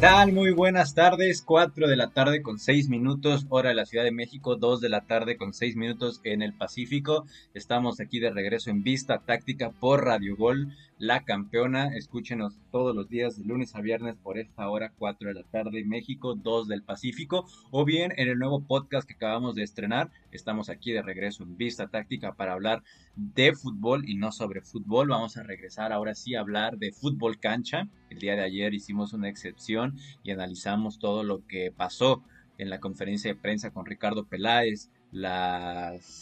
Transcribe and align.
tal? 0.00 0.32
Muy 0.32 0.50
buenas 0.50 0.94
tardes. 0.94 1.40
4 1.40 1.88
de 1.88 1.96
la 1.96 2.10
tarde 2.10 2.42
con 2.42 2.58
6 2.58 2.90
minutos, 2.90 3.46
hora 3.48 3.70
de 3.70 3.74
la 3.74 3.86
Ciudad 3.86 4.04
de 4.04 4.12
México. 4.12 4.56
2 4.56 4.80
de 4.80 4.90
la 4.90 5.00
tarde 5.02 5.38
con 5.38 5.54
6 5.54 5.76
minutos 5.76 6.20
en 6.24 6.42
el 6.42 6.52
Pacífico. 6.52 7.24
Estamos 7.54 7.98
aquí 7.98 8.18
de 8.18 8.30
regreso 8.30 8.68
en 8.68 8.82
Vista 8.82 9.20
Táctica 9.24 9.70
por 9.70 10.04
Radio 10.04 10.36
Gol, 10.36 10.68
la 10.98 11.24
campeona. 11.24 11.94
Escúchenos 11.96 12.58
todos 12.70 12.94
los 12.94 13.08
días 13.08 13.36
de 13.36 13.44
lunes 13.44 13.74
a 13.74 13.80
viernes 13.80 14.16
por 14.16 14.38
esta 14.38 14.68
hora, 14.68 14.92
4 14.98 15.28
de 15.28 15.34
la 15.34 15.42
tarde 15.42 15.84
México, 15.84 16.34
2 16.34 16.68
del 16.68 16.82
Pacífico. 16.82 17.46
O 17.70 17.84
bien 17.84 18.12
en 18.16 18.28
el 18.28 18.38
nuevo 18.38 18.60
podcast 18.60 19.06
que 19.06 19.14
acabamos 19.14 19.54
de 19.54 19.62
estrenar. 19.62 20.10
Estamos 20.32 20.68
aquí 20.68 20.92
de 20.92 21.02
regreso 21.02 21.42
en 21.42 21.56
Vista 21.56 21.88
Táctica 21.88 22.34
para 22.34 22.54
hablar 22.54 22.82
de 23.14 23.54
fútbol 23.54 24.08
y 24.08 24.16
no 24.16 24.32
sobre 24.32 24.62
fútbol. 24.62 25.08
Vamos 25.08 25.36
a 25.36 25.42
regresar 25.42 25.92
ahora 25.92 26.14
sí 26.14 26.34
a 26.34 26.40
hablar 26.40 26.78
de 26.78 26.92
fútbol 26.92 27.38
cancha. 27.38 27.88
El 28.10 28.18
día 28.18 28.36
de 28.36 28.42
ayer 28.42 28.74
hicimos 28.74 29.12
una 29.12 29.28
excepción 29.28 29.96
y 30.22 30.30
analizamos 30.30 30.98
todo 30.98 31.24
lo 31.24 31.46
que 31.46 31.72
pasó 31.76 32.22
en 32.58 32.70
la 32.70 32.80
conferencia 32.80 33.32
de 33.32 33.40
prensa 33.40 33.70
con 33.70 33.84
Ricardo 33.84 34.24
Peláez, 34.24 34.90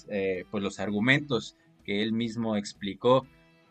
eh, 0.09 0.45
pues 0.51 0.63
los 0.63 0.81
argumentos 0.81 1.57
que 1.85 2.03
él 2.03 2.13
mismo 2.13 2.57
explicó 2.57 3.27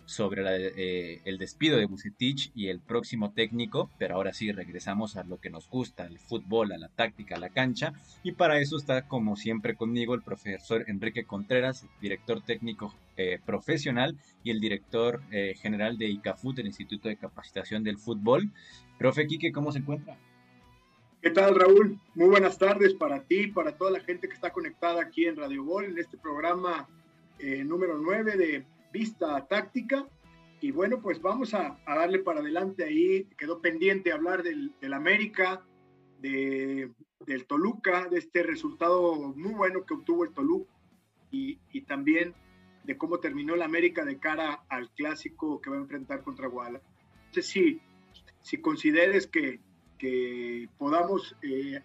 sobre 0.05 0.43
eh, 0.45 1.21
el 1.25 1.37
despido 1.37 1.77
de 1.77 1.85
Bucetich 1.85 2.51
y 2.55 2.67
el 2.67 2.79
próximo 2.79 3.31
técnico, 3.31 3.89
pero 3.97 4.15
ahora 4.15 4.33
sí 4.33 4.51
regresamos 4.51 5.15
a 5.15 5.23
lo 5.23 5.39
que 5.39 5.49
nos 5.49 5.69
gusta, 5.69 6.05
el 6.05 6.19
fútbol, 6.19 6.71
a 6.71 6.77
la 6.77 6.89
táctica, 6.89 7.35
a 7.35 7.39
la 7.39 7.49
cancha, 7.49 7.93
y 8.23 8.33
para 8.33 8.59
eso 8.59 8.77
está 8.77 9.07
como 9.07 9.35
siempre 9.35 9.75
conmigo 9.75 10.13
el 10.13 10.21
profesor 10.21 10.85
Enrique 10.87 11.25
Contreras, 11.25 11.85
director 12.01 12.41
técnico 12.41 12.93
eh, 13.17 13.39
profesional 13.45 14.17
y 14.43 14.51
el 14.51 14.59
director 14.59 15.21
eh, 15.31 15.55
general 15.55 15.97
de 15.97 16.07
ICAFUT, 16.07 16.59
el 16.59 16.67
Instituto 16.67 17.09
de 17.09 17.17
Capacitación 17.17 17.83
del 17.83 17.97
Fútbol. 17.97 18.51
Profe 18.97 19.27
Quique, 19.27 19.51
¿cómo 19.51 19.71
se 19.71 19.79
encuentra? 19.79 20.17
¿Qué 21.21 21.29
tal, 21.29 21.55
Raúl? 21.55 21.99
Muy 22.15 22.27
buenas 22.27 22.57
tardes 22.57 22.93
para 22.93 23.21
ti, 23.21 23.47
para 23.47 23.77
toda 23.77 23.91
la 23.91 24.01
gente 24.01 24.27
que 24.27 24.33
está 24.33 24.51
conectada 24.51 25.01
aquí 25.01 25.25
en 25.25 25.37
Radio 25.37 25.63
Gol, 25.63 25.85
en 25.85 25.97
este 25.97 26.17
programa 26.17 26.87
número 27.65 27.97
9 27.97 28.37
de 28.37 28.65
vista 28.93 29.45
táctica. 29.47 30.07
Y 30.61 30.71
bueno, 30.71 31.01
pues 31.01 31.21
vamos 31.21 31.53
a, 31.53 31.77
darle 31.85 32.19
para 32.19 32.39
adelante 32.39 32.85
ahí. 32.85 33.27
Quedó 33.37 33.59
pendiente 33.59 34.13
hablar 34.13 34.43
del, 34.43 34.71
América, 34.93 35.61
de, 36.19 36.89
del 37.25 37.45
Toluca, 37.45 38.07
de 38.07 38.19
este 38.19 38.43
resultado 38.43 39.33
muy 39.35 39.53
bueno 39.53 39.85
que 39.85 39.95
obtuvo 39.95 40.23
el 40.23 40.33
Toluca 40.33 40.71
y, 41.31 41.81
también 41.81 42.33
de 42.85 42.97
cómo 42.97 43.19
terminó 43.19 43.55
el 43.55 43.61
América 43.61 44.05
de 44.05 44.19
cara 44.19 44.63
al 44.69 44.89
clásico 44.91 45.59
que 45.59 45.69
va 45.69 45.77
a 45.77 45.79
enfrentar 45.79 46.23
contra 46.23 46.47
Guadalajara. 46.47 46.89
Sé 47.31 47.41
si, 47.41 47.81
si 48.41 48.61
consideres 48.61 49.27
que, 49.27 49.59
que 49.97 50.69
podamos 50.77 51.35
eh, 51.41 51.81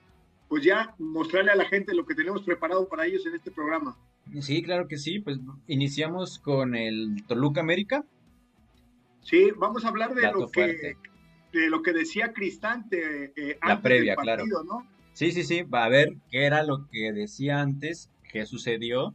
pues 0.49 0.63
ya 0.63 0.95
mostrarle 0.99 1.53
a 1.53 1.57
la 1.57 1.65
gente 1.65 1.95
lo 1.95 2.07
que 2.07 2.15
tenemos 2.15 2.43
preparado 2.43 2.89
para 2.89 3.07
ellos 3.07 3.25
en 3.27 3.35
este 3.35 3.51
programa. 3.51 3.97
Sí, 4.41 4.63
claro 4.63 4.89
que 4.89 4.99
sí. 4.99 5.21
Pues 5.21 5.39
iniciamos 5.67 6.39
con 6.39 6.75
el 6.75 7.25
Toluca 7.27 7.61
América. 7.61 8.05
Sí, 9.23 9.49
vamos 9.57 9.85
a 9.85 9.89
hablar 9.89 10.15
de 10.15 10.23
lo 10.33 10.49
que 10.51 10.97
de 11.53 11.71
lo 11.71 11.83
que 11.83 11.93
decía 11.93 12.33
Cristante 12.33 13.33
eh, 13.37 13.59
la 13.67 13.81
previa, 13.81 14.17
claro. 14.17 14.45
¿no? 14.47 14.87
Sí, 15.13 15.33
sí, 15.33 15.45
sí. 15.45 15.63
Va 15.63 15.85
a 15.85 15.89
ver 15.89 16.17
qué 16.31 16.45
era 16.45 16.63
lo 16.63 16.89
que 16.91 17.13
decía 17.13 17.61
antes, 17.61 18.11
qué 18.33 18.47
sucedió 18.47 19.15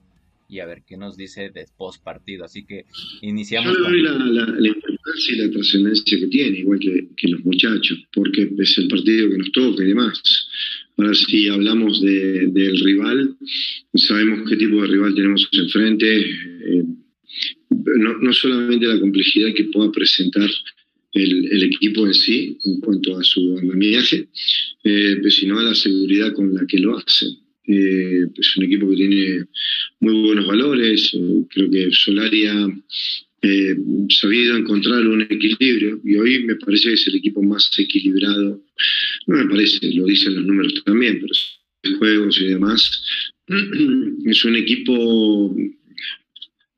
y 0.49 0.59
a 0.59 0.65
ver 0.65 0.83
qué 0.85 0.97
nos 0.97 1.15
dice 1.15 1.49
de 1.49 1.65
post 1.77 2.03
partido. 2.03 2.45
Así 2.45 2.65
que 2.65 2.85
iniciamos. 3.21 3.75
Yo 3.75 3.83
con... 3.83 4.03
la, 4.03 4.11
la, 4.11 4.45
la, 4.59 4.67
importancia 4.67 5.35
y 5.35 5.37
la 5.37 5.51
trascendencia 5.51 6.19
que 6.19 6.27
tiene, 6.27 6.59
igual 6.59 6.79
que, 6.79 7.07
que, 7.15 7.27
los 7.29 7.43
muchachos, 7.45 8.05
porque 8.13 8.51
es 8.57 8.77
el 8.77 8.87
partido 8.87 9.29
que 9.29 9.37
nos 9.37 9.51
toca 9.51 9.83
y 9.83 9.87
demás. 9.87 10.21
Ahora, 10.97 11.13
si 11.13 11.47
hablamos 11.47 12.01
de, 12.01 12.47
del 12.47 12.79
rival, 12.79 13.35
sabemos 13.95 14.47
qué 14.49 14.55
tipo 14.57 14.81
de 14.81 14.87
rival 14.87 15.15
tenemos 15.15 15.47
enfrente. 15.51 16.19
Eh, 16.19 16.83
no, 17.97 18.17
no, 18.19 18.33
solamente 18.33 18.85
la 18.85 18.99
complejidad 18.99 19.53
que 19.55 19.65
pueda 19.65 19.91
presentar 19.91 20.49
el, 21.13 21.47
el 21.51 21.63
equipo 21.63 22.05
en 22.05 22.13
sí 22.13 22.57
en 22.65 22.79
cuanto 22.79 23.17
a 23.17 23.23
su 23.23 23.57
andamiaje, 23.57 24.27
eh, 24.83 25.21
sino 25.29 25.59
a 25.59 25.63
la 25.63 25.75
seguridad 25.75 26.33
con 26.33 26.53
la 26.53 26.65
que 26.67 26.79
lo 26.79 26.97
hace. 26.97 27.27
Eh, 27.65 28.27
es 28.35 28.57
un 28.57 28.65
equipo 28.65 28.89
que 28.89 28.95
tiene 28.95 29.45
muy 29.99 30.21
buenos 30.21 30.45
valores. 30.47 31.11
Eh, 31.13 31.43
creo 31.49 31.69
que 31.69 31.89
Solaria 31.91 32.53
eh, 33.43 33.75
sabido 34.09 34.55
encontrar 34.55 35.05
un 35.05 35.21
equilibrio 35.21 35.99
y 36.03 36.15
hoy 36.15 36.43
me 36.45 36.55
parece 36.55 36.89
que 36.89 36.93
es 36.93 37.07
el 37.07 37.15
equipo 37.17 37.43
más 37.43 37.69
equilibrado, 37.77 38.63
no 39.27 39.37
me 39.37 39.45
parece, 39.49 39.91
lo 39.93 40.05
dicen 40.05 40.35
los 40.35 40.45
números 40.45 40.81
también, 40.85 41.19
pero 41.19 41.97
juegos 41.97 42.39
y 42.39 42.45
demás, 42.45 43.03
es 44.25 44.45
un 44.45 44.55
equipo 44.55 45.55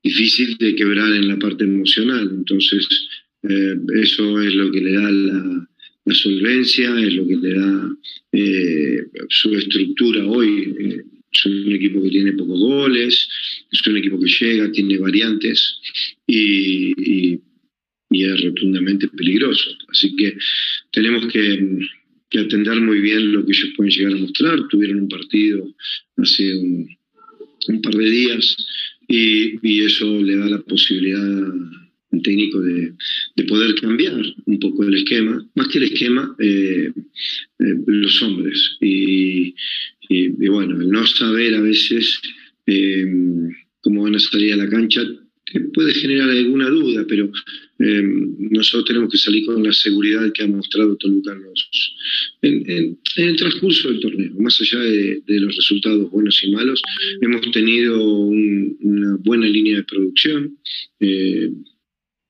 difícil 0.02 0.56
de 0.58 0.74
quebrar 0.74 1.12
en 1.12 1.28
la 1.28 1.38
parte 1.38 1.64
emocional, 1.64 2.28
entonces 2.32 2.86
eh, 3.48 3.76
eso 4.02 4.40
es 4.40 4.54
lo 4.54 4.70
que 4.72 4.80
le 4.80 4.92
da 4.92 5.10
la, 5.10 5.68
solvencia, 6.14 7.00
es 7.00 7.14
lo 7.14 7.26
que 7.26 7.36
le 7.36 7.54
da 7.54 7.96
eh, 8.32 9.06
su 9.28 9.54
estructura 9.54 10.24
hoy. 10.26 10.74
Eh, 10.78 11.04
es 11.32 11.46
un 11.46 11.72
equipo 11.72 12.02
que 12.02 12.10
tiene 12.10 12.32
pocos 12.32 12.58
goles, 12.58 13.28
es 13.70 13.86
un 13.86 13.96
equipo 13.96 14.18
que 14.18 14.28
llega, 14.28 14.72
tiene 14.72 14.98
variantes 14.98 15.80
y, 16.26 17.40
es 18.10 18.42
rotundamente 18.42 19.08
peligroso. 19.08 19.70
Así 19.88 20.14
que 20.16 20.36
tenemos 20.92 21.26
que, 21.32 21.78
atender 22.38 22.80
muy 22.82 23.00
bien 23.00 23.32
lo 23.32 23.46
que 23.46 23.52
ellos 23.52 23.70
pueden 23.76 23.92
llegar 23.92 24.12
a 24.12 24.16
mostrar. 24.16 24.68
Tuvieron 24.68 25.00
un 25.00 25.08
partido 25.08 25.74
hace 26.18 26.54
un, 26.54 26.88
par 27.82 27.94
de 27.94 28.10
días 28.10 28.56
y, 29.08 29.80
eso 29.82 30.22
le 30.22 30.36
da 30.36 30.48
la 30.48 30.60
posibilidad 30.62 31.22
al 32.12 32.22
técnico 32.22 32.60
de, 32.60 32.92
poder 33.48 33.74
cambiar 33.76 34.20
un 34.44 34.58
poco 34.58 34.84
el 34.84 34.94
esquema, 34.94 35.46
más 35.54 35.68
que 35.68 35.78
el 35.78 35.84
esquema, 35.84 36.34
eh, 36.40 36.92
eh, 37.58 37.74
los 37.86 38.22
hombres. 38.22 38.76
Y, 38.80 39.54
bueno, 40.48 40.80
el 40.80 40.90
no 40.90 41.06
saber 41.06 41.54
a 41.54 41.60
veces 41.60 42.20
eh, 42.66 43.06
cómo 43.80 44.02
van 44.02 44.16
a 44.16 44.18
salir 44.18 44.52
a 44.52 44.56
la 44.56 44.68
cancha 44.68 45.02
puede 45.72 45.94
generar 45.94 46.28
alguna 46.30 46.68
duda, 46.68 47.04
pero 47.08 47.30
eh, 47.78 48.02
nosotros 48.50 48.84
tenemos 48.86 49.10
que 49.10 49.18
salir 49.18 49.44
con 49.44 49.62
la 49.62 49.72
seguridad 49.72 50.32
que 50.32 50.42
ha 50.42 50.48
mostrado 50.48 50.96
Toluca 50.96 51.36
en, 52.42 52.70
en, 52.70 52.98
el 53.16 53.36
transcurso 53.36 53.90
del 53.90 54.00
torneo. 54.00 54.32
Más 54.40 54.60
allá 54.60 54.80
de, 54.80 55.22
los 55.26 55.54
resultados 55.54 56.10
buenos 56.10 56.42
y 56.42 56.50
malos, 56.50 56.82
hemos 57.20 57.50
tenido 57.50 58.02
una 58.02 59.16
buena 59.16 59.46
línea 59.46 59.76
de 59.76 59.84
producción. 59.84 60.58
Eh, 61.00 61.50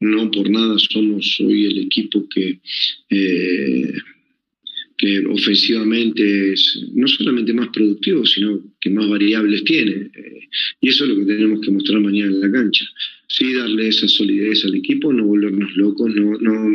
no 0.01 0.31
por 0.31 0.51
nada 0.51 0.77
somos 0.79 1.41
hoy 1.41 1.65
el 1.65 1.79
equipo 1.79 2.29
que 2.29 2.61
eh, 3.09 3.93
que 4.97 5.25
ofensivamente 5.27 6.53
es 6.53 6.85
no 6.95 7.07
solamente 7.07 7.53
más 7.53 7.69
productivo, 7.69 8.25
sino 8.25 8.61
que 8.81 8.91
más 8.91 9.09
variables 9.09 9.65
tiene. 9.65 10.11
Eh, 10.15 10.49
y 10.81 10.89
eso 10.89 11.05
es 11.05 11.11
lo 11.11 11.17
que 11.17 11.35
tenemos 11.35 11.61
que 11.61 11.71
mostrar 11.71 12.01
mañana 12.01 12.31
en 12.31 12.41
la 12.41 12.51
cancha. 12.51 12.87
Sí, 13.29 13.53
darle 13.53 13.89
esa 13.89 14.09
solidez 14.09 14.65
al 14.65 14.77
equipo, 14.77 15.13
no 15.13 15.25
volvernos 15.25 15.77
locos, 15.77 16.15
no, 16.15 16.39
no 16.39 16.75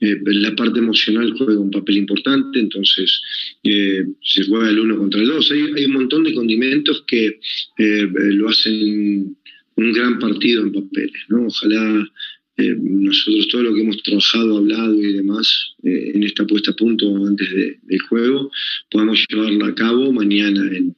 eh, 0.00 0.16
la 0.24 0.56
parte 0.56 0.80
emocional 0.80 1.32
juega 1.36 1.60
un 1.60 1.70
papel 1.70 1.98
importante, 1.98 2.58
entonces 2.58 3.20
eh, 3.62 4.04
se 4.22 4.44
juega 4.44 4.70
el 4.70 4.80
uno 4.80 4.96
contra 4.96 5.20
el 5.20 5.28
dos. 5.28 5.50
Hay, 5.52 5.60
hay 5.76 5.84
un 5.84 5.92
montón 5.92 6.24
de 6.24 6.34
condimentos 6.34 7.04
que 7.06 7.38
lo 7.76 8.48
hacen 8.48 9.36
un 9.76 9.92
gran 9.92 10.18
partido 10.18 10.62
en 10.62 10.72
papeles, 10.72 11.22
¿no? 11.28 11.46
Ojalá 11.46 12.10
eh, 12.60 12.76
nosotros 12.78 13.48
todo 13.48 13.62
lo 13.62 13.74
que 13.74 13.80
hemos 13.82 14.02
trabajado, 14.02 14.58
hablado 14.58 14.94
y 14.94 15.14
demás 15.14 15.74
eh, 15.82 16.12
en 16.14 16.22
esta 16.22 16.46
puesta 16.46 16.72
a 16.72 16.74
punto 16.74 17.06
antes 17.26 17.48
del 17.82 18.00
juego, 18.08 18.50
podamos 18.90 19.24
llevarla 19.28 19.68
a 19.68 19.74
cabo 19.74 20.12
mañana. 20.12 20.60
En... 20.76 20.96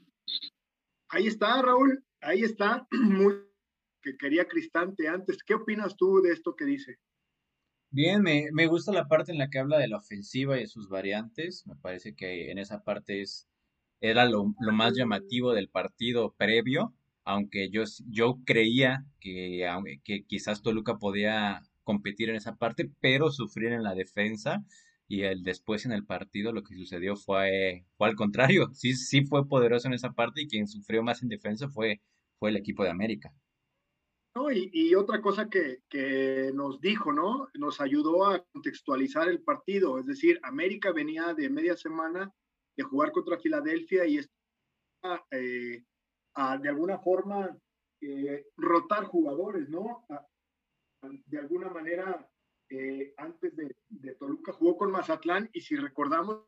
Ahí 1.08 1.26
está, 1.26 1.62
Raúl, 1.62 2.02
ahí 2.20 2.42
está, 2.42 2.86
muy 2.90 3.34
que 4.02 4.16
quería 4.16 4.48
Cristante 4.48 5.08
antes. 5.08 5.42
¿Qué 5.42 5.54
opinas 5.54 5.96
tú 5.96 6.20
de 6.20 6.32
esto 6.32 6.56
que 6.56 6.64
dice? 6.64 6.98
Bien, 7.90 8.22
me, 8.22 8.48
me 8.52 8.66
gusta 8.66 8.92
la 8.92 9.06
parte 9.06 9.32
en 9.32 9.38
la 9.38 9.48
que 9.48 9.58
habla 9.58 9.78
de 9.78 9.88
la 9.88 9.98
ofensiva 9.98 10.56
y 10.56 10.62
de 10.62 10.66
sus 10.66 10.88
variantes. 10.88 11.66
Me 11.66 11.76
parece 11.76 12.14
que 12.16 12.50
en 12.50 12.58
esa 12.58 12.82
parte 12.82 13.20
es, 13.20 13.46
era 14.00 14.24
lo, 14.24 14.54
lo 14.60 14.72
más 14.72 14.96
llamativo 14.96 15.52
del 15.52 15.68
partido 15.68 16.34
previo 16.36 16.94
aunque 17.24 17.70
yo, 17.70 17.84
yo 18.08 18.38
creía 18.44 19.04
que, 19.20 19.66
que 20.04 20.24
quizás 20.24 20.62
Toluca 20.62 20.98
podía 20.98 21.62
competir 21.84 22.30
en 22.30 22.36
esa 22.36 22.56
parte, 22.56 22.90
pero 23.00 23.30
sufrir 23.30 23.72
en 23.72 23.82
la 23.82 23.94
defensa 23.94 24.64
y 25.08 25.22
el 25.22 25.42
después 25.42 25.84
en 25.84 25.92
el 25.92 26.06
partido 26.06 26.52
lo 26.52 26.62
que 26.62 26.74
sucedió 26.74 27.16
fue, 27.16 27.84
fue 27.96 28.08
al 28.08 28.16
contrario, 28.16 28.70
sí, 28.72 28.94
sí 28.94 29.24
fue 29.24 29.46
poderoso 29.46 29.88
en 29.88 29.94
esa 29.94 30.12
parte 30.12 30.42
y 30.42 30.48
quien 30.48 30.66
sufrió 30.66 31.02
más 31.02 31.22
en 31.22 31.28
defensa 31.28 31.68
fue, 31.68 32.00
fue 32.38 32.50
el 32.50 32.56
equipo 32.56 32.84
de 32.84 32.90
América. 32.90 33.32
No, 34.34 34.50
y, 34.50 34.94
otra 34.94 35.20
cosa 35.20 35.50
que, 35.50 35.80
que, 35.90 36.52
nos 36.54 36.80
dijo, 36.80 37.12
¿no? 37.12 37.48
Nos 37.52 37.82
ayudó 37.82 38.24
a 38.24 38.42
contextualizar 38.50 39.28
el 39.28 39.42
partido. 39.42 39.98
Es 39.98 40.06
decir, 40.06 40.40
América 40.42 40.90
venía 40.90 41.34
de 41.34 41.50
media 41.50 41.76
semana 41.76 42.32
de 42.74 42.82
jugar 42.82 43.12
contra 43.12 43.38
Filadelfia 43.38 44.06
y 44.06 44.16
esto 44.16 44.32
eh, 45.32 45.84
a, 46.34 46.58
de 46.58 46.68
alguna 46.68 46.98
forma 46.98 47.56
eh, 48.00 48.46
rotar 48.56 49.04
jugadores, 49.04 49.68
¿no? 49.68 50.04
de 51.26 51.38
alguna 51.38 51.68
manera, 51.68 52.28
eh, 52.68 53.12
antes 53.16 53.56
de, 53.56 53.74
de, 53.88 54.14
Toluca 54.14 54.52
jugó 54.52 54.76
con 54.76 54.92
Mazatlán 54.92 55.50
y 55.52 55.60
si 55.60 55.76
recordamos, 55.76 56.42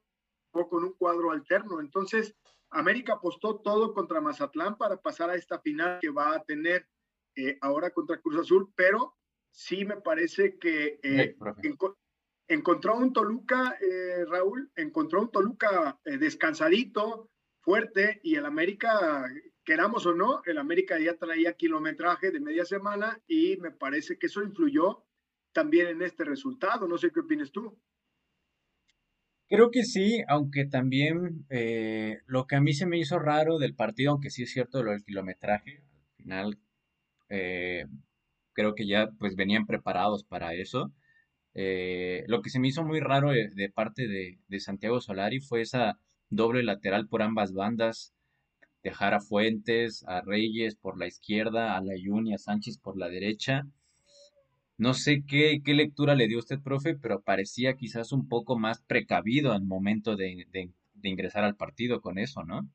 jugó 0.53 0.69
con 0.69 0.85
un 0.85 0.93
cuadro 0.93 1.33
alterno. 1.33 1.81
Entonces, 1.81 2.37
América 2.71 3.15
apostó 3.15 3.61
todo 3.61 3.95
contra 3.95 4.21
Mazatlán 4.21 4.77
para 4.77 4.97
pasar 4.97 5.31
a 5.31 5.37
esta 5.37 5.61
final 5.61 5.99
que 6.01 6.11
va 6.11 6.35
a 6.35 6.45
tener 6.45 6.89
eh, 7.37 7.59
ahora 7.61 7.91
contra 7.91 8.21
Cruz 8.21 8.37
Azul, 8.37 8.73
pero 8.77 9.17
sí 9.51 9.85
me 9.85 9.97
parece 9.97 10.59
que 10.59 11.01
eh, 11.03 11.37
encontró 12.49 12.97
un 12.97 13.13
Toluca, 13.13 13.77
eh, 13.81 14.25
Raúl, 14.27 14.71
encontró 14.77 15.23
un 15.23 15.31
Toluca 15.31 15.99
descansadito, 16.05 17.31
fuerte, 17.61 18.21
y 18.23 18.37
el 18.37 18.47
América, 18.47 19.25
queramos 19.65 20.07
o 20.07 20.15
no, 20.15 20.43
el 20.45 20.59
América 20.59 20.99
ya 20.99 21.17
traía 21.17 21.55
kilometraje 21.55 22.31
de 22.31 22.41
media 22.41 22.65
semana 22.65 23.21
y 23.27 23.57
me 23.59 23.71
parece 23.71 24.19
que 24.19 24.27
eso 24.27 24.43
influyó 24.43 25.05
también 25.53 25.89
en 25.89 26.03
este 26.03 26.25
resultado. 26.25 26.87
No 26.87 26.99
sé 26.99 27.11
qué 27.13 27.21
opinas 27.21 27.51
tú. 27.53 27.79
Creo 29.49 29.71
que 29.71 29.85
sí, 29.85 30.23
aunque 30.29 30.65
también 30.67 31.47
lo 32.27 32.47
que 32.47 32.57
a 32.57 32.61
mí 32.61 32.73
se 32.73 32.87
me 32.87 32.99
hizo 32.99 33.19
raro 33.19 33.59
del 33.59 33.75
partido, 33.75 34.13
aunque 34.13 34.31
sí 34.31 34.43
es 34.43 34.53
cierto 34.53 34.83
lo 34.83 34.91
del 34.93 35.05
kilometraje, 35.05 35.83
al 35.83 36.17
final 36.17 36.59
eh, 37.29 37.87
creo 38.53 38.75
que 38.75 38.87
ya 38.87 39.09
pues 39.19 39.37
venían 39.37 39.67
preparados 39.67 40.25
para 40.25 40.55
eso. 40.55 40.93
Eh, 41.55 42.25
lo 42.29 42.43
que 42.43 42.51
se 42.51 42.61
me 42.61 42.69
hizo 42.69 42.85
muy 42.85 43.01
raro 43.01 43.31
de, 43.31 43.71
parte 43.75 44.09
de, 44.09 44.61
Santiago 44.61 45.01
Solari 45.01 45.41
fue 45.41 45.63
esa 45.63 45.99
doble 46.31 46.63
lateral 46.63 47.09
por 47.09 47.23
ambas 47.23 47.53
bandas, 47.53 48.14
dejar 48.85 49.15
a 49.15 49.21
Fuentes, 49.21 50.05
a 50.07 50.21
Reyes 50.21 50.77
por 50.77 50.97
la 50.97 51.09
izquierda, 51.09 51.77
a 51.77 51.81
Layun 51.81 52.29
y 52.29 52.35
a 52.35 52.39
Sánchez 52.39 52.79
por 52.79 52.97
la 52.97 53.09
derecha. 53.09 53.67
No 54.79 54.95
sé 54.95 55.25
qué, 55.27 55.61
qué 55.65 55.75
lectura 55.75 56.15
le 56.15 56.29
dio 56.29 56.39
usted, 56.39 56.61
profe, 56.61 56.95
pero 56.95 57.21
parecía 57.21 57.75
quizás 57.75 58.13
un 58.13 58.29
poco 58.29 58.57
más 58.57 58.81
precavido 58.83 59.53
al 59.53 59.65
momento 59.65 60.15
de 60.15 60.47
ingresar 61.03 61.43
al 61.43 61.57
partido 61.57 62.01
con 62.01 62.19
eso, 62.19 62.45
¿no? 62.45 62.69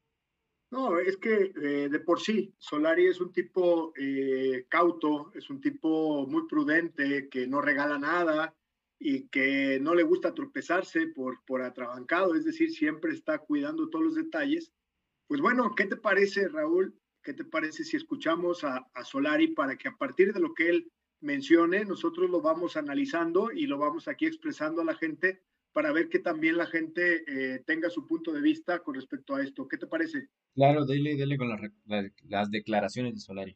No, 0.71 0.99
es 0.99 1.17
que 1.17 1.51
eh, 1.55 1.89
de 1.89 1.99
por 1.99 2.21
sí, 2.21 2.53
Solari 2.59 3.07
es 3.07 3.19
un 3.19 3.33
tipo 3.33 3.91
eh, 3.97 4.65
cauto, 4.69 5.31
es 5.33 5.49
un 5.49 5.59
tipo 5.61 6.27
muy 6.27 6.47
prudente, 6.47 7.27
que 7.27 7.47
no 7.47 7.59
regala 7.59 7.97
nada 7.97 8.55
y 8.99 9.27
que 9.29 9.79
no 9.81 9.95
le 9.95 10.03
gusta 10.03 10.33
tropezarse 10.35 11.07
por, 11.07 11.43
por 11.45 11.63
atrabancado, 11.63 12.35
es 12.35 12.45
decir, 12.45 12.69
siempre 12.69 13.13
está 13.13 13.39
cuidando 13.39 13.89
todos 13.89 14.05
los 14.05 14.15
detalles. 14.15 14.71
Pues 15.29 15.41
bueno, 15.41 15.75
¿qué 15.75 15.85
te 15.85 15.95
parece, 15.95 16.47
Raúl? 16.47 16.99
¿Qué 17.23 17.35
te 17.35 17.45
parece 17.45 17.83
si 17.83 17.95
escuchamos 17.95 18.63
a, 18.63 18.89
a 18.95 19.03
Solari 19.03 19.49
para 19.49 19.77
que 19.77 19.87
a 19.87 19.95
partir 19.95 20.33
de 20.33 20.39
lo 20.39 20.55
que 20.55 20.69
él 20.69 20.91
mencione, 21.21 21.85
nosotros 21.85 22.27
lo 22.31 22.41
vamos 22.41 22.75
analizando 22.77 23.51
y 23.51 23.67
lo 23.67 23.77
vamos 23.77 24.07
aquí 24.07 24.25
expresando 24.25 24.81
a 24.81 24.85
la 24.85 24.95
gente 24.95 25.43
para 25.71 25.91
ver 25.91 26.09
que 26.09 26.17
también 26.17 26.57
la 26.57 26.65
gente 26.65 27.23
eh, 27.27 27.61
tenga 27.67 27.91
su 27.91 28.07
punto 28.07 28.33
de 28.33 28.41
vista 28.41 28.79
con 28.79 28.95
respecto 28.95 29.35
a 29.35 29.43
esto. 29.43 29.67
¿Qué 29.67 29.77
te 29.77 29.85
parece? 29.85 30.29
Claro, 30.55 30.83
dele, 30.83 31.15
dele 31.15 31.37
con 31.37 31.47
las, 31.47 32.49
declaraciones 32.49 33.13
de 33.13 33.19
Solari. 33.19 33.55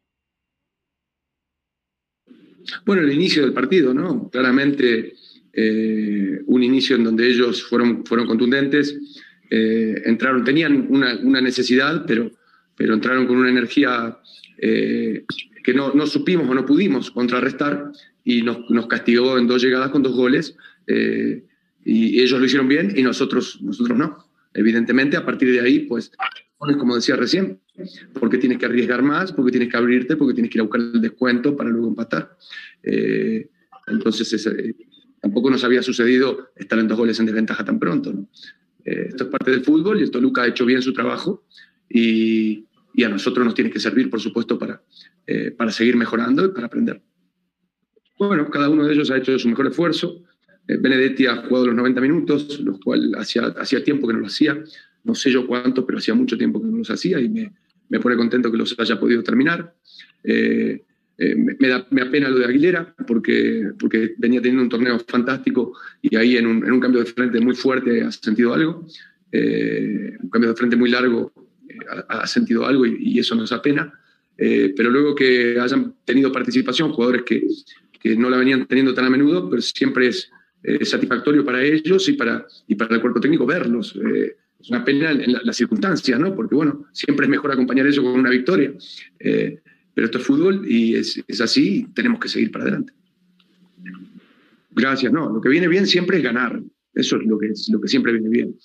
Bueno, 2.85 3.01
el 3.01 3.13
inicio 3.13 3.41
del 3.41 3.53
partido, 3.53 3.95
¿no? 3.95 4.29
Claramente 4.29 5.15
eh, 5.51 6.39
un 6.45 6.61
inicio 6.61 6.97
en 6.97 7.05
donde 7.05 7.25
ellos 7.25 7.63
fueron, 7.63 8.05
fueron 8.05 8.27
contundentes, 8.27 8.95
eh, 9.49 10.01
entraron, 10.05 10.43
tenían 10.43 10.87
una, 10.89 11.41
necesidad, 11.41 12.05
pero, 12.05 12.31
pero 12.75 12.93
entraron 12.93 13.27
con 13.27 13.37
una 13.37 13.49
energía 13.49 14.17
que 14.57 15.73
no, 15.73 15.93
no, 15.93 16.07
supimos 16.07 16.49
o 16.49 16.53
no 16.53 16.65
pudimos 16.65 17.11
contrarrestar 17.11 17.91
y 18.23 18.41
nos, 18.43 18.69
nos, 18.69 18.87
castigó 18.87 19.37
en 19.37 19.47
dos 19.47 19.61
llegadas 19.61 19.89
con 19.89 20.03
dos 20.03 20.15
goles. 20.15 20.55
y 20.87 22.21
ellos 22.21 22.39
lo 22.39 22.45
hicieron 22.45 22.67
bien 22.69 22.93
y 22.95 23.03
nosotros, 23.03 23.59
nosotros 23.61 23.97
no. 23.97 24.25
Evidentemente, 24.53 25.17
a 25.17 25.25
partir 25.25 25.51
de 25.51 25.59
ahí, 25.59 25.79
pues 25.79 26.11
como 26.77 26.95
decía 26.95 27.15
recién, 27.15 27.59
porque 28.13 28.37
tienes 28.37 28.57
que 28.57 28.65
arriesgar 28.65 29.01
más, 29.01 29.31
porque 29.31 29.51
tienes 29.51 29.69
que 29.69 29.77
abrirte, 29.77 30.15
porque 30.15 30.33
tienes 30.33 30.51
que 30.51 30.57
ir 30.57 30.61
a 30.61 30.63
buscar 30.63 30.81
el 30.81 31.01
descuento 31.01 31.55
para 31.55 31.69
luego 31.69 31.89
empatar. 31.89 32.37
Eh, 32.81 33.49
entonces, 33.87 34.45
eh, 34.47 34.75
tampoco 35.21 35.49
nos 35.49 35.63
había 35.63 35.81
sucedido 35.81 36.51
estar 36.55 36.79
en 36.79 36.87
dos 36.87 36.97
goles 36.97 37.19
en 37.19 37.25
desventaja 37.25 37.65
tan 37.65 37.79
pronto. 37.79 38.27
Eh, 38.85 39.07
esto 39.09 39.25
es 39.25 39.29
parte 39.29 39.51
del 39.51 39.63
fútbol 39.63 39.99
y 39.99 40.03
esto 40.03 40.19
Luca 40.19 40.43
ha 40.43 40.47
hecho 40.47 40.65
bien 40.65 40.81
su 40.81 40.93
trabajo 40.93 41.45
y, 41.89 42.65
y 42.93 43.03
a 43.03 43.09
nosotros 43.09 43.45
nos 43.45 43.55
tiene 43.55 43.69
que 43.69 43.79
servir, 43.79 44.09
por 44.09 44.19
supuesto, 44.19 44.57
para, 44.57 44.81
para 45.57 45.71
seguir 45.71 45.95
mejorando 45.95 46.45
y 46.45 46.49
para 46.49 46.67
aprender. 46.67 47.01
Bueno, 48.17 48.49
cada 48.49 48.69
uno 48.69 48.85
de 48.85 48.93
ellos 48.93 49.11
ha 49.11 49.17
hecho 49.17 49.37
su 49.39 49.49
mejor 49.49 49.67
esfuerzo. 49.67 50.23
Benedetti 50.65 51.25
ha 51.25 51.37
jugado 51.37 51.67
los 51.67 51.75
90 51.75 52.01
minutos, 52.01 52.59
lo 52.61 52.79
cual 52.79 53.13
hacía, 53.17 53.47
hacía 53.57 53.83
tiempo 53.83 54.07
que 54.07 54.13
no 54.13 54.19
lo 54.19 54.27
hacía 54.27 54.63
no 55.03 55.15
sé 55.15 55.31
yo 55.31 55.45
cuánto, 55.45 55.85
pero 55.85 55.99
hacía 55.99 56.13
mucho 56.13 56.37
tiempo 56.37 56.61
que 56.61 56.67
no 56.67 56.77
los 56.77 56.89
hacía 56.89 57.19
y 57.19 57.29
me, 57.29 57.53
me 57.89 57.99
pone 57.99 58.15
contento 58.15 58.51
que 58.51 58.57
los 58.57 58.77
haya 58.79 58.99
podido 58.99 59.23
terminar. 59.23 59.75
Eh, 60.23 60.83
eh, 61.17 61.35
me, 61.35 61.67
da, 61.67 61.85
me 61.91 62.01
apena 62.01 62.29
lo 62.29 62.39
de 62.39 62.45
Aguilera 62.45 62.95
porque, 63.07 63.71
porque 63.79 64.15
venía 64.17 64.41
teniendo 64.41 64.63
un 64.63 64.69
torneo 64.69 64.99
fantástico 64.99 65.73
y 66.01 66.15
ahí 66.15 66.37
en 66.37 66.47
un, 66.47 66.65
en 66.65 66.71
un 66.71 66.79
cambio 66.79 67.03
de 67.03 67.11
frente 67.11 67.39
muy 67.39 67.55
fuerte 67.55 68.01
ha 68.01 68.11
sentido 68.11 68.53
algo, 68.53 68.87
eh, 69.31 70.17
un 70.21 70.29
cambio 70.29 70.49
de 70.49 70.55
frente 70.55 70.75
muy 70.75 70.89
largo 70.89 71.31
ha, 72.07 72.27
sentido 72.27 72.65
algo 72.65 72.85
y, 72.85 73.17
eso 73.19 73.35
nos 73.35 73.51
apena. 73.51 73.91
pero 74.37 74.89
luego 74.89 75.15
que 75.15 75.59
hayan 75.59 75.95
tenido 76.05 76.31
participación 76.31 76.91
jugadores 76.91 77.23
que, 77.23 77.47
que, 77.99 78.15
no 78.15 78.29
la 78.29 78.37
venían 78.37 78.67
teniendo 78.67 78.93
tan 78.93 79.05
a 79.05 79.09
menudo, 79.09 79.49
pero 79.49 79.61
siempre 79.61 80.07
es 80.07 80.29
satisfactorio 80.83 81.43
para 81.43 81.63
ellos 81.63 82.07
y 82.09 82.13
para, 82.13 82.45
y 82.67 82.75
para 82.75 82.95
el 82.95 83.01
cuerpo 83.01 83.19
técnico 83.19 83.45
verlos 83.45 83.95
es 84.63 84.69
una 84.69 84.83
pena 84.85 85.11
en 85.11 85.33
las 85.43 85.57
circunstancias, 85.57 86.17
¿no? 86.17 86.33
Porque, 86.33 86.55
bueno, 86.55 86.85
siempre 86.93 87.25
es 87.25 87.29
mejor 87.29 87.51
acompañar 87.51 87.85
eso 87.85 88.01
con 88.01 88.13
una 88.13 88.29
victoria. 88.29 88.73
Eh, 89.19 89.59
pero 89.93 90.05
esto 90.05 90.17
es 90.17 90.25
fútbol 90.25 90.65
y 90.67 90.95
es, 90.95 91.23
así 91.41 91.87
tenemos 91.93 92.19
que 92.19 92.29
seguir 92.29 92.51
para 92.51 92.65
adelante. 92.65 92.93
Gracias, 94.71 95.13
no. 95.13 95.29
Lo 95.31 95.39
que 95.39 95.49
viene 95.49 95.67
bien 95.67 95.85
siempre 95.85 96.17
es 96.17 96.23
ganar. 96.23 96.61
Eso 96.93 97.17
es 97.17 97.25
lo 97.25 97.37
que, 97.37 97.47
es, 97.47 97.69
lo 97.69 97.79
que 97.79 97.87
siempre 97.87 98.11
viene 98.13 98.29
bien. 98.29 98.55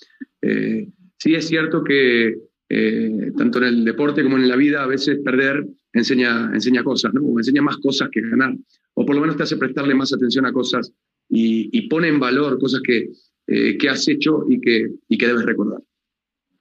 Eh, 0.41 0.89
sí 1.17 1.35
es 1.35 1.47
cierto 1.47 1.83
que 1.83 2.35
eh, 2.69 3.31
tanto 3.37 3.59
en 3.59 3.65
el 3.65 3.85
deporte 3.85 4.23
como 4.23 4.37
en 4.37 4.47
la 4.47 4.55
vida 4.55 4.83
a 4.83 4.87
veces 4.87 5.19
perder 5.23 5.65
enseña, 5.93 6.51
enseña 6.53 6.83
cosas, 6.83 7.13
¿no? 7.13 7.21
O 7.21 7.39
enseña 7.39 7.61
más 7.61 7.77
cosas 7.77 8.09
que 8.11 8.21
ganar. 8.21 8.55
O 8.95 9.05
por 9.05 9.15
lo 9.15 9.21
menos 9.21 9.37
te 9.37 9.43
hace 9.43 9.57
prestarle 9.57 9.93
más 9.93 10.13
atención 10.13 10.45
a 10.45 10.53
cosas 10.53 10.91
y, 11.29 11.87
pone 11.89 12.07
en 12.07 12.19
valor 12.19 12.59
cosas 12.59 12.81
que, 12.81 13.11
que 13.45 13.89
has 13.89 14.07
hecho 14.07 14.45
y 14.49 14.59
que, 14.59 14.91
y 15.07 15.17
que 15.17 15.27
debes 15.27 15.45
recordar. 15.45 15.81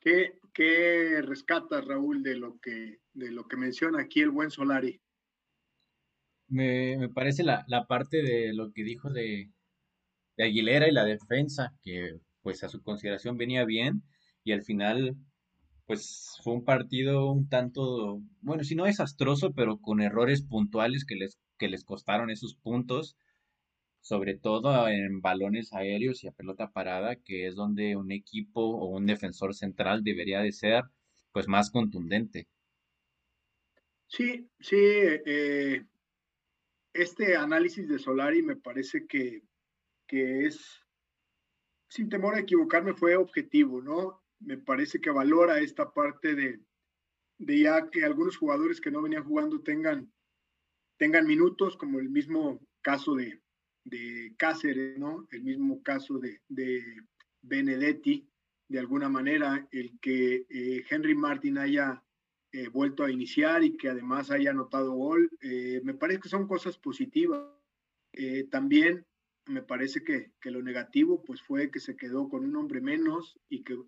¿Qué, 0.00 0.37
qué 0.58 1.22
rescata 1.22 1.80
Raúl 1.80 2.24
de 2.24 2.34
lo 2.34 2.58
que, 2.58 2.98
de 3.14 3.30
lo 3.30 3.46
que 3.46 3.56
menciona 3.56 4.02
aquí 4.02 4.22
el 4.22 4.30
buen 4.30 4.50
Solari? 4.50 5.00
Me, 6.48 6.96
me 6.98 7.08
parece 7.08 7.44
la, 7.44 7.64
la, 7.68 7.86
parte 7.86 8.22
de 8.22 8.52
lo 8.52 8.72
que 8.72 8.82
dijo 8.82 9.08
de, 9.08 9.52
de 10.36 10.44
Aguilera 10.44 10.88
y 10.88 10.92
la 10.92 11.04
defensa, 11.04 11.76
que 11.84 12.18
pues 12.42 12.64
a 12.64 12.68
su 12.68 12.82
consideración 12.82 13.36
venía 13.36 13.64
bien 13.64 14.02
y 14.42 14.50
al 14.50 14.64
final 14.64 15.16
pues 15.86 16.36
fue 16.42 16.54
un 16.54 16.64
partido 16.64 17.30
un 17.30 17.48
tanto, 17.48 18.20
bueno, 18.40 18.64
si 18.64 18.74
no 18.74 18.86
desastroso, 18.86 19.52
pero 19.52 19.78
con 19.78 20.00
errores 20.00 20.42
puntuales 20.42 21.04
que 21.04 21.14
les, 21.14 21.38
que 21.56 21.68
les 21.68 21.84
costaron 21.84 22.30
esos 22.30 22.56
puntos 22.56 23.16
sobre 24.00 24.36
todo 24.36 24.88
en 24.88 25.20
balones 25.20 25.72
aéreos 25.72 26.22
y 26.24 26.28
a 26.28 26.32
pelota 26.32 26.70
parada, 26.70 27.16
que 27.16 27.46
es 27.46 27.54
donde 27.54 27.96
un 27.96 28.12
equipo 28.12 28.60
o 28.60 28.96
un 28.96 29.06
defensor 29.06 29.54
central 29.54 30.02
debería 30.02 30.40
de 30.40 30.52
ser 30.52 30.84
pues 31.32 31.46
más 31.48 31.70
contundente. 31.70 32.48
Sí, 34.06 34.48
sí, 34.58 34.76
eh, 34.76 35.84
este 36.94 37.36
análisis 37.36 37.86
de 37.88 37.98
Solari 37.98 38.42
me 38.42 38.56
parece 38.56 39.06
que, 39.06 39.42
que 40.06 40.46
es, 40.46 40.84
sin 41.88 42.08
temor 42.08 42.34
a 42.34 42.40
equivocarme, 42.40 42.94
fue 42.94 43.16
objetivo, 43.16 43.82
¿no? 43.82 44.24
Me 44.40 44.56
parece 44.56 45.00
que 45.00 45.10
valora 45.10 45.60
esta 45.60 45.92
parte 45.92 46.34
de, 46.34 46.60
de 47.38 47.60
ya 47.60 47.90
que 47.90 48.04
algunos 48.04 48.36
jugadores 48.36 48.80
que 48.80 48.90
no 48.90 49.02
venían 49.02 49.24
jugando 49.24 49.60
tengan, 49.60 50.12
tengan 50.96 51.26
minutos, 51.26 51.76
como 51.76 51.98
el 51.98 52.08
mismo 52.08 52.60
caso 52.80 53.14
de, 53.14 53.42
de 53.88 54.34
Cáceres, 54.36 54.98
¿no? 54.98 55.26
El 55.30 55.42
mismo 55.42 55.82
caso 55.82 56.18
de, 56.18 56.40
de 56.48 56.82
Benedetti, 57.42 58.28
de 58.68 58.78
alguna 58.78 59.08
manera, 59.08 59.66
el 59.72 59.98
que 60.00 60.46
eh, 60.48 60.84
Henry 60.90 61.14
Martin 61.14 61.58
haya 61.58 62.02
eh, 62.50 62.68
vuelto 62.68 63.04
a 63.04 63.10
iniciar 63.10 63.62
y 63.62 63.76
que 63.76 63.90
además 63.90 64.30
haya 64.30 64.50
anotado 64.50 64.92
gol. 64.92 65.30
Eh, 65.42 65.82
me 65.84 65.92
parece 65.92 66.20
que 66.20 66.28
son 66.30 66.46
cosas 66.46 66.78
positivas. 66.78 67.42
Eh, 68.12 68.44
también 68.50 69.06
me 69.46 69.62
parece 69.62 70.02
que, 70.02 70.32
que, 70.40 70.50
lo 70.50 70.62
negativo 70.62 71.22
pues 71.22 71.42
fue 71.42 71.70
que 71.70 71.80
se 71.80 71.96
quedó 71.96 72.28
con 72.28 72.44
un 72.44 72.56
hombre 72.56 72.80
menos 72.80 73.38
y 73.50 73.64
que 73.64 73.78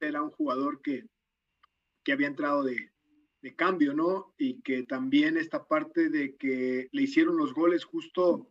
era 0.00 0.22
un 0.22 0.30
jugador 0.30 0.80
que, 0.80 1.06
que 2.02 2.12
había 2.12 2.26
entrado 2.26 2.62
de, 2.64 2.90
de 3.42 3.54
cambio, 3.54 3.92
¿no? 3.92 4.34
Y 4.38 4.62
que 4.62 4.84
también 4.84 5.36
esta 5.36 5.66
parte 5.66 6.08
de 6.08 6.36
que 6.36 6.88
le 6.90 7.02
hicieron 7.02 7.36
los 7.36 7.52
goles 7.52 7.84
justo 7.84 8.48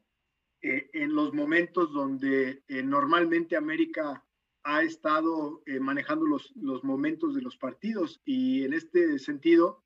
en 0.62 1.15
los 1.15 1.34
momentos 1.34 1.91
donde 1.91 2.63
normalmente 2.84 3.56
América 3.56 4.24
ha 4.63 4.84
estado 4.84 5.63
eh, 5.65 5.80
manejando 5.80 6.25
los, 6.25 6.51
los 6.56 6.84
momentos 6.84 7.34
de 7.36 7.41
los 7.41 7.58
partidos 7.58 8.22
y 8.25 8.63
en 8.63 8.74
este 8.74 9.18
sentido 9.20 9.84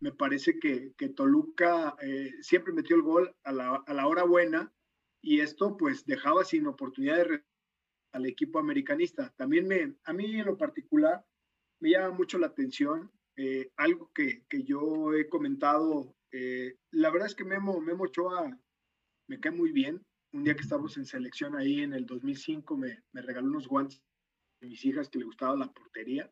me 0.00 0.12
parece 0.12 0.58
que, 0.58 0.94
que 0.96 1.08
Toluca 1.08 1.96
eh, 2.00 2.32
siempre 2.40 2.72
metió 2.72 2.96
el 2.96 3.02
gol 3.02 3.34
a 3.44 3.52
la, 3.52 3.76
a 3.86 3.94
la, 3.94 4.06
hora 4.06 4.24
buena 4.24 4.72
y 5.20 5.40
esto 5.40 5.76
pues 5.76 6.04
dejaba 6.06 6.44
sin 6.44 6.66
oportunidad 6.66 7.16
de 7.18 7.44
al 8.12 8.26
equipo 8.26 8.58
americanista. 8.58 9.32
También 9.36 9.66
me, 9.66 9.94
a 10.04 10.12
mí 10.12 10.38
en 10.38 10.46
lo 10.46 10.58
particular 10.58 11.24
me 11.80 11.90
llama 11.90 12.10
mucho 12.10 12.38
la 12.38 12.48
atención 12.48 13.10
eh, 13.36 13.72
algo 13.76 14.12
que, 14.12 14.44
que, 14.48 14.64
yo 14.64 15.14
he 15.14 15.28
comentado. 15.28 16.14
la 16.90 17.10
verdad 17.10 17.28
es 17.28 17.34
que 17.34 17.44
Memo, 17.44 17.80
Memo 17.80 18.04
Ochoa 18.04 18.58
me 19.28 19.40
cae 19.40 19.52
muy 19.52 19.72
bien. 19.72 20.04
Un 20.32 20.44
día 20.44 20.54
que 20.54 20.62
estábamos 20.62 20.96
en 20.96 21.04
selección 21.04 21.56
ahí 21.56 21.82
en 21.82 21.92
el 21.92 22.06
2005 22.06 22.76
me, 22.76 23.02
me 23.12 23.22
regaló 23.22 23.48
unos 23.48 23.68
guantes 23.68 24.02
mis 24.62 24.84
hijas 24.84 25.08
que 25.08 25.18
le 25.18 25.24
gustaba 25.24 25.56
la 25.56 25.72
portería 25.72 26.30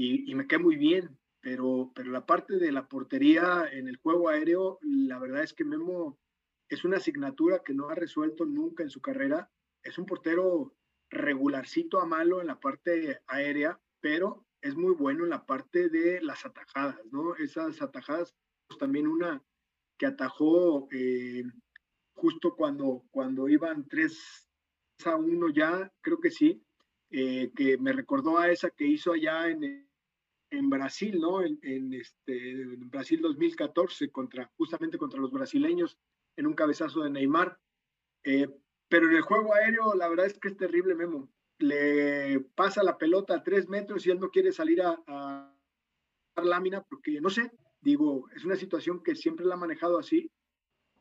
y, 0.00 0.32
me 0.36 0.46
quedé 0.46 0.60
muy 0.60 0.76
bien, 0.76 1.18
pero, 1.40 1.90
pero 1.92 2.12
la 2.12 2.24
parte 2.24 2.56
de 2.58 2.70
la 2.70 2.86
portería 2.86 3.68
en 3.72 3.88
el 3.88 3.96
juego 3.96 4.28
aéreo, 4.28 4.78
la 4.82 5.18
verdad 5.18 5.42
es 5.42 5.52
que 5.52 5.64
Memo 5.64 6.20
es 6.68 6.84
una 6.84 6.98
asignatura 6.98 7.62
que 7.64 7.74
no 7.74 7.88
ha 7.88 7.96
resuelto 7.96 8.46
nunca 8.46 8.84
en 8.84 8.90
su 8.90 9.00
carrera. 9.00 9.50
Es 9.82 9.98
un 9.98 10.06
portero 10.06 10.76
regularcito 11.10 12.00
a 12.00 12.06
malo 12.06 12.40
en 12.40 12.46
la 12.46 12.60
parte 12.60 13.22
aérea, 13.26 13.80
pero 14.00 14.46
es 14.60 14.76
muy 14.76 14.94
bueno 14.94 15.24
en 15.24 15.30
la 15.30 15.46
parte 15.46 15.88
de 15.88 16.20
las 16.20 16.46
atajadas, 16.46 17.04
¿no? 17.10 17.34
Esas 17.34 17.82
atajadas, 17.82 18.36
pues 18.68 18.78
también 18.78 19.08
una 19.08 19.42
que 19.98 20.06
atajó 20.06 20.86
eh, 20.92 21.42
justo 22.18 22.54
cuando, 22.56 23.04
cuando 23.10 23.48
iban 23.48 23.86
3 23.86 24.48
a 25.04 25.16
1 25.16 25.50
ya, 25.50 25.92
creo 26.00 26.18
que 26.20 26.30
sí, 26.30 26.62
eh, 27.10 27.52
que 27.54 27.78
me 27.78 27.92
recordó 27.92 28.38
a 28.38 28.50
esa 28.50 28.70
que 28.70 28.86
hizo 28.86 29.12
allá 29.12 29.48
en, 29.48 29.88
en 30.50 30.70
Brasil, 30.70 31.18
¿no? 31.20 31.42
En, 31.42 31.94
este, 31.94 32.64
Brasil 32.90 33.20
2014, 33.20 34.10
contra, 34.10 34.50
justamente 34.56 34.98
contra 34.98 35.20
los 35.20 35.30
brasileños, 35.30 35.96
en 36.36 36.46
un 36.46 36.54
cabezazo 36.54 37.02
de 37.02 37.10
Neymar. 37.10 37.58
Eh, 38.24 38.48
pero 38.88 39.08
en 39.08 39.14
el 39.14 39.22
juego 39.22 39.54
aéreo, 39.54 39.94
la 39.94 40.08
verdad 40.08 40.26
es 40.26 40.38
que 40.38 40.48
es 40.48 40.56
terrible, 40.56 40.94
Memo. 40.94 41.28
Le 41.60 42.40
pasa 42.56 42.82
la 42.82 42.98
pelota 42.98 43.36
a 43.36 43.42
tres 43.44 43.68
metros 43.68 44.06
y 44.06 44.10
él 44.10 44.18
no 44.18 44.30
quiere 44.30 44.50
salir 44.52 44.82
a, 44.82 45.00
a 45.06 45.54
lámina 46.42 46.82
porque, 46.82 47.20
no 47.20 47.30
sé, 47.30 47.50
digo, 47.80 48.28
es 48.34 48.44
una 48.44 48.56
situación 48.56 49.02
que 49.02 49.14
siempre 49.14 49.46
la 49.46 49.54
ha 49.54 49.58
manejado 49.58 49.98
así 49.98 50.30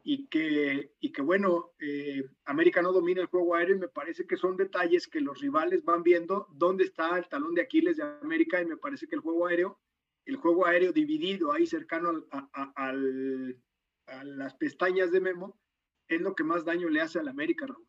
y 0.10 0.30
que, 0.30 0.94
y 1.02 1.12
que 1.12 1.22
bueno, 1.22 1.74
eh, 1.80 2.24
América 2.46 2.82
no 2.82 2.94
domina 2.94 3.20
el 3.20 3.28
juego 3.28 3.56
aéreo 3.56 3.76
y 3.76 3.80
me 3.80 3.90
parece 3.90 4.26
que 4.26 4.38
son 4.38 4.56
detalles 4.56 5.06
que 5.06 5.20
los 5.20 5.42
rivales 5.42 5.84
van 5.84 6.02
viendo 6.02 6.48
dónde 6.54 6.86
está 6.86 7.18
el 7.18 7.28
talón 7.28 7.54
de 7.56 7.64
Aquiles 7.64 7.98
de 7.98 8.04
América 8.04 8.62
y 8.62 8.66
me 8.66 8.78
parece 8.78 9.06
que 9.10 9.16
el 9.16 9.22
juego 9.22 9.48
aéreo, 9.48 9.82
el 10.24 10.38
juego 10.38 10.66
aéreo 10.66 10.94
dividido 10.94 11.52
ahí 11.52 11.68
cercano 11.68 12.26
a, 12.32 12.50
a, 12.54 12.90
a 14.08 14.24
las 14.24 14.56
pestañas 14.56 15.12
de 15.12 15.20
Memo, 15.20 15.60
es 16.08 16.22
lo 16.22 16.36
que 16.36 16.46
más 16.46 16.64
daño 16.64 16.88
le 16.88 17.02
hace 17.02 17.20
al 17.20 17.28
América, 17.28 17.68
Raúl. 17.68 17.86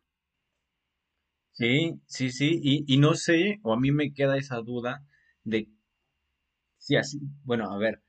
Sí, 1.53 2.01
sí, 2.05 2.31
sí, 2.31 2.59
y, 2.61 2.83
y 2.93 2.97
no 2.97 3.13
sé, 3.13 3.59
o 3.63 3.71
a 3.71 3.79
mí 3.79 3.91
me 3.91 4.13
queda 4.13 4.37
esa 4.37 4.57
duda 4.57 5.05
de 5.45 5.69
si 6.77 6.95
así, 6.95 7.19
bueno, 7.43 7.71
a 7.71 7.77
ver, 7.77 8.01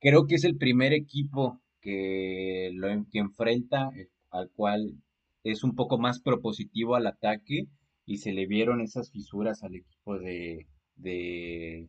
creo 0.00 0.26
que 0.26 0.36
es 0.36 0.44
el 0.44 0.56
primer 0.58 0.92
equipo 0.92 1.62
que 1.88 2.70
lo 2.74 2.88
que 3.10 3.18
enfrenta, 3.18 3.90
eh, 3.96 4.10
al 4.30 4.50
cual 4.50 4.94
es 5.42 5.64
un 5.64 5.74
poco 5.74 5.96
más 5.98 6.20
propositivo 6.20 6.96
al 6.96 7.06
ataque 7.06 7.66
y 8.04 8.18
se 8.18 8.32
le 8.32 8.46
vieron 8.46 8.82
esas 8.82 9.10
fisuras 9.10 9.62
al 9.62 9.74
equipo 9.76 10.18
de, 10.18 10.66
de, 10.96 11.88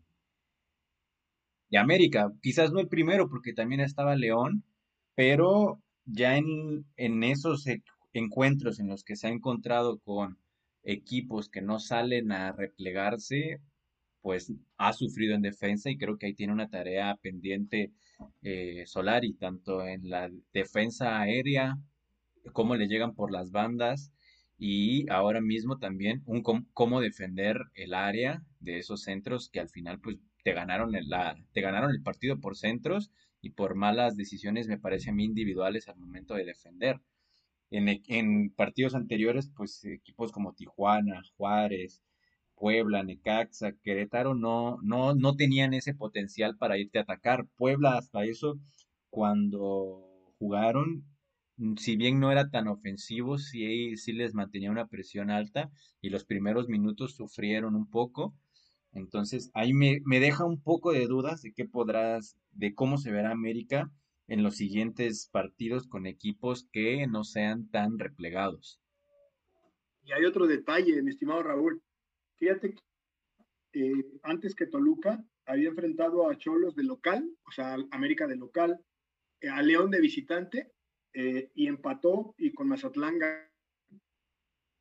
de 1.69 1.77
América. 1.77 2.31
Quizás 2.41 2.71
no 2.71 2.79
el 2.79 2.87
primero 2.87 3.27
porque 3.29 3.51
también 3.53 3.81
estaba 3.81 4.15
León, 4.15 4.63
pero 5.15 5.81
ya 6.05 6.37
en, 6.37 6.85
en 6.95 7.23
esos 7.23 7.67
e, 7.67 7.83
encuentros 8.13 8.79
en 8.79 8.87
los 8.87 9.03
que 9.03 9.17
se 9.17 9.27
ha 9.27 9.31
encontrado 9.31 9.99
con 9.99 10.37
equipos 10.83 11.49
que 11.49 11.61
no 11.61 11.79
salen 11.79 12.31
a 12.31 12.53
replegarse, 12.53 13.59
pues 14.21 14.53
ha 14.77 14.93
sufrido 14.93 15.35
en 15.35 15.41
defensa 15.41 15.89
y 15.89 15.97
creo 15.97 16.17
que 16.17 16.27
ahí 16.27 16.33
tiene 16.33 16.53
una 16.53 16.69
tarea 16.69 17.15
pendiente 17.21 17.91
eh, 18.41 18.83
Solari, 18.85 19.33
tanto 19.33 19.85
en 19.85 20.09
la 20.09 20.29
defensa 20.53 21.19
aérea 21.19 21.77
como 22.53 22.75
le 22.75 22.87
llegan 22.87 23.15
por 23.15 23.31
las 23.31 23.51
bandas 23.51 24.11
y 24.57 25.09
ahora 25.09 25.41
mismo 25.41 25.77
también 25.77 26.21
un 26.25 26.41
cómo 26.73 26.99
defender 27.01 27.57
el 27.75 27.93
área 27.93 28.43
de 28.59 28.79
esos 28.79 29.03
centros 29.03 29.49
que 29.49 29.59
al 29.59 29.69
final 29.69 29.99
pues 29.99 30.17
te 30.43 30.53
ganaron 30.53 30.95
el, 30.95 31.07
te 31.53 31.61
ganaron 31.61 31.91
el 31.91 32.01
partido 32.01 32.39
por 32.39 32.57
centros 32.57 33.11
y 33.41 33.51
por 33.51 33.75
malas 33.75 34.17
decisiones 34.17 34.67
me 34.67 34.77
parece 34.77 35.11
a 35.11 35.13
mí 35.13 35.23
individuales 35.23 35.87
al 35.87 35.97
momento 35.97 36.33
de 36.33 36.45
defender. 36.45 36.99
En, 37.71 37.87
en 38.07 38.49
partidos 38.51 38.95
anteriores 38.95 39.49
pues 39.55 39.85
equipos 39.85 40.31
como 40.31 40.53
Tijuana, 40.53 41.21
Juárez, 41.37 42.01
Puebla, 42.59 43.03
Necaxa, 43.03 43.71
Querétaro 43.83 44.35
no, 44.35 44.79
no, 44.83 45.15
no 45.15 45.35
tenían 45.35 45.73
ese 45.73 45.93
potencial 45.93 46.57
para 46.57 46.77
irte 46.77 46.99
a 46.99 47.03
atacar. 47.03 47.47
Puebla 47.55 47.97
hasta 47.97 48.25
eso, 48.25 48.59
cuando 49.09 50.33
jugaron, 50.37 51.05
si 51.77 51.95
bien 51.95 52.19
no 52.19 52.31
era 52.31 52.49
tan 52.49 52.67
ofensivo, 52.67 53.37
sí, 53.37 53.95
sí 53.95 54.11
les 54.13 54.33
mantenía 54.33 54.71
una 54.71 54.87
presión 54.87 55.29
alta 55.29 55.71
y 56.01 56.09
los 56.09 56.25
primeros 56.25 56.67
minutos 56.67 57.15
sufrieron 57.15 57.75
un 57.75 57.89
poco. 57.89 58.35
Entonces 58.91 59.51
ahí 59.53 59.73
me, 59.73 59.99
me 60.03 60.19
deja 60.19 60.45
un 60.45 60.61
poco 60.61 60.91
de 60.91 61.07
dudas 61.07 61.41
de 61.41 61.53
qué 61.53 61.65
podrás, 61.65 62.35
de 62.51 62.73
cómo 62.75 62.97
se 62.97 63.11
verá 63.11 63.31
América 63.31 63.89
en 64.27 64.43
los 64.43 64.57
siguientes 64.57 65.29
partidos 65.31 65.87
con 65.87 66.05
equipos 66.05 66.67
que 66.71 67.07
no 67.07 67.23
sean 67.23 67.69
tan 67.69 67.99
replegados. 67.99 68.81
Y 70.03 70.11
hay 70.11 70.25
otro 70.25 70.47
detalle, 70.47 71.01
mi 71.01 71.11
estimado 71.11 71.43
Raúl. 71.43 71.81
Fíjate 72.39 72.73
que 72.73 72.81
eh, 73.73 74.19
antes 74.23 74.55
que 74.55 74.65
Toluca 74.65 75.23
había 75.45 75.69
enfrentado 75.69 76.27
a 76.27 76.37
Cholos 76.37 76.75
de 76.75 76.83
local, 76.83 77.29
o 77.45 77.51
sea, 77.51 77.77
América 77.91 78.27
de 78.27 78.37
local, 78.37 78.83
eh, 79.41 79.49
a 79.49 79.61
León 79.61 79.91
de 79.91 80.01
visitante 80.01 80.71
eh, 81.13 81.51
y 81.53 81.67
empató 81.67 82.33
y 82.37 82.53
con 82.53 82.69
Mazatlán. 82.69 83.19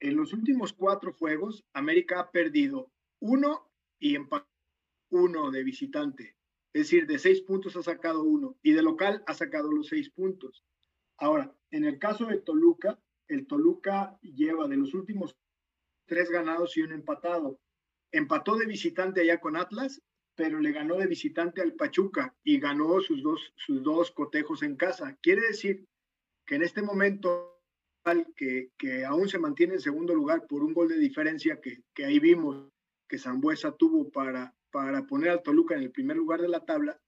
En 0.00 0.16
los 0.16 0.32
últimos 0.32 0.72
cuatro 0.72 1.12
juegos, 1.12 1.64
América 1.72 2.20
ha 2.20 2.30
perdido 2.30 2.92
uno 3.20 3.70
y 3.98 4.14
empató 4.14 4.48
uno 5.10 5.50
de 5.50 5.64
visitante. 5.64 6.36
Es 6.72 6.82
decir, 6.82 7.06
de 7.06 7.18
seis 7.18 7.40
puntos 7.40 7.76
ha 7.76 7.82
sacado 7.82 8.22
uno 8.22 8.56
y 8.62 8.72
de 8.72 8.82
local 8.82 9.24
ha 9.26 9.34
sacado 9.34 9.72
los 9.72 9.88
seis 9.88 10.10
puntos. 10.10 10.64
Ahora, 11.16 11.56
en 11.70 11.84
el 11.84 11.98
caso 11.98 12.26
de 12.26 12.38
Toluca, 12.38 13.02
el 13.26 13.46
Toluca 13.46 14.18
lleva 14.22 14.68
de 14.68 14.76
los 14.76 14.94
últimos 14.94 15.36
tres 16.08 16.30
ganados 16.30 16.76
y 16.76 16.82
un 16.82 16.92
empatado. 16.92 17.60
Empató 18.10 18.56
de 18.56 18.66
visitante 18.66 19.20
allá 19.20 19.38
con 19.38 19.56
Atlas, 19.56 20.02
pero 20.34 20.58
le 20.58 20.72
ganó 20.72 20.96
de 20.96 21.06
visitante 21.06 21.60
al 21.60 21.74
Pachuca 21.74 22.34
y 22.42 22.58
ganó 22.58 23.00
sus 23.00 23.22
dos, 23.22 23.52
sus 23.56 23.82
dos 23.82 24.10
cotejos 24.10 24.62
en 24.62 24.76
casa. 24.76 25.16
Quiere 25.22 25.42
decir 25.42 25.86
que 26.44 26.56
en 26.56 26.62
este 26.62 26.82
momento 26.82 27.54
que, 28.34 28.70
que 28.78 29.04
aún 29.04 29.28
se 29.28 29.38
mantiene 29.38 29.74
en 29.74 29.80
segundo 29.80 30.14
lugar 30.14 30.46
por 30.46 30.62
un 30.62 30.72
gol 30.72 30.88
de 30.88 30.98
diferencia 30.98 31.60
que, 31.60 31.82
que 31.94 32.06
ahí 32.06 32.18
vimos 32.18 32.70
que 33.08 33.18
Zambuesa 33.18 33.76
tuvo 33.76 34.10
para, 34.10 34.54
para 34.70 35.06
poner 35.06 35.30
al 35.30 35.42
Toluca 35.42 35.74
en 35.74 35.82
el 35.82 35.90
primer 35.90 36.16
lugar 36.16 36.40
de 36.40 36.48
la 36.48 36.64
tabla, 36.64 37.00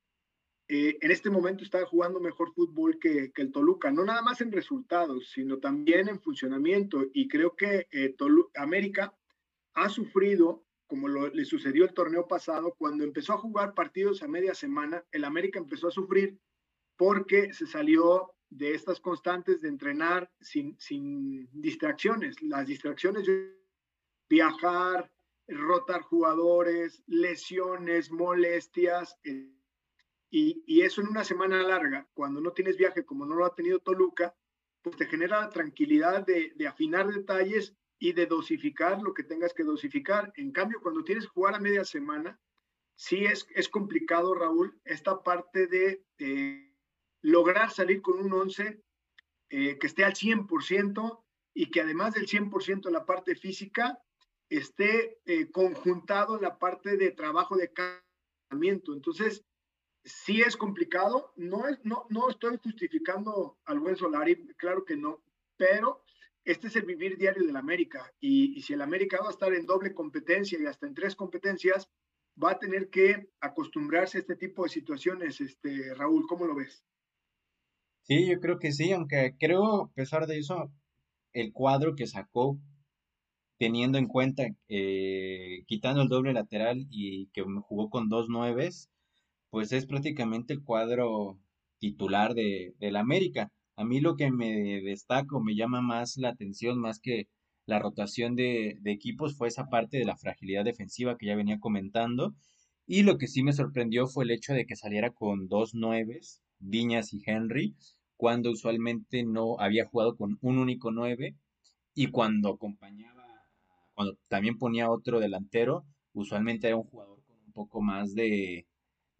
eh, 0.72 0.98
en 1.00 1.10
este 1.10 1.30
momento 1.30 1.64
está 1.64 1.84
jugando 1.84 2.20
mejor 2.20 2.54
fútbol 2.54 2.96
que, 3.00 3.32
que, 3.32 3.42
el 3.42 3.50
Toluca, 3.50 3.90
no 3.90 4.04
nada 4.04 4.22
más 4.22 4.40
en 4.40 4.52
resultados, 4.52 5.28
sino 5.30 5.58
también 5.58 6.08
en 6.08 6.20
funcionamiento. 6.20 7.06
Y 7.12 7.26
creo 7.26 7.56
que 7.56 7.88
eh, 7.90 8.14
América 8.54 9.12
ha 9.74 9.88
sufrido, 9.88 10.64
como 10.86 11.08
le 11.08 11.44
sucedió 11.44 11.82
el 11.82 11.92
torneo 11.92 12.28
pasado, 12.28 12.76
cuando 12.78 13.02
empezó 13.02 13.32
a 13.32 13.38
jugar 13.38 13.74
partidos 13.74 14.22
a 14.22 14.28
media 14.28 14.54
semana, 14.54 15.04
el 15.10 15.24
América 15.24 15.58
empezó 15.58 15.88
a 15.88 15.90
sufrir 15.90 16.38
porque 16.96 17.52
se 17.52 17.66
salió 17.66 18.32
de 18.48 18.72
estas 18.72 19.00
constantes 19.00 19.62
de 19.62 19.70
entrenar 19.70 20.30
sin, 20.40 20.78
sin 20.78 21.48
distracciones. 21.50 22.40
Las 22.42 22.68
distracciones, 22.68 23.28
viajar, 24.28 25.10
rotar 25.48 26.02
jugadores, 26.02 27.02
lesiones, 27.08 28.12
molestias. 28.12 29.18
Eh, 29.24 29.56
y, 30.30 30.82
eso 30.82 31.00
en 31.00 31.08
una 31.08 31.24
semana 31.24 31.62
larga, 31.62 32.08
cuando 32.14 32.40
no 32.40 32.52
tienes 32.52 32.76
viaje 32.76 33.04
como 33.04 33.26
no 33.26 33.34
lo 33.34 33.44
ha 33.44 33.54
tenido 33.54 33.80
Toluca, 33.80 34.34
pues 34.80 34.96
te 34.96 35.06
genera 35.06 35.40
la 35.40 35.50
tranquilidad 35.50 36.24
de, 36.24 36.54
afinar 36.66 37.08
detalles 37.08 37.74
y 37.98 38.12
de 38.12 38.26
dosificar 38.26 39.02
lo 39.02 39.12
que 39.12 39.24
tengas 39.24 39.52
que 39.52 39.64
dosificar. 39.64 40.32
En 40.36 40.52
cambio, 40.52 40.80
cuando 40.80 41.04
tienes 41.04 41.24
que 41.24 41.30
jugar 41.30 41.54
a 41.54 41.60
media 41.60 41.84
semana, 41.84 42.40
sí 42.96 43.24
es, 43.26 43.46
es 43.54 43.68
complicado, 43.68 44.34
Raúl, 44.34 44.80
esta 44.84 45.22
parte 45.22 45.66
de 45.66 46.04
eh, 46.18 46.74
lograr 47.22 47.70
salir 47.70 48.00
con 48.00 48.18
un 48.20 48.32
11 48.32 48.82
eh, 49.50 49.78
que 49.78 49.86
esté 49.86 50.04
al 50.04 50.14
100% 50.14 51.24
y 51.52 51.70
que 51.70 51.80
además 51.80 52.14
del 52.14 52.26
100% 52.26 52.86
en 52.86 52.92
la 52.92 53.04
parte 53.04 53.34
física, 53.34 54.00
esté 54.48 55.20
eh, 55.24 55.50
conjuntado 55.50 56.36
en 56.36 56.42
la 56.42 56.58
parte 56.58 56.96
de 56.96 57.10
trabajo 57.10 57.56
de 57.56 57.72
calentamiento. 57.72 58.94
Entonces, 58.94 59.44
sí 60.04 60.40
es 60.40 60.56
complicado. 60.56 61.32
No, 61.36 61.68
es, 61.68 61.78
no, 61.84 62.06
no 62.10 62.30
estoy 62.30 62.58
justificando 62.62 63.58
al 63.64 63.80
buen 63.80 63.96
Solari, 63.96 64.46
claro 64.56 64.84
que 64.84 64.96
no, 64.96 65.22
pero 65.56 66.02
este 66.44 66.68
es 66.68 66.76
el 66.76 66.84
vivir 66.86 67.18
diario 67.18 67.46
del 67.46 67.56
América. 67.56 68.12
Y, 68.20 68.60
si 68.62 68.72
el 68.72 68.82
América 68.82 69.18
va 69.20 69.28
a 69.28 69.32
estar 69.32 69.52
en 69.54 69.66
doble 69.66 69.94
competencia 69.94 70.58
y 70.58 70.66
hasta 70.66 70.86
en 70.86 70.94
tres 70.94 71.14
competencias, 71.14 71.90
va 72.42 72.52
a 72.52 72.58
tener 72.58 72.88
que 72.88 73.30
acostumbrarse 73.40 74.18
a 74.18 74.20
este 74.20 74.36
tipo 74.36 74.62
de 74.64 74.70
situaciones. 74.70 75.40
Este, 75.40 75.94
Raúl, 75.94 76.26
¿cómo 76.26 76.46
lo 76.46 76.54
ves? 76.54 76.84
Sí, 78.02 78.26
yo 78.26 78.40
creo 78.40 78.58
que 78.58 78.72
sí, 78.72 78.92
aunque 78.92 79.36
creo, 79.38 79.82
a 79.84 79.92
pesar 79.92 80.26
de 80.26 80.38
eso, 80.38 80.72
el 81.32 81.52
cuadro 81.52 81.94
que 81.94 82.06
sacó, 82.06 82.58
teniendo 83.58 83.98
en 83.98 84.06
cuenta, 84.06 84.48
eh, 84.68 85.64
quitando 85.66 86.02
el 86.02 86.08
doble 86.08 86.32
lateral 86.32 86.86
y 86.90 87.26
que 87.34 87.42
jugó 87.42 87.90
con 87.90 88.08
dos 88.08 88.28
nueves, 88.30 88.90
pues 89.50 89.72
es 89.72 89.86
prácticamente 89.86 90.52
el 90.54 90.62
cuadro 90.62 91.38
titular 91.78 92.34
de, 92.34 92.74
del 92.78 92.96
América. 92.96 93.52
A 93.76 93.84
mí 93.84 94.00
lo 94.00 94.16
que 94.16 94.30
me 94.30 94.80
destaca 94.82 95.36
o 95.36 95.40
me 95.40 95.56
llama 95.56 95.80
más 95.80 96.16
la 96.16 96.30
atención, 96.30 96.78
más 96.78 97.00
que 97.00 97.28
la 97.66 97.78
rotación 97.78 98.36
de, 98.36 98.78
de, 98.80 98.92
equipos, 98.92 99.36
fue 99.36 99.48
esa 99.48 99.66
parte 99.66 99.98
de 99.98 100.04
la 100.04 100.16
fragilidad 100.16 100.64
defensiva 100.64 101.16
que 101.16 101.26
ya 101.26 101.36
venía 101.36 101.58
comentando. 101.60 102.34
Y 102.86 103.02
lo 103.02 103.18
que 103.18 103.28
sí 103.28 103.42
me 103.42 103.52
sorprendió 103.52 104.06
fue 104.06 104.24
el 104.24 104.32
hecho 104.32 104.52
de 104.52 104.66
que 104.66 104.76
saliera 104.76 105.10
con 105.10 105.48
dos 105.48 105.74
nueves, 105.74 106.42
Viñas 106.58 107.12
y 107.14 107.22
Henry, 107.24 107.74
cuando 108.16 108.50
usualmente 108.50 109.24
no 109.24 109.58
había 109.58 109.86
jugado 109.86 110.16
con 110.16 110.38
un 110.42 110.58
único 110.58 110.90
nueve 110.90 111.36
y 111.94 112.08
cuando 112.08 112.50
acompañaba, 112.50 113.24
cuando 113.94 114.18
también 114.28 114.58
ponía 114.58 114.90
otro 114.90 115.20
delantero, 115.20 115.84
usualmente 116.12 116.66
era 116.66 116.76
un 116.76 116.84
jugador 116.84 117.22
con 117.24 117.36
un 117.38 117.52
poco 117.52 117.80
más 117.80 118.14
de, 118.14 118.66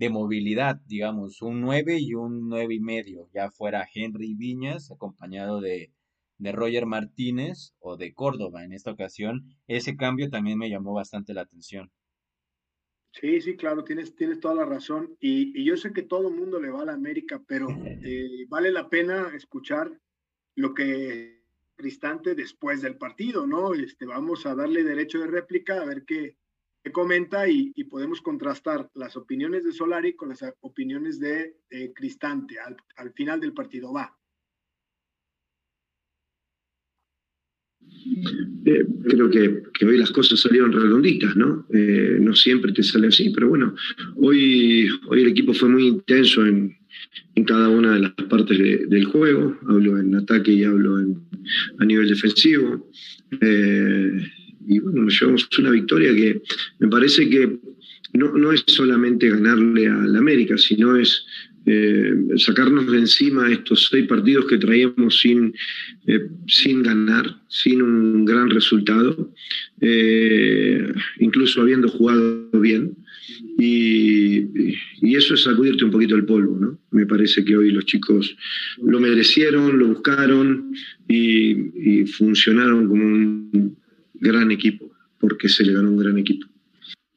de 0.00 0.09
movilidad, 0.09 0.80
digamos, 0.87 1.42
un 1.42 1.61
9 1.61 1.99
y 2.00 2.14
un 2.14 2.49
9 2.49 2.75
y 2.75 2.80
medio, 2.80 3.28
ya 3.35 3.50
fuera 3.50 3.87
Henry 3.95 4.35
Viñas 4.35 4.90
acompañado 4.90 5.61
de, 5.61 5.92
de 6.38 6.52
Roger 6.52 6.87
Martínez 6.87 7.75
o 7.80 7.99
de 7.99 8.14
Córdoba 8.14 8.64
en 8.64 8.73
esta 8.73 8.92
ocasión, 8.92 9.45
ese 9.66 9.99
cambio 9.99 10.30
también 10.30 10.57
me 10.57 10.71
llamó 10.71 10.95
bastante 10.95 11.35
la 11.35 11.42
atención. 11.42 11.92
Sí, 13.12 13.42
sí, 13.42 13.59
claro, 13.59 13.85
tienes, 13.85 14.16
tienes 14.16 14.40
toda 14.40 14.54
la 14.54 14.64
razón. 14.64 15.19
Y, 15.21 15.52
y 15.61 15.66
yo 15.66 15.76
sé 15.76 15.92
que 15.92 16.02
todo 16.02 16.28
el 16.28 16.35
mundo 16.35 16.59
le 16.59 16.71
va 16.71 16.80
a 16.80 16.87
la 16.87 16.95
América, 16.95 17.42
pero 17.47 17.69
eh, 18.02 18.47
vale 18.49 18.73
la 18.73 18.88
pena 18.88 19.33
escuchar 19.35 20.00
lo 20.54 20.73
que 20.73 21.45
Cristante 21.76 22.35
después 22.35 22.80
del 22.80 22.97
partido, 22.97 23.47
¿no? 23.47 23.75
Este, 23.75 24.07
vamos 24.07 24.47
a 24.47 24.54
darle 24.54 24.83
derecho 24.83 25.19
de 25.19 25.26
réplica 25.26 25.83
a 25.83 25.85
ver 25.85 26.04
qué, 26.06 26.36
comenta 26.93 27.49
y, 27.49 27.73
podemos 27.84 28.21
contrastar 28.21 28.90
las 28.95 29.16
opiniones 29.16 29.64
de 29.64 29.73
Solari 29.73 30.14
con 30.14 30.30
las 30.30 30.45
opiniones 30.60 31.21
de, 31.21 31.56
Cristante 31.95 32.56
al, 32.97 33.12
final 33.12 33.40
del 33.40 33.52
partido. 33.52 33.93
Va. 33.93 34.16
Eh, 38.64 38.86
creo 39.04 39.30
que, 39.30 39.84
hoy 39.84 39.99
las 39.99 40.10
cosas 40.10 40.40
salieron 40.40 40.73
redonditas, 40.73 41.36
¿no? 41.36 41.66
Eh, 41.73 42.19
no 42.21 42.34
siempre 42.34 42.73
te 42.73 42.82
sale 42.82 43.08
así, 43.08 43.30
pero 43.30 43.49
bueno, 43.49 43.75
hoy, 44.16 44.88
hoy 45.08 45.23
el 45.23 45.28
equipo 45.28 45.52
fue 45.52 45.69
muy 45.69 45.86
intenso 45.86 46.47
en, 46.47 46.76
cada 47.47 47.71
una 47.71 47.95
de 47.95 48.00
las 48.00 48.12
partes 48.28 48.58
del 48.58 49.04
juego. 49.06 49.58
Hablo 49.66 49.99
en 49.99 50.14
ataque 50.14 50.52
y 50.52 50.64
hablo 50.64 50.97
a 51.78 51.84
nivel 51.84 52.08
defensivo. 52.08 52.90
Eh, 53.40 54.21
y 54.66 54.78
bueno, 54.78 55.02
nos 55.02 55.18
llevamos 55.18 55.49
una 55.58 55.70
victoria 55.70 56.14
que 56.14 56.42
me 56.78 56.88
parece 56.88 57.28
que 57.28 57.58
no, 58.12 58.36
no 58.36 58.52
es 58.52 58.64
solamente 58.66 59.30
ganarle 59.30 59.86
al 59.86 60.16
América, 60.16 60.58
sino 60.58 60.96
es 60.96 61.25
eh, 61.66 62.14
sacarnos 62.36 62.90
de 62.90 62.99
encima 62.99 63.50
estos 63.50 63.88
seis 63.90 64.06
partidos 64.06 64.46
que 64.46 64.56
traíamos 64.56 65.20
sin, 65.20 65.54
eh, 66.06 66.28
sin 66.46 66.82
ganar, 66.82 67.36
sin 67.49 67.82
un 67.82 68.25
gran 68.25 68.49
resultado, 68.49 69.32
eh, 69.80 70.92
incluso 71.18 71.60
habiendo 71.60 71.88
jugado 71.88 72.49
bien. 72.52 72.96
Y, 73.58 74.46
y, 75.02 75.16
eso 75.16 75.34
es 75.34 75.42
sacudirte 75.42 75.84
un 75.84 75.90
poquito 75.90 76.16
el 76.16 76.25
polvo, 76.25 76.58
¿no? 76.58 76.78
Me 76.90 77.06
parece 77.06 77.44
que 77.44 77.56
hoy 77.56 77.70
los 77.70 77.84
chicos 77.84 78.36
lo 78.82 78.99
merecieron, 78.99 79.78
lo 79.78 79.88
buscaron 79.88 80.73
y, 81.08 82.00
y 82.00 82.06
funcionaron 82.06 82.88
como 82.88 83.04
un, 83.04 83.76
gran 84.21 84.50
equipo, 84.50 84.91
porque 85.19 85.49
se 85.49 85.65
le 85.65 85.73
ganó 85.73 85.91
un 85.91 85.99
gran 85.99 86.19
equipo. 86.19 86.47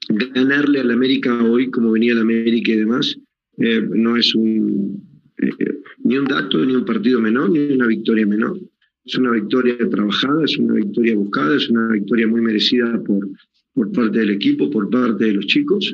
Ganarle 0.10 0.80
al 0.80 0.92
América 0.92 1.44
hoy, 1.44 1.70
como 1.70 1.92
venía 1.92 2.14
el 2.14 2.20
América 2.20 2.72
y 2.72 2.78
demás, 2.78 3.18
eh, 3.58 3.82
no 3.82 4.18
es 4.18 4.34
un, 4.36 5.02
eh, 5.38 5.82
ni 6.04 6.18
un 6.18 6.26
dato, 6.26 6.66
ni 6.66 6.76
un 6.76 6.86
partido 6.86 7.20
menor, 7.20 7.52
ni 7.52 7.60
una 7.74 7.88
victoria 7.88 8.26
menor. 8.26 8.60
Es 9.06 9.16
una 9.16 9.32
victoria 9.32 9.78
trabajada, 9.90 10.46
es 10.46 10.58
una 10.58 10.76
victoria 10.76 11.16
buscada, 11.16 11.56
es 11.56 11.70
una 11.70 11.88
victoria 11.90 12.28
muy 12.28 12.42
merecida 12.42 13.02
por, 13.04 13.30
por 13.74 13.92
parte 13.92 14.20
del 14.20 14.32
equipo, 14.32 14.70
por 14.70 14.90
parte 14.90 15.26
de 15.26 15.34
los 15.34 15.46
chicos, 15.48 15.94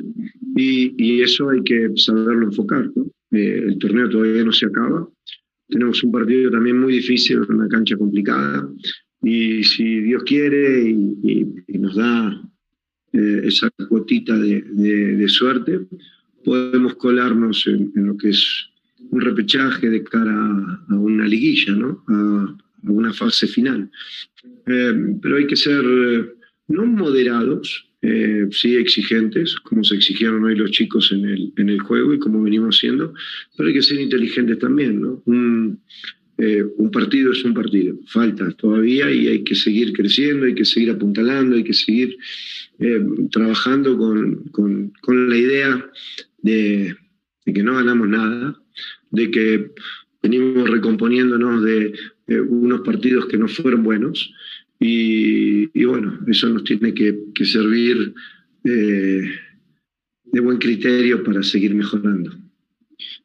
y, 0.56 0.94
y 0.96 1.22
eso 1.22 1.50
hay 1.50 1.62
que 1.62 1.90
saberlo 1.96 2.46
enfocar. 2.46 2.90
Eh, 3.32 3.64
el 3.66 3.78
torneo 3.78 4.08
todavía 4.08 4.44
no 4.44 4.52
se 4.52 4.66
acaba. 4.66 5.08
Tenemos 5.68 6.02
un 6.02 6.12
partido 6.12 6.50
también 6.50 6.78
muy 6.78 6.94
difícil, 6.94 7.40
una 7.48 7.68
cancha 7.68 7.96
complicada, 7.96 8.68
y 9.22 9.62
si 9.64 10.00
Dios 10.00 10.22
quiere 10.24 10.88
y, 10.88 11.78
nos 11.78 11.96
da 11.96 12.42
eh, 13.12 13.40
esa 13.44 13.70
cuotita 13.88 14.36
de, 14.38 15.28
suerte, 15.28 15.80
podemos 16.44 16.94
colarnos 16.96 17.66
en, 17.66 17.92
lo 17.94 18.16
que 18.16 18.30
es 18.30 18.68
un 19.10 19.20
repechaje 19.20 19.88
de 19.88 20.02
cara 20.04 20.34
a, 20.88 20.94
una 20.94 21.26
liguilla, 21.26 21.74
¿no? 21.74 22.04
a, 22.08 22.56
una 22.84 23.12
fase 23.12 23.46
final. 23.46 23.90
Eh, 24.66 25.16
pero 25.20 25.36
hay 25.36 25.46
que 25.46 25.56
ser 25.56 25.84
eh, 25.84 26.26
no 26.68 26.86
moderados, 26.86 27.86
sí 28.50 28.76
exigentes, 28.76 29.56
como 29.56 29.84
se 29.84 29.96
exigieron 29.96 30.42
hoy 30.44 30.56
los 30.56 30.70
chicos 30.70 31.12
en 31.12 31.26
el, 31.26 31.52
en 31.58 31.68
el 31.68 31.80
juego 31.80 32.14
y 32.14 32.18
como 32.18 32.42
venimos 32.42 32.76
haciendo, 32.76 33.12
pero 33.54 33.68
hay 33.68 33.74
que 33.74 33.82
ser 33.82 34.00
inteligentes 34.00 34.58
también. 34.58 35.02
¿no? 35.02 35.22
Eh, 36.42 36.64
un 36.78 36.90
partido 36.90 37.32
es 37.32 37.44
un 37.44 37.52
partido, 37.52 37.98
falta 38.06 38.50
todavía 38.52 39.12
y 39.12 39.28
hay 39.28 39.44
que 39.44 39.54
seguir 39.54 39.92
creciendo, 39.92 40.46
hay 40.46 40.54
que 40.54 40.64
seguir 40.64 40.90
apuntalando, 40.90 41.54
hay 41.54 41.64
que 41.64 41.74
seguir 41.74 42.16
eh, 42.78 43.04
trabajando 43.30 43.98
con, 43.98 44.44
con, 45.02 45.28
la 45.28 45.36
idea 45.36 45.90
de, 46.38 46.96
que 47.44 47.62
no 47.62 47.74
ganamos 47.74 48.08
nada, 48.08 48.58
de 49.10 49.30
que 49.30 49.70
venimos 50.22 50.70
recomponiéndonos 50.70 51.62
de, 51.62 51.92
unos 52.48 52.80
partidos 52.82 53.26
que 53.26 53.36
no 53.36 53.46
fueron 53.46 53.82
buenos 53.82 54.32
y, 54.78 55.66
bueno, 55.84 56.20
eso 56.26 56.48
nos 56.48 56.64
tiene 56.64 56.94
que, 56.94 57.18
servir 57.44 58.14
eh, 58.64 59.30
de 60.24 60.40
buen 60.40 60.56
criterio 60.56 61.22
para 61.22 61.42
seguir 61.42 61.74
mejorando. 61.74 62.34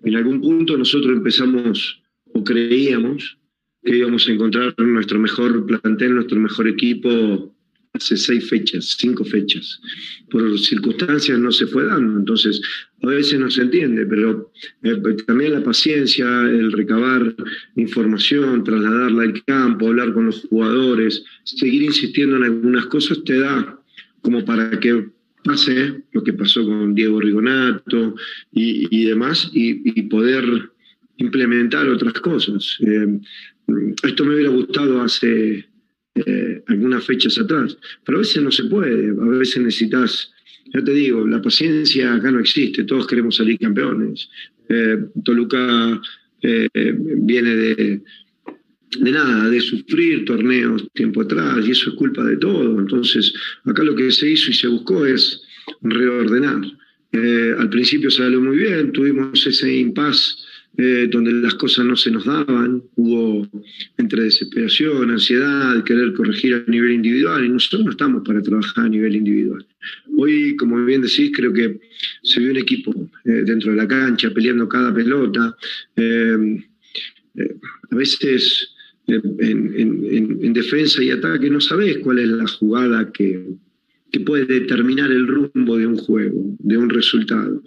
En 0.04 0.15
algún 0.15 0.41
punto 0.41 0.78
nosotros 0.78 1.15
empezamos 1.15 2.01
o 2.36 2.43
creíamos 2.43 3.38
que 3.82 3.98
íbamos 3.98 4.28
a 4.28 4.32
encontrar 4.34 4.76
nuestro 4.78 5.17
mejor 5.19 5.65
plantel, 5.65 6.15
nuestro 6.15 6.39
mejor 6.39 6.67
equipo 6.67 7.56
hace 7.93 8.17
seis 8.17 8.50
fechas, 8.50 8.98
cinco 9.00 9.24
fechas. 9.24 9.80
Por 10.30 10.60
circunstancias 10.60 11.39
no 11.39 11.50
se 11.54 11.65
fue 11.65 11.86
dando, 11.86 12.19
entonces 12.19 12.62
a 13.04 13.08
veces 13.08 13.39
no 13.39 13.50
se 13.50 13.62
entiende, 13.62 14.06
pero 14.06 14.52
eh, 14.84 15.02
también 15.26 15.54
la 15.54 15.63
paciencia, 15.63 16.28
el 16.41 16.74
recabar 16.74 17.34
información, 17.78 18.65
trasladarla 18.65 19.24
al 19.24 19.43
campo, 19.45 19.88
hablar 19.88 20.13
con 20.13 20.26
los 20.26 20.41
jugadores, 20.50 21.24
seguir 21.45 21.84
insistiendo 21.84 22.36
en 22.36 22.43
algunas 22.43 22.88
cosas 22.88 23.24
te 23.24 23.39
da 23.39 23.80
como 24.21 24.43
para 24.43 24.78
que 24.78 25.06
pase 25.45 26.04
lo 26.12 26.21
que 26.21 26.34
pasó 26.34 26.65
con 26.65 26.95
Diego 26.95 27.21
Rigonato 27.21 28.15
y, 28.52 29.06
demás 29.06 29.50
y 29.54 30.02
poder 30.04 30.74
implementar 31.17 31.88
otras 31.88 32.13
cosas. 32.13 32.78
Eh, 32.82 33.19
esto 34.04 34.25
me 34.25 34.36
hubiera 34.36 34.51
gustado 34.51 35.01
hace 35.01 35.65
eh, 36.15 36.63
algunas 36.67 37.04
fechas 37.04 37.38
atrás, 37.38 37.78
pero 38.06 38.17
a 38.17 38.21
veces 38.21 38.41
no 38.41 38.51
se 38.51 38.65
puede, 38.65 39.10
a 39.10 39.38
veces 39.38 39.62
necesitas, 39.63 40.32
ya 40.73 40.84
te 40.84 40.91
digo, 40.91 41.25
la 41.28 41.41
paciencia 41.41 42.13
acá 42.13 42.32
no 42.32 42.39
existe, 42.39 42.84
todos 42.84 43.08
queremos 43.08 43.36
salir 43.36 43.58
campeones, 43.60 44.30
Toluca 45.23 46.01
viene 46.41 47.56
de, 47.56 48.01
de 48.99 49.12
nada, 49.12 49.49
de 49.49 49.60
sufrir 49.62 50.25
torneos 50.25 50.88
tiempo 50.93 51.21
atrás, 51.21 51.65
y 51.67 51.71
eso 51.71 51.89
es 51.89 51.95
culpa 51.95 52.23
de 52.23 52.38
todo. 52.38 52.80
Entonces, 52.80 53.34
acá 53.65 53.84
lo 53.84 53.95
que 53.95 54.12
se 54.12 54.30
hizo 54.30 54.51
y 54.51 54.54
se 54.54 54.67
buscó 54.67 55.06
es 55.06 55.41
reordenar. 55.82 56.62
Eh, 57.12 57.56
al 57.58 57.69
principio 57.69 58.10
salió 58.12 58.41
muy 58.41 58.58
bien, 58.58 58.91
tuvimos 58.91 59.45
ese 59.45 59.73
impasse 59.73 60.36
eh, 60.77 61.07
donde 61.09 61.31
las 61.31 61.55
cosas 61.55 61.85
no 61.85 61.95
se 61.95 62.11
nos 62.11 62.25
daban, 62.25 62.83
hubo 62.95 63.47
entre 63.97 64.23
desesperación, 64.23 65.09
ansiedad, 65.09 65.83
querer 65.83 66.13
corregir 66.13 66.55
a 66.55 66.69
nivel 66.69 66.91
individual, 66.91 67.45
y 67.45 67.49
nosotros 67.49 67.85
no 67.85 67.91
estamos 67.91 68.23
para 68.25 68.41
trabajar 68.41 68.85
a 68.85 68.89
nivel 68.89 69.15
individual. 69.15 69.65
Hoy, 70.17 70.55
como 70.57 70.83
bien 70.85 71.01
decís, 71.01 71.31
creo 71.33 71.53
que 71.53 71.79
se 72.23 72.39
vio 72.39 72.51
un 72.51 72.57
equipo 72.57 72.93
eh, 73.25 73.43
dentro 73.45 73.71
de 73.71 73.77
la 73.77 73.88
cancha 73.88 74.31
peleando 74.31 74.67
cada 74.67 74.93
pelota. 74.93 75.55
a 77.91 77.95
veces 77.95 78.75
en, 79.07 80.53
defensa 80.53 81.03
y 81.03 81.11
ataque 81.11 81.49
no 81.49 81.61
sabes 81.61 81.97
cuál 81.99 82.19
es 82.19 82.27
la 82.29 82.47
jugada 82.47 83.11
que, 83.11 83.55
puede 84.19 84.45
determinar 84.45 85.12
el 85.12 85.28
rumbo 85.28 85.78
de 85.78 85.88
un 85.88 85.97
juego, 85.97 86.56
de 86.60 86.78
un 86.78 86.89
resultado. 86.89 87.62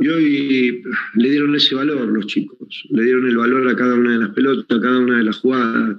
Y 0.00 0.08
hoy 0.08 0.82
le 1.14 1.30
dieron 1.30 1.54
ese 1.54 1.74
valor 1.74 2.08
los 2.08 2.26
chicos, 2.26 2.84
le 2.90 3.04
dieron 3.04 3.26
el 3.26 3.36
valor 3.36 3.68
a 3.68 3.76
cada 3.76 3.94
una 3.94 4.12
de 4.12 4.18
las 4.18 4.30
pelotas, 4.30 4.76
a 4.76 4.80
cada 4.80 4.98
una 4.98 5.18
de 5.18 5.24
las 5.24 5.36
jugadas, 5.36 5.96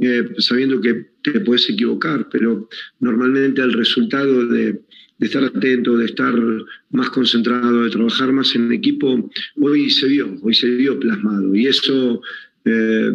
eh, 0.00 0.24
sabiendo 0.38 0.80
que 0.80 1.06
te 1.22 1.40
puedes 1.40 1.68
equivocar, 1.70 2.28
pero 2.30 2.68
normalmente 3.00 3.62
el 3.62 3.72
resultado 3.72 4.46
de, 4.46 4.80
estar 5.20 5.44
atento, 5.44 5.96
de 5.96 6.06
estar 6.06 6.34
más 6.90 7.10
concentrado, 7.10 7.84
de 7.84 7.90
trabajar 7.90 8.32
más 8.32 8.54
en 8.54 8.72
equipo, 8.72 9.30
hoy 9.60 9.90
se 9.90 10.08
vio, 10.08 10.36
hoy 10.42 10.54
se 10.54 10.68
vio 10.70 10.98
plasmado. 10.98 11.54
Y 11.54 11.66
eso 11.66 12.20
eh, 12.64 13.12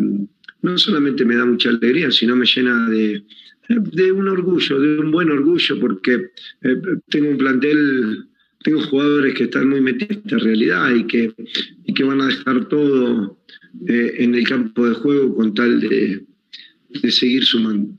no 0.62 0.78
solamente 0.78 1.26
me 1.26 1.36
da 1.36 1.46
mucha 1.46 1.70
alegría, 1.70 2.12
sino 2.12 2.36
me 2.36 2.46
llena 2.46 2.90
de, 2.90 3.24
de 3.80 4.12
un 4.12 4.28
orgullo, 4.28 4.80
de 4.80 5.00
un 5.00 5.12
buen 5.12 5.30
orgullo, 5.30 5.80
porque 5.80 6.32
eh, 6.62 6.82
tengo 7.08 7.30
un 7.30 7.38
plantel, 7.38 8.30
tengo 8.64 8.82
jugadores 8.82 9.36
que 9.36 9.44
están 9.44 9.70
muy 9.70 9.82
metidos 9.82 10.18
en 10.18 10.24
esta 10.26 10.38
realidad 10.38 10.96
y 10.96 11.08
que, 11.08 11.34
y 11.84 11.94
que 11.94 12.04
van 12.04 12.22
a 12.22 12.28
dejar 12.28 12.68
todo 12.68 13.40
eh, 13.88 14.16
en 14.20 14.36
el 14.36 14.48
campo 14.48 14.88
de 14.88 14.96
juego 14.96 15.36
con 15.36 15.54
tal 15.54 15.80
de, 15.80 16.26
de, 16.90 17.12
seguir 17.12 17.44
sumando. 17.44 17.94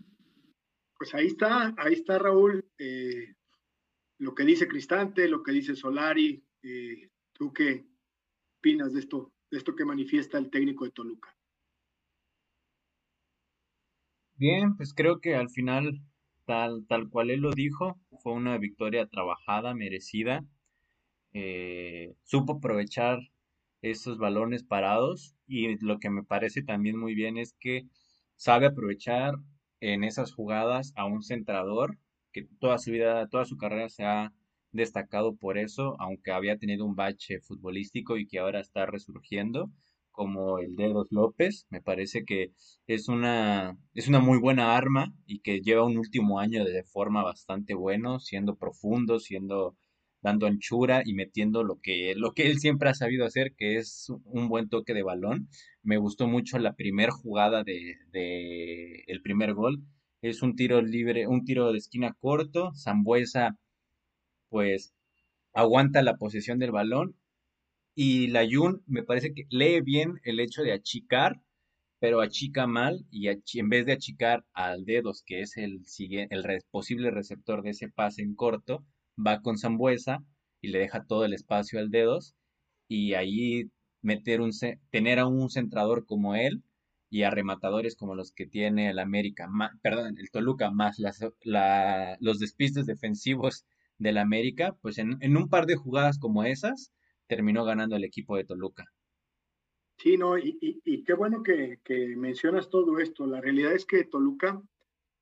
Pues 0.99 1.15
ahí 1.15 1.27
está, 1.27 1.75
ahí 1.77 1.95
está 1.95 2.19
Raúl, 2.19 2.65
eh, 2.79 3.35
lo 4.19 4.35
que 4.35 4.45
dice 4.45 4.69
Cristante, 4.69 5.29
lo 5.29 5.43
que 5.43 5.53
dice 5.53 5.75
Solari, 5.75 6.43
¿tú 7.33 7.53
qué 7.53 7.85
opinas 8.59 8.93
de 8.93 9.01
esto, 9.01 9.33
de 9.51 9.59
esto 9.59 9.75
que 9.75 9.85
manifiesta 9.85 10.39
el 10.39 10.49
técnico 10.49 10.85
de 10.85 10.93
Toluca? 10.93 11.37
Bien, 14.42 14.76
pues 14.76 14.92
creo 14.92 15.20
que 15.20 15.37
al 15.37 15.50
final, 15.50 16.00
tal, 16.46 16.85
tal 16.88 17.09
cual 17.09 17.31
él 17.31 17.38
lo 17.42 17.52
dijo, 17.52 18.00
fue 18.24 18.33
una 18.33 18.59
victoria 18.59 19.07
trabajada, 19.07 19.72
merecida. 19.72 20.44
Eh, 21.33 22.14
supo 22.24 22.55
aprovechar 22.55 23.20
esos 23.83 24.18
balones 24.18 24.64
parados 24.64 25.37
y 25.46 25.78
lo 25.87 26.00
que 26.00 26.11
me 26.11 26.24
parece 26.24 26.64
también 26.64 26.98
muy 26.98 27.14
bien 27.14 27.38
es 27.38 27.55
que 27.61 27.85
sabe 28.35 28.66
aprovechar 28.66 29.35
en 29.81 30.02
esas 30.02 30.33
jugadas 30.33 30.92
a 30.96 31.05
un 31.07 31.22
centrador 31.22 31.96
que 32.33 32.48
toda 32.59 32.78
su 32.78 32.90
vida, 32.90 33.28
toda 33.28 33.44
su 33.44 33.57
carrera 33.59 33.88
se 33.90 34.05
ha 34.05 34.33
destacado 34.72 35.37
por 35.37 35.57
eso, 35.57 35.94
aunque 36.00 36.33
había 36.33 36.59
tenido 36.59 36.85
un 36.85 36.96
bache 36.96 37.40
futbolístico 37.40 38.18
y 38.18 38.26
que 38.26 38.40
ahora 38.40 38.59
está 38.61 38.87
resurgiendo 38.87 39.70
como 40.12 40.59
el 40.59 40.77
Dedos 40.77 41.09
López. 41.11 41.66
Me 41.70 41.83
parece 41.83 42.25
que 42.25 42.53
es 42.87 43.09
una, 43.09 43.77
es 43.94 44.09
una 44.09 44.20
muy 44.20 44.38
buena 44.38 44.77
arma 44.77 45.14
y 45.27 45.40
que 45.40 45.61
lleva 45.61 45.85
un 45.85 45.98
último 45.98 46.38
año 46.40 46.64
de 46.64 46.85
forma 46.85 47.22
bastante 47.25 47.75
bueno, 47.75 48.20
siendo 48.20 48.57
profundo, 48.57 49.18
siendo 49.18 49.77
dando 50.22 50.46
anchura 50.46 51.03
y 51.05 51.14
metiendo 51.14 51.64
lo 51.64 51.81
que, 51.83 52.14
lo 52.16 52.33
que 52.33 52.46
él 52.46 52.59
siempre 52.61 52.88
ha 52.88 52.94
sabido 52.94 53.27
hacer, 53.27 53.55
que 53.57 53.77
es 53.77 54.09
un 54.25 54.48
buen 54.48 54.68
toque 54.68 54.94
de 54.94 55.03
balón. 55.03 55.48
Me 55.83 55.98
gustó 55.98 56.29
mucho 56.29 56.59
la 56.59 56.75
primera 56.75 57.12
jugada 57.12 57.64
de, 57.64 57.96
de 58.12 59.03
el 59.09 59.20
primer 59.22 59.55
gol. 59.55 59.83
Es 60.22 60.42
un 60.42 60.55
tiro 60.55 60.81
libre, 60.81 61.27
un 61.27 61.44
tiro 61.44 61.72
de 61.72 61.79
esquina 61.79 62.14
corto. 62.20 62.72
Zambuesa, 62.77 63.59
pues, 64.48 64.94
aguanta 65.55 66.03
la 66.03 66.16
posesión 66.16 66.59
del 66.59 66.72
balón 66.72 67.16
y 67.94 68.28
la 68.28 68.44
Yun 68.44 68.83
me 68.87 69.02
parece 69.02 69.35
que 69.35 69.46
lee 69.50 69.81
bien 69.83 70.20
el 70.24 70.40
hecho 70.40 70.62
de 70.62 70.72
achicar, 70.72 71.40
pero 71.98 72.20
achica 72.20 72.66
mal 72.66 73.07
y 73.11 73.28
en 73.28 73.68
vez 73.68 73.87
de 73.87 73.92
achicar 73.92 74.44
al 74.55 74.85
dedos, 74.85 75.22
que 75.24 75.40
es 75.40 75.57
el, 75.57 75.83
posible 76.70 77.11
receptor 77.11 77.62
de 77.62 77.70
ese 77.70 77.88
pase 77.88 78.22
en 78.22 78.35
corto, 78.35 78.85
va 79.16 79.40
con 79.42 79.59
Zambuesa 79.59 80.24
y 80.61 80.68
le 80.68 80.78
deja 80.78 81.05
todo 81.05 81.24
el 81.24 81.35
espacio 81.35 81.78
al 81.78 81.90
dedos 81.90 82.35
y 82.88 83.14
ahí 83.14 83.70
meter 84.00 84.40
un, 84.40 84.50
tener 84.90 85.18
a 85.18 85.26
un 85.26 85.50
centrador 85.50 86.07
como 86.07 86.35
él 86.35 86.62
y 87.11 87.24
a 87.24 87.31
rematadores 87.31 87.94
como 87.94 88.14
los 88.14 88.33
que 88.33 88.46
tiene 88.46 88.90
el 88.90 88.98
América, 88.98 89.48
perdón, 89.83 90.16
el 90.18 90.31
Toluca, 90.31 90.70
más 90.70 90.96
los 92.20 92.38
despistes 92.38 92.87
defensivos 92.87 93.66
del 93.98 94.18
América, 94.18 94.76
pues 94.81 94.98
en, 94.98 95.18
en 95.20 95.37
un 95.37 95.48
par 95.48 95.66
de 95.66 95.76
jugadas 95.76 96.18
como 96.18 96.42
esas, 96.44 96.92
terminó 97.33 97.64
ganando 97.64 97.97
el 97.97 98.05
equipo 98.05 98.37
de 98.37 98.45
Toluca. 98.45 98.85
Sí, 99.97 100.18
no, 100.18 100.37
y, 100.37 101.03
qué 101.07 101.14
bueno 101.14 101.42
que, 101.42 101.79
mencionas 102.14 102.68
todo 102.68 102.99
esto. 102.99 103.27
La 103.27 103.40
realidad 103.40 103.73
es 103.73 103.87
que 103.87 104.05
Toluca, 104.05 104.61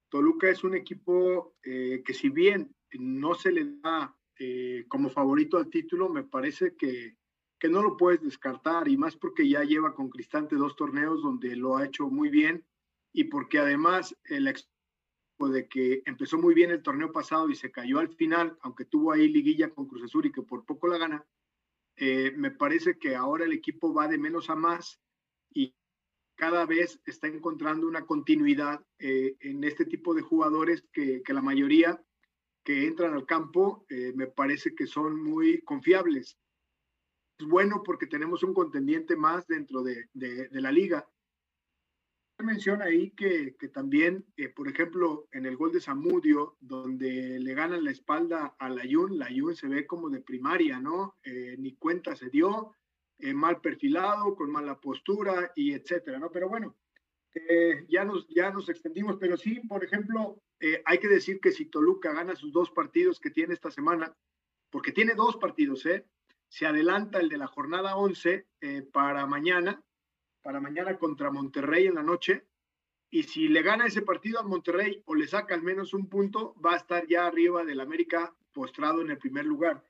Toluca 0.08 0.50
es 0.50 0.64
un 0.64 0.74
equipo 0.74 1.54
eh, 1.62 2.02
que 2.04 2.12
si 2.12 2.28
bien 2.28 2.74
no 2.98 3.34
se 3.34 3.52
le 3.52 3.76
da 3.80 4.16
eh, 4.40 4.86
como 4.88 5.08
favorito 5.08 5.56
al 5.56 5.70
título, 5.70 6.08
me 6.08 6.24
parece 6.24 6.74
que, 6.74 7.16
que, 7.60 7.68
no 7.68 7.80
lo 7.80 7.96
puedes 7.96 8.20
descartar, 8.22 8.88
y 8.88 8.96
más 8.96 9.14
porque 9.14 9.48
ya 9.48 9.62
lleva 9.62 9.94
con 9.94 10.10
Cristante 10.10 10.56
dos 10.56 10.74
torneos 10.74 11.22
donde 11.22 11.54
lo 11.54 11.76
ha 11.76 11.86
hecho 11.86 12.08
muy 12.08 12.28
bien, 12.28 12.66
y 13.12 13.24
porque 13.24 13.60
además 13.60 14.16
el 14.24 14.48
de 15.48 15.68
que 15.68 16.02
empezó 16.06 16.38
muy 16.38 16.54
bien 16.54 16.72
el 16.72 16.82
torneo 16.82 17.12
pasado 17.12 17.48
y 17.48 17.54
se 17.54 17.70
cayó 17.70 18.00
al 18.00 18.10
final, 18.16 18.58
aunque 18.62 18.84
tuvo 18.84 19.12
ahí 19.12 19.28
liguilla 19.28 19.70
con 19.70 19.86
Cruz 19.86 20.02
Azul 20.02 20.26
y 20.26 20.32
que 20.32 20.42
por 20.42 20.64
poco 20.64 20.88
la 20.88 20.98
gana, 20.98 21.24
eh, 22.02 22.32
me 22.34 22.50
parece 22.50 22.98
que 22.98 23.14
ahora 23.14 23.44
el 23.44 23.52
equipo 23.52 23.92
va 23.92 24.08
de 24.08 24.16
menos 24.16 24.48
a 24.48 24.54
más 24.54 24.98
y 25.52 25.76
cada 26.34 26.64
vez 26.64 26.98
está 27.04 27.26
encontrando 27.26 27.86
una 27.86 28.06
continuidad 28.06 28.82
eh, 28.98 29.36
en 29.40 29.62
este 29.64 29.84
tipo 29.84 30.14
de 30.14 30.22
jugadores 30.22 30.82
que, 30.94 31.22
la 31.28 31.42
mayoría 31.42 32.02
que 32.64 32.86
entran 32.86 33.12
al 33.12 33.26
campo 33.26 33.84
eh, 33.90 34.14
me 34.16 34.28
parece 34.28 34.74
que 34.74 34.86
son 34.86 35.22
muy 35.22 35.60
confiables. 35.60 36.38
Es 37.38 37.46
bueno 37.46 37.82
porque 37.84 38.06
tenemos 38.06 38.42
un 38.44 38.54
contendiente 38.54 39.14
más 39.14 39.46
dentro 39.46 39.82
de 39.82 40.08
la 40.14 40.72
liga 40.72 41.06
menciona 42.42 42.86
ahí 42.86 43.10
que, 43.10 43.54
también, 43.72 44.24
eh, 44.36 44.48
por 44.48 44.68
ejemplo, 44.68 45.28
en 45.32 45.46
el 45.46 45.56
gol 45.56 45.72
de 45.72 45.80
Zamudio, 45.80 46.56
donde 46.60 47.38
le 47.38 47.54
ganan 47.54 47.84
la 47.84 47.90
espalda 47.90 48.56
a 48.58 48.68
la 48.68 48.84
Layun 48.84 49.54
se 49.54 49.68
ve 49.68 49.86
como 49.86 50.10
de 50.10 50.20
primaria, 50.20 50.78
¿no? 50.78 51.16
Eh, 51.22 51.56
ni 51.58 51.74
cuenta 51.76 52.16
se 52.16 52.28
dio, 52.30 52.74
eh, 53.18 53.32
mal 53.32 53.60
perfilado, 53.60 54.34
con 54.34 54.50
mala 54.50 54.80
postura 54.80 55.52
y 55.54 55.72
etcétera, 55.72 56.18
¿no? 56.18 56.30
Pero 56.30 56.48
bueno, 56.48 56.76
ya, 57.88 58.04
nos, 58.04 58.26
ya 58.28 58.50
nos 58.50 58.68
extendimos, 58.68 59.16
pero 59.20 59.36
sí, 59.36 59.60
por 59.68 59.84
ejemplo, 59.84 60.42
hay 60.84 60.98
que 60.98 61.06
decir 61.06 61.38
que 61.40 61.52
si 61.52 61.66
Toluca 61.66 62.12
gana 62.12 62.34
sus 62.34 62.52
dos 62.52 62.72
partidos 62.72 63.20
que 63.20 63.30
tiene 63.30 63.54
esta 63.54 63.70
semana, 63.70 64.12
porque 64.68 64.90
tiene 64.90 65.14
dos 65.14 65.36
partidos, 65.36 65.86
¿eh? 65.86 66.04
Se 66.48 66.66
adelanta 66.66 67.20
el 67.20 67.28
de 67.28 67.38
la 67.38 67.46
jornada 67.46 67.96
11 67.96 68.46
para 68.92 69.26
mañana, 69.26 69.80
para 70.42 70.60
mañana 70.60 70.98
contra 70.98 71.30
Monterrey 71.30 71.86
en 71.86 71.94
la 71.94 72.02
noche. 72.02 72.46
Y 73.10 73.24
si 73.24 73.48
le 73.48 73.62
gana 73.62 73.86
ese 73.86 74.02
partido 74.02 74.40
al 74.40 74.46
Monterrey 74.46 75.02
o 75.04 75.14
le 75.14 75.26
saca 75.26 75.54
al 75.54 75.62
menos 75.62 75.94
un 75.94 76.08
punto, 76.08 76.54
va 76.64 76.74
a 76.74 76.76
estar 76.76 77.06
ya 77.06 77.26
arriba 77.26 77.64
del 77.64 77.80
América 77.80 78.34
postrado 78.52 79.02
en 79.02 79.10
el 79.10 79.18
primer 79.18 79.44
lugar. 79.44 79.84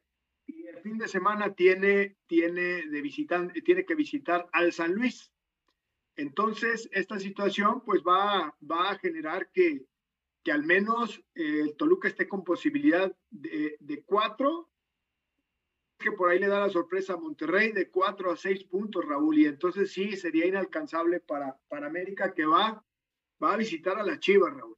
Y 0.46 0.66
el 0.66 0.80
fin 0.80 0.98
de 0.98 1.06
semana 1.06 1.54
tiene, 1.54 2.16
tiene, 2.26 2.86
de 2.86 3.00
visitar, 3.02 3.52
tiene 3.64 3.84
que 3.84 3.94
visitar 3.94 4.48
al 4.52 4.72
San 4.72 4.94
Luis. 4.94 5.30
Entonces, 6.16 6.88
esta 6.92 7.18
situación 7.18 7.82
pues 7.84 8.02
va, 8.02 8.56
va 8.68 8.90
a 8.90 8.98
generar 8.98 9.50
que, 9.52 9.86
que 10.42 10.52
al 10.52 10.64
menos 10.64 11.22
eh, 11.34 11.60
el 11.60 11.76
Toluca 11.76 12.08
esté 12.08 12.26
con 12.26 12.42
posibilidad 12.42 13.14
de 13.30 14.02
cuatro 14.06 14.69
que 16.00 16.12
por 16.12 16.30
ahí 16.30 16.38
le 16.38 16.48
da 16.48 16.58
la 16.60 16.70
sorpresa 16.70 17.14
a 17.14 17.18
Monterrey 17.18 17.72
de 17.72 17.90
cuatro 17.90 18.32
a 18.32 18.36
seis 18.36 18.64
puntos, 18.64 19.04
Raúl, 19.06 19.38
y 19.38 19.46
entonces 19.46 19.92
sí 19.92 20.16
sería 20.16 20.46
inalcanzable 20.46 21.20
para, 21.20 21.58
para 21.68 21.86
América 21.86 22.34
que 22.34 22.46
va, 22.46 22.84
va 23.42 23.54
a 23.54 23.56
visitar 23.56 23.98
a 23.98 24.02
la 24.02 24.18
Chivas, 24.18 24.52
Raúl. 24.52 24.76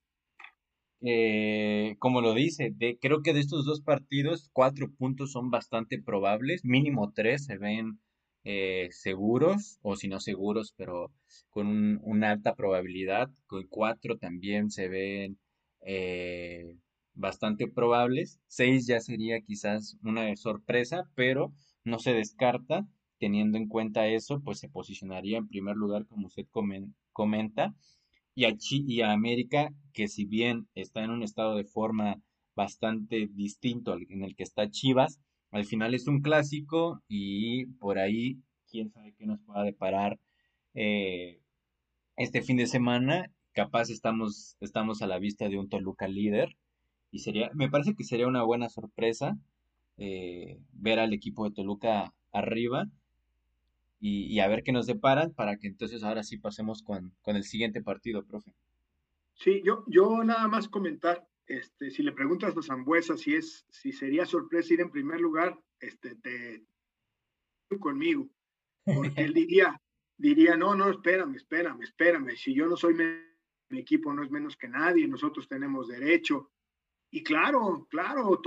Eh, 1.04 1.96
como 1.98 2.20
lo 2.20 2.34
dice, 2.34 2.74
creo 3.00 3.22
que 3.22 3.32
de 3.32 3.40
estos 3.40 3.64
dos 3.64 3.80
partidos, 3.80 4.50
cuatro 4.52 4.90
puntos 4.92 5.32
son 5.32 5.50
bastante 5.50 6.00
probables, 6.00 6.64
mínimo 6.64 7.12
tres 7.14 7.46
se 7.46 7.56
ven 7.58 7.98
eh, 8.44 8.88
seguros, 8.90 9.78
o 9.82 9.96
si 9.96 10.08
no 10.08 10.20
seguros, 10.20 10.74
pero 10.76 11.12
con 11.50 12.00
una 12.02 12.30
alta 12.30 12.54
probabilidad. 12.54 13.30
Con 13.46 13.66
cuatro 13.68 14.18
también 14.18 14.70
se 14.70 14.88
ven 14.88 15.38
eh, 15.80 16.76
bastante 17.14 17.68
probables. 17.68 18.40
Seis 18.46 18.86
ya 18.86 19.00
sería 19.00 19.40
quizás 19.40 19.96
una 20.02 20.34
sorpresa, 20.36 21.08
pero 21.14 21.52
no 21.84 21.98
se 21.98 22.12
descarta. 22.12 22.86
Teniendo 23.18 23.56
en 23.56 23.68
cuenta 23.68 24.08
eso, 24.08 24.40
pues 24.40 24.58
se 24.58 24.68
posicionaría 24.68 25.38
en 25.38 25.48
primer 25.48 25.76
lugar, 25.76 26.06
como 26.06 26.26
usted 26.26 26.46
comenta. 27.12 27.74
Y 28.34 28.46
a, 28.46 28.56
y 28.58 29.00
a 29.02 29.12
América, 29.12 29.72
que 29.92 30.08
si 30.08 30.24
bien 30.24 30.66
está 30.74 31.04
en 31.04 31.10
un 31.10 31.22
estado 31.22 31.54
de 31.54 31.64
forma 31.64 32.20
bastante 32.56 33.28
distinto 33.32 33.96
en 34.08 34.24
el 34.24 34.34
que 34.34 34.42
está 34.42 34.70
Chivas, 34.70 35.20
al 35.50 35.66
final 35.66 35.94
es 35.94 36.06
un 36.06 36.20
clásico 36.20 37.02
y 37.08 37.66
por 37.66 37.98
ahí, 37.98 38.38
quién 38.68 38.90
sabe 38.90 39.14
qué 39.18 39.26
nos 39.26 39.40
pueda 39.40 39.62
deparar 39.62 40.18
eh, 40.74 41.40
este 42.16 42.42
fin 42.42 42.56
de 42.56 42.66
semana. 42.66 43.30
Capaz 43.52 43.90
estamos, 43.90 44.56
estamos 44.60 45.02
a 45.02 45.06
la 45.06 45.18
vista 45.18 45.48
de 45.48 45.58
un 45.58 45.68
Toluca 45.68 46.08
líder 46.08 46.56
y 47.12 47.18
sería, 47.20 47.50
me 47.54 47.70
parece 47.70 47.94
que 47.94 48.04
sería 48.04 48.26
una 48.26 48.42
buena 48.42 48.68
sorpresa 48.70 49.36
eh, 49.98 50.58
ver 50.72 50.98
al 50.98 51.12
equipo 51.12 51.44
de 51.44 51.54
Toluca 51.54 52.12
arriba 52.32 52.88
y, 54.00 54.40
a 54.40 54.48
ver 54.48 54.64
qué 54.64 54.72
nos 54.72 54.86
deparan 54.86 55.32
para 55.32 55.58
que 55.58 55.68
entonces 55.68 56.02
ahora 56.02 56.24
sí 56.24 56.36
pasemos 56.36 56.82
con, 56.82 57.14
con 57.22 57.36
el 57.36 57.44
siguiente 57.44 57.82
partido, 57.82 58.24
profe. 58.24 58.52
Sí, 59.34 59.62
yo, 59.64 59.84
yo 59.86 60.24
nada 60.24 60.48
más 60.48 60.68
comentar, 60.68 61.24
este, 61.46 61.90
si 61.90 62.02
le 62.02 62.10
preguntas 62.10 62.56
a 62.56 62.62
Zambuesa 62.62 63.16
si 63.16 63.36
es, 63.36 63.64
si 63.70 63.92
sería 63.92 64.26
sorpresa 64.26 64.74
ir 64.74 64.80
en 64.80 64.90
primer 64.90 65.20
lugar, 65.20 65.56
este, 65.78 66.16
te 66.16 66.64
conmigo, 67.78 68.28
porque 68.84 69.22
él 69.22 69.34
diría, 69.34 69.80
diría, 70.16 70.56
no, 70.56 70.74
no, 70.74 70.90
espérame, 70.90 71.36
espérame, 71.36 71.82
espérame, 71.82 72.36
si 72.36 72.54
yo 72.54 72.66
no 72.66 72.76
soy 72.76 72.94
mi 72.94 73.78
equipo 73.78 74.12
no 74.12 74.24
es 74.24 74.30
menos 74.30 74.56
que 74.56 74.68
nadie, 74.68 75.06
nosotros 75.06 75.46
tenemos 75.46 75.88
derecho. 75.88 76.50
Y 77.14 77.22
claro, 77.22 77.86
claro, 77.90 78.40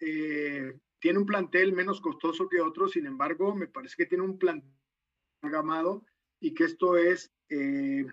eh, 0.00 0.72
tiene 0.98 1.18
un 1.18 1.26
plantel 1.26 1.74
menos 1.74 2.00
costoso 2.00 2.48
que 2.48 2.62
otros, 2.62 2.92
sin 2.92 3.04
embargo, 3.04 3.54
me 3.54 3.68
parece 3.68 3.94
que 3.98 4.06
tiene 4.06 4.24
un 4.24 4.38
plantel 4.38 4.72
amalgamado 5.42 6.06
y 6.40 6.54
que 6.54 6.64
esto 6.64 6.96
es, 6.96 7.30
eh, 7.50 8.06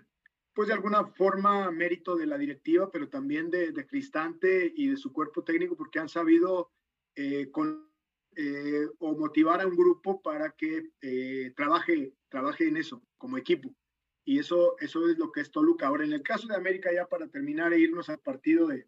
pues 0.52 0.68
de 0.68 0.74
alguna 0.74 1.06
forma, 1.06 1.70
mérito 1.70 2.16
de 2.16 2.26
la 2.26 2.36
directiva, 2.36 2.90
pero 2.90 3.08
también 3.08 3.48
de, 3.48 3.72
Cristante 3.86 4.70
y 4.76 4.88
de 4.88 4.98
su 4.98 5.10
cuerpo 5.10 5.42
técnico, 5.42 5.74
porque 5.74 6.00
han 6.00 6.10
sabido 6.10 6.70
eh, 7.16 7.50
con, 7.50 7.90
eh, 8.36 8.86
o 8.98 9.16
motivar 9.16 9.62
a 9.62 9.66
un 9.66 9.74
grupo 9.74 10.20
para 10.20 10.50
que 10.50 10.90
trabaje, 11.56 12.12
trabaje 12.28 12.68
en 12.68 12.76
eso, 12.76 13.02
como 13.16 13.38
equipo. 13.38 13.74
Y 14.22 14.38
eso, 14.38 14.76
eso 14.80 15.08
es 15.08 15.16
lo 15.16 15.32
que 15.32 15.40
es 15.40 15.50
Toluca. 15.50 15.86
Ahora, 15.86 16.04
en 16.04 16.12
el 16.12 16.22
caso 16.22 16.46
de 16.46 16.56
América, 16.56 16.92
ya 16.92 17.08
para 17.08 17.26
terminar 17.28 17.72
e 17.72 17.80
irnos 17.80 18.10
al 18.10 18.20
partido 18.20 18.66
de, 18.66 18.86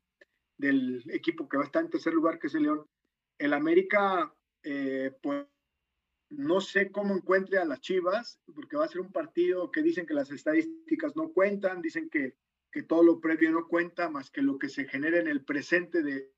del 0.56 1.02
equipo 1.10 1.48
que 1.48 1.56
va 1.56 1.64
a 1.64 1.66
estar 1.66 1.82
en 1.82 1.90
tercer 1.90 2.14
lugar, 2.14 2.38
que 2.38 2.46
es 2.46 2.54
el 2.54 2.64
León, 2.64 2.86
el 3.38 3.52
América, 3.52 4.32
eh, 4.62 5.12
pues 5.22 5.46
no 6.30 6.60
sé 6.60 6.90
cómo 6.90 7.14
encuentre 7.14 7.58
a 7.58 7.64
las 7.64 7.80
Chivas, 7.80 8.40
porque 8.54 8.76
va 8.76 8.84
a 8.84 8.88
ser 8.88 9.00
un 9.00 9.12
partido 9.12 9.70
que 9.70 9.82
dicen 9.82 10.06
que 10.06 10.14
las 10.14 10.30
estadísticas 10.30 11.16
no 11.16 11.30
cuentan, 11.30 11.82
dicen 11.82 12.08
que, 12.08 12.36
que 12.72 12.82
todo 12.82 13.02
lo 13.02 13.20
previo 13.20 13.50
no 13.52 13.68
cuenta, 13.68 14.08
más 14.08 14.30
que 14.30 14.42
lo 14.42 14.58
que 14.58 14.68
se 14.68 14.86
genera 14.86 15.18
en 15.18 15.28
el 15.28 15.44
presente 15.44 16.02
del 16.02 16.30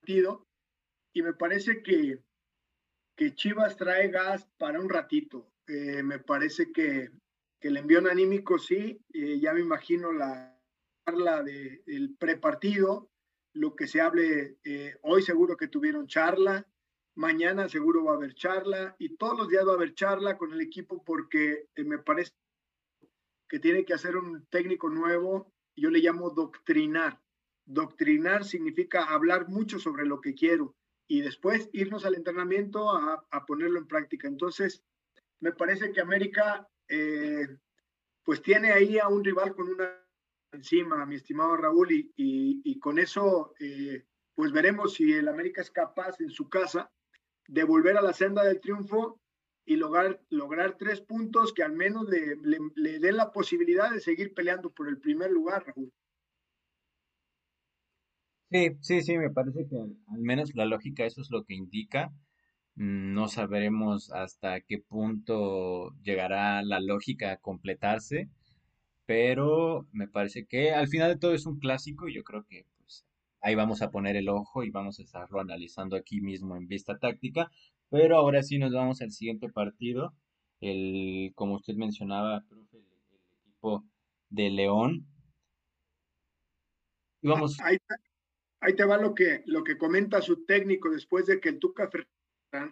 partido. 0.00 0.46
Y 1.12 1.22
me 1.22 1.34
parece 1.34 1.82
que, 1.82 2.22
que 3.16 3.34
Chivas 3.34 3.76
trae 3.76 4.08
gas 4.08 4.48
para 4.56 4.80
un 4.80 4.88
ratito. 4.88 5.50
Eh, 5.66 6.02
me 6.02 6.18
parece 6.18 6.72
que, 6.72 7.10
que 7.60 7.68
el 7.68 7.76
envío 7.76 7.98
anímico 8.10 8.58
sí, 8.58 9.00
eh, 9.12 9.38
ya 9.40 9.52
me 9.52 9.60
imagino 9.60 10.12
la 10.12 10.58
charla 11.06 11.42
del 11.42 12.16
prepartido, 12.18 13.10
lo 13.54 13.74
que 13.74 13.86
se 13.86 14.00
hable 14.00 14.58
eh, 14.64 14.96
hoy 15.02 15.22
seguro 15.22 15.56
que 15.56 15.68
tuvieron 15.68 16.06
charla, 16.06 16.66
mañana 17.14 17.68
seguro 17.68 18.04
va 18.04 18.12
a 18.12 18.16
haber 18.16 18.34
charla 18.34 18.96
y 18.98 19.16
todos 19.16 19.38
los 19.38 19.48
días 19.48 19.66
va 19.66 19.72
a 19.72 19.76
haber 19.76 19.94
charla 19.94 20.36
con 20.36 20.52
el 20.52 20.60
equipo 20.60 21.02
porque 21.04 21.68
eh, 21.74 21.84
me 21.84 21.98
parece 21.98 22.32
que 23.48 23.60
tiene 23.60 23.84
que 23.84 23.94
hacer 23.94 24.16
un 24.16 24.46
técnico 24.46 24.90
nuevo, 24.90 25.52
yo 25.76 25.90
le 25.90 26.00
llamo 26.00 26.30
doctrinar. 26.30 27.20
Doctrinar 27.64 28.44
significa 28.44 29.04
hablar 29.04 29.48
mucho 29.48 29.78
sobre 29.78 30.04
lo 30.04 30.20
que 30.20 30.34
quiero 30.34 30.74
y 31.06 31.20
después 31.20 31.70
irnos 31.72 32.04
al 32.04 32.14
entrenamiento 32.14 32.90
a, 32.90 33.46
ponerlo 33.46 33.78
en 33.78 33.86
práctica. 33.86 34.26
Entonces, 34.26 34.82
me 35.40 35.52
parece 35.52 35.92
que 35.92 36.00
América 36.00 36.68
eh, 36.88 37.46
pues 38.24 38.42
tiene 38.42 38.72
ahí 38.72 38.98
a 38.98 39.08
un 39.08 39.22
rival 39.22 39.54
con 39.54 39.68
una 39.68 40.03
encima, 40.54 41.04
mi 41.06 41.16
estimado 41.16 41.56
Raúl, 41.56 41.92
y, 41.92 42.12
y, 42.16 42.78
con 42.78 42.98
eso, 42.98 43.54
eh, 43.60 44.04
pues 44.34 44.52
veremos 44.52 44.94
si 44.94 45.12
el 45.12 45.28
América 45.28 45.60
es 45.60 45.70
capaz 45.70 46.20
en 46.20 46.30
su 46.30 46.48
casa 46.48 46.90
de 47.46 47.64
volver 47.64 47.96
a 47.96 48.02
la 48.02 48.12
senda 48.12 48.42
del 48.44 48.60
triunfo 48.60 49.20
y 49.66 49.76
lograr, 49.76 50.20
lograr 50.30 50.76
tres 50.78 51.00
puntos 51.00 51.52
que 51.52 51.62
al 51.62 51.72
menos 51.72 52.08
le, 52.08 52.36
le, 52.74 52.98
den 52.98 53.16
la 53.16 53.32
posibilidad 53.32 53.90
de 53.90 54.00
seguir 54.00 54.34
peleando 54.34 54.72
por 54.72 54.88
el 54.88 54.98
primer 54.98 55.30
lugar, 55.30 55.64
Raúl. 55.66 55.92
Sí, 58.50 58.76
sí, 58.80 59.02
sí, 59.02 59.18
me 59.18 59.30
parece 59.30 59.66
que 59.68 59.76
al 59.76 60.20
menos 60.20 60.54
la 60.54 60.66
lógica 60.66 61.04
eso 61.04 61.20
es 61.20 61.30
lo 61.30 61.44
que 61.44 61.54
indica. 61.54 62.12
No 62.76 63.28
sabremos 63.28 64.12
hasta 64.12 64.60
qué 64.60 64.78
punto 64.78 65.94
llegará 66.02 66.62
la 66.62 66.80
lógica 66.80 67.32
a 67.32 67.36
completarse 67.38 68.28
pero 69.06 69.86
me 69.92 70.08
parece 70.08 70.46
que 70.46 70.72
al 70.72 70.88
final 70.88 71.12
de 71.12 71.18
todo 71.18 71.34
es 71.34 71.46
un 71.46 71.58
clásico 71.58 72.08
y 72.08 72.14
yo 72.14 72.24
creo 72.24 72.44
que 72.44 72.66
pues, 72.78 73.04
ahí 73.40 73.54
vamos 73.54 73.82
a 73.82 73.90
poner 73.90 74.16
el 74.16 74.28
ojo 74.28 74.64
y 74.64 74.70
vamos 74.70 74.98
a 74.98 75.02
estarlo 75.02 75.40
analizando 75.40 75.96
aquí 75.96 76.20
mismo 76.20 76.56
en 76.56 76.66
vista 76.66 76.98
táctica, 76.98 77.50
pero 77.90 78.16
ahora 78.16 78.42
sí 78.42 78.58
nos 78.58 78.72
vamos 78.72 79.02
al 79.02 79.12
siguiente 79.12 79.48
partido, 79.48 80.14
el, 80.60 81.32
como 81.34 81.56
usted 81.56 81.74
mencionaba, 81.74 82.44
profe, 82.48 82.78
el, 82.78 82.86
equipo 83.42 83.84
de 84.30 84.50
León. 84.50 85.06
Vamos. 87.22 87.58
Ahí, 87.60 87.78
ahí, 88.60 88.74
te 88.74 88.84
va 88.84 88.98
lo 88.98 89.14
que, 89.14 89.42
lo 89.46 89.64
que 89.64 89.78
comenta 89.78 90.22
su 90.22 90.44
técnico 90.44 90.90
después 90.90 91.26
de 91.26 91.40
que 91.40 91.50
el 91.50 91.58
Tuca 91.58 91.90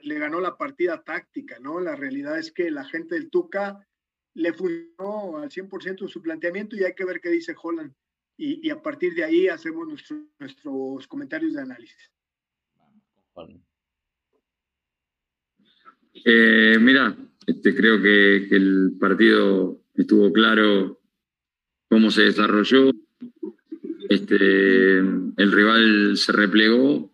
le 0.02 0.18
ganó 0.18 0.40
la 0.40 0.56
partida 0.56 1.02
táctica, 1.02 1.58
¿no? 1.58 1.80
La 1.80 1.96
realidad 1.96 2.38
es 2.38 2.52
que 2.52 2.70
la 2.70 2.84
gente 2.84 3.14
del 3.14 3.30
Tuca 3.30 3.86
le 4.34 4.52
funcionó 4.52 5.38
al 5.38 5.50
100% 5.50 6.08
su 6.08 6.22
planteamiento 6.22 6.76
y 6.76 6.84
hay 6.84 6.94
que 6.94 7.04
ver 7.04 7.20
qué 7.20 7.30
dice 7.30 7.54
Holland. 7.60 7.92
Y, 8.36 8.70
a 8.70 8.82
partir 8.82 9.14
de 9.14 9.22
ahí 9.22 9.46
hacemos 9.46 9.86
nuestros 10.40 11.06
comentarios 11.06 11.52
de 11.52 11.60
análisis. 11.60 12.10
Eh, 16.24 16.76
mira, 16.80 17.16
este, 17.46 17.74
creo 17.74 18.02
que, 18.02 18.48
el 18.50 18.96
partido 18.98 19.82
estuvo 19.94 20.32
claro 20.32 21.00
cómo 21.88 22.10
se 22.10 22.22
desarrolló. 22.22 22.90
Este, 24.08 24.98
el 24.98 25.52
rival 25.52 26.16
se 26.16 26.32
replegó, 26.32 27.12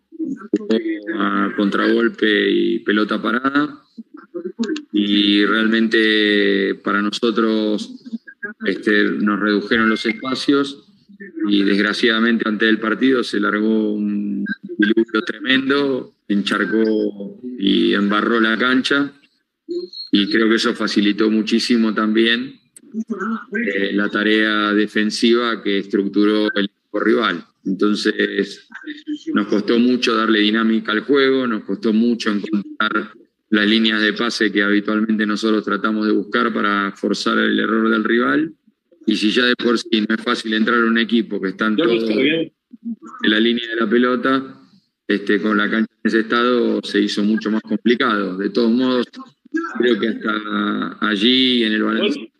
a 1.18 1.52
contragolpe 1.56 2.50
y 2.50 2.78
pelota 2.80 3.20
parada 3.20 3.87
y 4.92 5.44
realmente 5.44 6.74
para 6.82 7.02
nosotros 7.02 7.94
este, 8.64 9.04
nos 9.04 9.40
redujeron 9.40 9.88
los 9.88 10.04
espacios 10.06 10.84
y 11.48 11.62
desgraciadamente 11.62 12.48
ante 12.48 12.68
el 12.68 12.78
partido 12.78 13.24
se 13.24 13.40
largó 13.40 13.92
un 13.92 14.44
diluvio 14.78 15.22
tremendo, 15.24 16.14
encharcó 16.28 17.40
y 17.58 17.94
embarró 17.94 18.40
la 18.40 18.56
cancha 18.56 19.12
y 20.10 20.30
creo 20.30 20.48
que 20.48 20.56
eso 20.56 20.74
facilitó 20.74 21.30
muchísimo 21.30 21.92
también 21.94 22.60
eh, 23.64 23.92
la 23.92 24.08
tarea 24.08 24.72
defensiva 24.72 25.62
que 25.62 25.78
estructuró 25.78 26.48
el 26.54 26.66
equipo 26.66 27.00
rival. 27.00 27.44
Entonces 27.64 28.66
nos 29.34 29.46
costó 29.46 29.78
mucho 29.78 30.14
darle 30.14 30.40
dinámica 30.40 30.92
al 30.92 31.00
juego, 31.00 31.46
nos 31.46 31.64
costó 31.64 31.92
mucho 31.92 32.30
encontrar 32.30 33.12
las 33.50 33.66
líneas 33.66 34.02
de 34.02 34.12
pase 34.12 34.52
que 34.52 34.62
habitualmente 34.62 35.26
nosotros 35.26 35.64
tratamos 35.64 36.06
de 36.06 36.12
buscar 36.12 36.52
para 36.52 36.92
forzar 36.92 37.38
el 37.38 37.58
error 37.58 37.88
del 37.90 38.04
rival. 38.04 38.54
Y 39.06 39.16
si 39.16 39.30
ya 39.30 39.44
de 39.46 39.56
por 39.56 39.78
sí 39.78 40.04
no 40.06 40.14
es 40.14 40.22
fácil 40.22 40.52
entrar 40.52 40.82
a 40.82 40.86
un 40.86 40.98
equipo 40.98 41.40
que 41.40 41.48
está 41.50 41.66
en, 41.66 41.76
la 43.22 43.40
línea 43.40 43.66
de 43.68 43.76
la 43.76 43.88
pelota, 43.88 44.54
este, 45.06 45.40
con 45.40 45.56
la 45.56 45.70
cancha 45.70 45.90
en 46.04 46.08
ese 46.08 46.20
estado 46.20 46.80
se 46.82 47.00
hizo 47.00 47.22
mucho 47.24 47.50
más 47.50 47.62
complicado. 47.62 48.36
De 48.36 48.50
todos 48.50 48.70
modos, 48.70 49.06
creo 49.78 49.98
que 49.98 50.08
hasta 50.08 50.98
allí 51.00 51.64
en 51.64 51.72
el 51.72 51.82
balance 51.82 52.30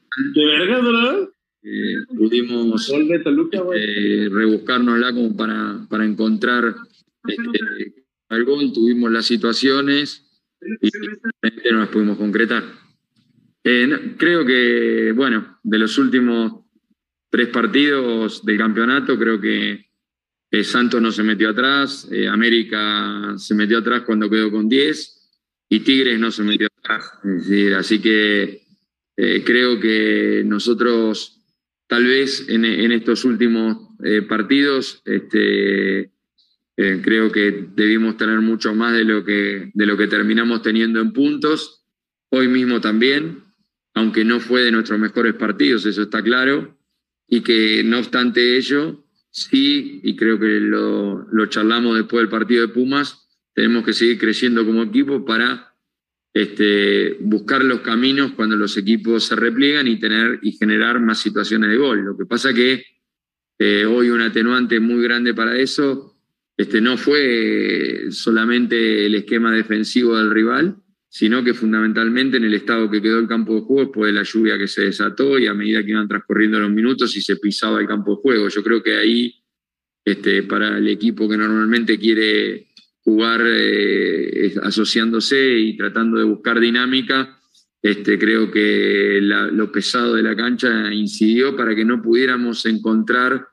eh, 1.62 1.96
pudimos 2.16 2.90
eh, 2.90 4.28
rebuscárnosla 4.30 5.12
como 5.14 5.36
para, 5.36 5.86
para 5.88 6.04
encontrar 6.04 6.74
este, 7.26 7.94
algo. 8.28 8.58
Tuvimos 8.72 9.10
las 9.10 9.24
situaciones 9.24 10.27
no 10.60 11.78
las 11.78 11.88
pudimos 11.88 12.18
concretar. 12.18 12.64
Eh, 13.64 14.14
creo 14.16 14.44
que, 14.46 15.12
bueno, 15.14 15.58
de 15.62 15.78
los 15.78 15.98
últimos 15.98 16.64
tres 17.30 17.48
partidos 17.48 18.44
del 18.44 18.58
campeonato, 18.58 19.18
creo 19.18 19.40
que 19.40 19.84
Santos 20.62 21.02
no 21.02 21.12
se 21.12 21.22
metió 21.22 21.50
atrás, 21.50 22.08
eh, 22.10 22.28
América 22.28 23.34
se 23.36 23.54
metió 23.54 23.78
atrás 23.78 24.02
cuando 24.02 24.30
quedó 24.30 24.50
con 24.50 24.68
10 24.68 25.14
y 25.68 25.80
Tigres 25.80 26.18
no 26.18 26.30
se 26.30 26.42
metió 26.42 26.68
atrás. 26.78 27.12
así 27.76 28.00
que 28.00 28.62
eh, 29.16 29.42
creo 29.44 29.78
que 29.78 30.42
nosotros, 30.46 31.44
tal 31.86 32.06
vez 32.06 32.48
en, 32.48 32.64
estos 32.64 33.24
últimos 33.26 33.88
partidos, 34.28 35.02
este, 35.04 36.12
creo 37.02 37.32
que 37.32 37.66
debimos 37.74 38.16
tener 38.16 38.40
mucho 38.40 38.72
más 38.72 38.92
de 38.92 39.04
lo, 39.04 39.24
que, 39.24 39.72
de 39.74 39.86
lo 39.86 39.96
que 39.96 40.06
terminamos 40.06 40.62
teniendo 40.62 41.00
en 41.00 41.12
puntos. 41.12 41.84
Hoy 42.30 42.46
mismo 42.46 42.80
también, 42.80 43.42
aunque 43.94 44.24
no 44.24 44.38
fue 44.38 44.62
de 44.62 44.70
nuestros 44.70 44.98
mejores 44.98 45.34
partidos, 45.34 45.86
eso 45.86 46.02
está 46.02 46.22
claro, 46.22 46.78
y 47.26 47.40
que 47.40 47.82
no 47.82 47.98
obstante 47.98 48.56
ello, 48.56 49.04
sí, 49.30 50.00
y 50.04 50.14
creo 50.14 50.38
que 50.38 50.60
lo, 50.60 51.26
lo 51.32 51.46
charlamos 51.46 51.96
después 51.96 52.22
del 52.22 52.30
partido 52.30 52.66
de 52.66 52.72
Pumas, 52.72 53.28
tenemos 53.54 53.84
que 53.84 53.92
seguir 53.92 54.18
creciendo 54.18 54.64
como 54.64 54.84
equipo 54.84 55.24
para 55.24 55.74
este, 56.32 57.16
buscar 57.22 57.64
los 57.64 57.80
caminos 57.80 58.34
cuando 58.36 58.54
los 58.54 58.76
equipos 58.76 59.24
se 59.24 59.34
repliegan 59.34 59.88
y, 59.88 59.98
tener, 59.98 60.38
y 60.42 60.52
generar 60.52 61.00
más 61.00 61.18
situaciones 61.18 61.70
de 61.70 61.76
gol. 61.76 62.04
Lo 62.04 62.16
que 62.16 62.24
pasa 62.24 62.54
que 62.54 62.84
eh, 63.58 63.84
hoy 63.84 64.10
un 64.10 64.20
atenuante 64.20 64.78
muy 64.78 65.02
grande 65.02 65.34
para 65.34 65.58
eso 65.58 66.17
este, 66.58 66.80
no 66.80 66.96
fue 66.96 68.08
solamente 68.10 69.06
el 69.06 69.14
esquema 69.14 69.52
defensivo 69.52 70.18
del 70.18 70.32
rival, 70.32 70.76
sino 71.08 71.44
que 71.44 71.54
fundamentalmente 71.54 72.36
en 72.36 72.44
el 72.44 72.54
estado 72.54 72.90
que 72.90 73.00
quedó 73.00 73.20
el 73.20 73.28
campo 73.28 73.54
de 73.54 73.60
juego 73.60 73.82
después 73.82 74.08
de 74.08 74.18
la 74.18 74.24
lluvia 74.24 74.58
que 74.58 74.66
se 74.66 74.86
desató 74.86 75.38
y 75.38 75.46
a 75.46 75.54
medida 75.54 75.84
que 75.84 75.92
iban 75.92 76.08
transcurriendo 76.08 76.58
los 76.58 76.72
minutos 76.72 77.16
y 77.16 77.22
se 77.22 77.36
pisaba 77.36 77.80
el 77.80 77.86
campo 77.86 78.16
de 78.16 78.22
juego. 78.22 78.48
Yo 78.48 78.64
creo 78.64 78.82
que 78.82 78.96
ahí, 78.96 79.34
este, 80.04 80.42
para 80.42 80.78
el 80.78 80.88
equipo 80.88 81.28
que 81.28 81.36
normalmente 81.36 81.96
quiere 81.96 82.66
jugar 83.04 83.40
eh, 83.46 84.52
asociándose 84.60 85.60
y 85.60 85.76
tratando 85.76 86.18
de 86.18 86.24
buscar 86.24 86.58
dinámica, 86.58 87.38
este, 87.80 88.18
creo 88.18 88.50
que 88.50 89.20
lo 89.22 89.70
pesado 89.70 90.16
de 90.16 90.24
la 90.24 90.34
cancha 90.34 90.92
incidió 90.92 91.56
para 91.56 91.76
que 91.76 91.84
no 91.84 92.02
pudiéramos 92.02 92.66
encontrar 92.66 93.46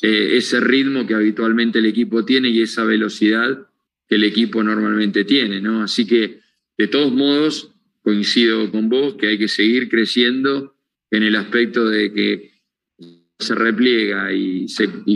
eh, 0.00 0.36
ese 0.36 0.60
ritmo 0.60 1.06
que 1.06 1.14
habitualmente 1.14 1.80
el 1.80 1.86
equipo 1.86 2.24
tiene 2.24 2.50
y 2.50 2.62
esa 2.62 2.84
velocidad 2.84 3.66
que 4.08 4.14
el 4.14 4.24
equipo 4.24 4.62
normalmente 4.62 5.24
tiene. 5.24 5.60
¿no? 5.60 5.82
Así 5.82 6.06
que 6.06 6.40
de 6.76 6.86
todos 6.86 7.12
modos, 7.12 7.74
coincido 8.02 8.70
con 8.70 8.88
vos 8.88 9.14
que 9.14 9.26
hay 9.26 9.38
que 9.38 9.48
seguir 9.48 9.88
creciendo 9.88 10.76
en 11.10 11.24
el 11.24 11.36
aspecto 11.36 11.88
de 11.88 12.12
que 12.12 12.52
se 13.38 13.54
repliega 13.54 14.32
y, 14.32 14.66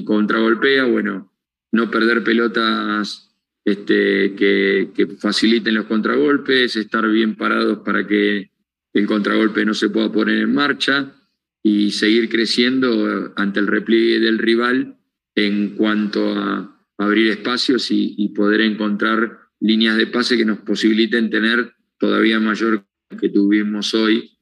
contragolpea, 0.04 0.84
bueno, 0.84 1.32
no 1.72 1.90
perder 1.90 2.22
pelotas 2.22 3.30
este, 3.64 4.34
que, 4.34 4.90
que, 4.94 5.06
faciliten 5.06 5.74
los 5.74 5.86
contragolpes, 5.86 6.76
estar 6.76 7.08
bien 7.08 7.36
parados 7.36 7.78
para 7.84 8.06
que 8.06 8.50
el 8.92 9.06
contragolpe 9.06 9.64
no 9.64 9.74
se 9.74 9.90
pueda 9.90 10.10
poner 10.12 10.38
en 10.38 10.54
marcha 10.54 11.14
y 11.62 11.92
seguir 11.92 12.28
creciendo 12.28 13.32
ante 13.36 13.60
el 13.60 13.68
repliegue 13.68 14.18
del 14.18 14.38
rival 14.38 14.98
en 15.34 15.76
cuanto 15.76 16.32
a 16.32 16.86
abrir 16.98 17.30
espacios 17.30 17.88
y, 17.90 18.28
poder 18.30 18.60
encontrar 18.62 19.38
líneas 19.60 19.96
de 19.96 20.06
pase 20.06 20.36
que 20.36 20.44
nos 20.44 20.58
posibiliten 20.58 21.30
tener 21.30 21.74
todavía 21.98 22.40
mayor 22.40 22.86
que 23.20 23.28
tuvimos 23.28 23.94
hoy, 23.94 24.38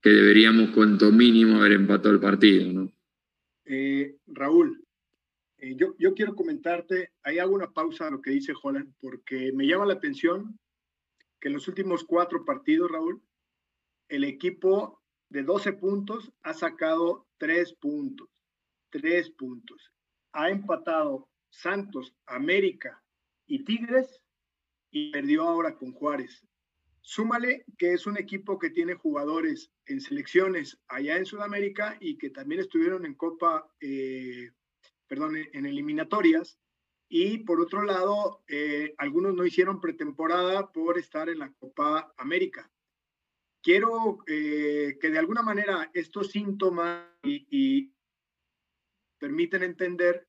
que 0.00 0.10
deberíamos 0.10 0.70
cuanto 0.70 1.10
mínimo 1.10 1.58
haber 1.58 1.72
empatado 1.72 2.14
el 2.14 2.20
partido. 2.20 2.72
¿no? 2.72 2.92
Eh, 3.64 4.16
Raúl, 4.26 4.84
eh, 5.58 5.74
yo, 5.76 5.94
yo 5.98 6.14
quiero 6.14 6.34
comentarte, 6.34 7.12
ahí 7.22 7.38
hago 7.38 7.54
una 7.54 7.72
pausa 7.72 8.06
a 8.06 8.10
lo 8.10 8.20
que 8.20 8.30
dice 8.30 8.52
Holland, 8.60 8.92
porque 9.00 9.52
me 9.52 9.66
llama 9.66 9.86
la 9.86 9.94
atención 9.94 10.58
que 11.40 11.48
en 11.48 11.54
los 11.54 11.68
últimos 11.68 12.04
cuatro 12.04 12.44
partidos, 12.44 12.90
Raúl, 12.90 13.22
el 14.08 14.24
equipo 14.24 14.99
de 15.30 15.44
12 15.44 15.72
puntos 15.74 16.32
ha 16.42 16.52
sacado 16.52 17.26
tres 17.38 17.72
puntos, 17.72 18.28
tres 18.90 19.30
puntos. 19.30 19.92
Ha 20.32 20.50
empatado 20.50 21.28
Santos, 21.48 22.14
América 22.26 23.02
y 23.46 23.64
Tigres 23.64 24.22
y 24.90 25.10
perdió 25.12 25.44
ahora 25.44 25.76
con 25.76 25.92
Juárez. 25.92 26.44
Súmale 27.00 27.64
que 27.78 27.94
es 27.94 28.06
un 28.06 28.18
equipo 28.18 28.58
que 28.58 28.70
tiene 28.70 28.94
jugadores 28.94 29.72
en 29.86 30.00
selecciones 30.00 30.78
allá 30.88 31.16
en 31.16 31.26
Sudamérica 31.26 31.96
y 32.00 32.18
que 32.18 32.30
también 32.30 32.60
estuvieron 32.60 33.06
en 33.06 33.14
Copa, 33.14 33.72
eh, 33.80 34.50
perdón, 35.06 35.36
en 35.36 35.66
eliminatorias. 35.66 36.58
Y 37.08 37.38
por 37.38 37.60
otro 37.60 37.82
lado, 37.82 38.44
eh, 38.46 38.94
algunos 38.98 39.34
no 39.34 39.44
hicieron 39.44 39.80
pretemporada 39.80 40.70
por 40.70 40.98
estar 40.98 41.28
en 41.28 41.40
la 41.40 41.52
Copa 41.52 42.12
América. 42.16 42.69
Quiero 43.62 44.18
eh, 44.26 44.98
que 45.00 45.10
de 45.10 45.18
alguna 45.18 45.42
manera 45.42 45.90
estos 45.94 46.30
síntomas 46.30 47.06
y, 47.22 47.46
y 47.50 47.94
permiten 49.18 49.62
entender 49.62 50.26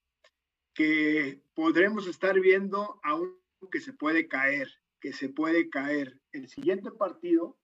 que 0.73 1.41
podremos 1.53 2.07
estar 2.07 2.39
viendo 2.39 2.99
a 3.03 3.15
un 3.15 3.41
que 3.71 3.79
se 3.79 3.93
puede 3.93 4.27
caer, 4.27 4.69
que 4.99 5.13
se 5.13 5.29
puede 5.29 5.69
caer. 5.69 6.19
El 6.31 6.47
siguiente 6.47 6.91
partido, 6.91 7.59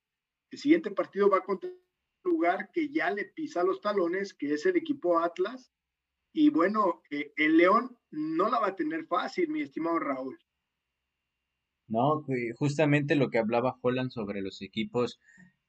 el 0.52 0.60
siguiente 0.60 0.92
partido 0.92 1.30
va 1.30 1.44
contra 1.44 1.70
un 1.70 2.32
lugar 2.32 2.72
que 2.72 2.90
ya 2.90 3.12
le 3.12 3.26
pisa 3.26 3.64
los 3.64 3.82
talones, 3.82 4.34
que 4.34 4.54
es 4.54 4.66
el 4.66 4.78
equipo 4.78 5.20
Atlas. 5.20 5.72
Y 6.34 6.50
bueno, 6.50 7.02
eh, 7.10 7.34
el 7.36 7.58
León 7.58 7.98
no 8.12 8.50
la 8.50 8.60
va 8.60 8.68
a 8.68 8.76
tener 8.76 9.06
fácil, 9.06 9.50
mi 9.50 9.62
estimado 9.62 10.00
Raúl. 10.00 10.38
No, 11.88 12.26
justamente 12.58 13.16
lo 13.16 13.30
que 13.30 13.38
hablaba 13.38 13.80
Holland 13.82 14.12
sobre 14.12 14.42
los 14.42 14.62
equipos 14.62 15.20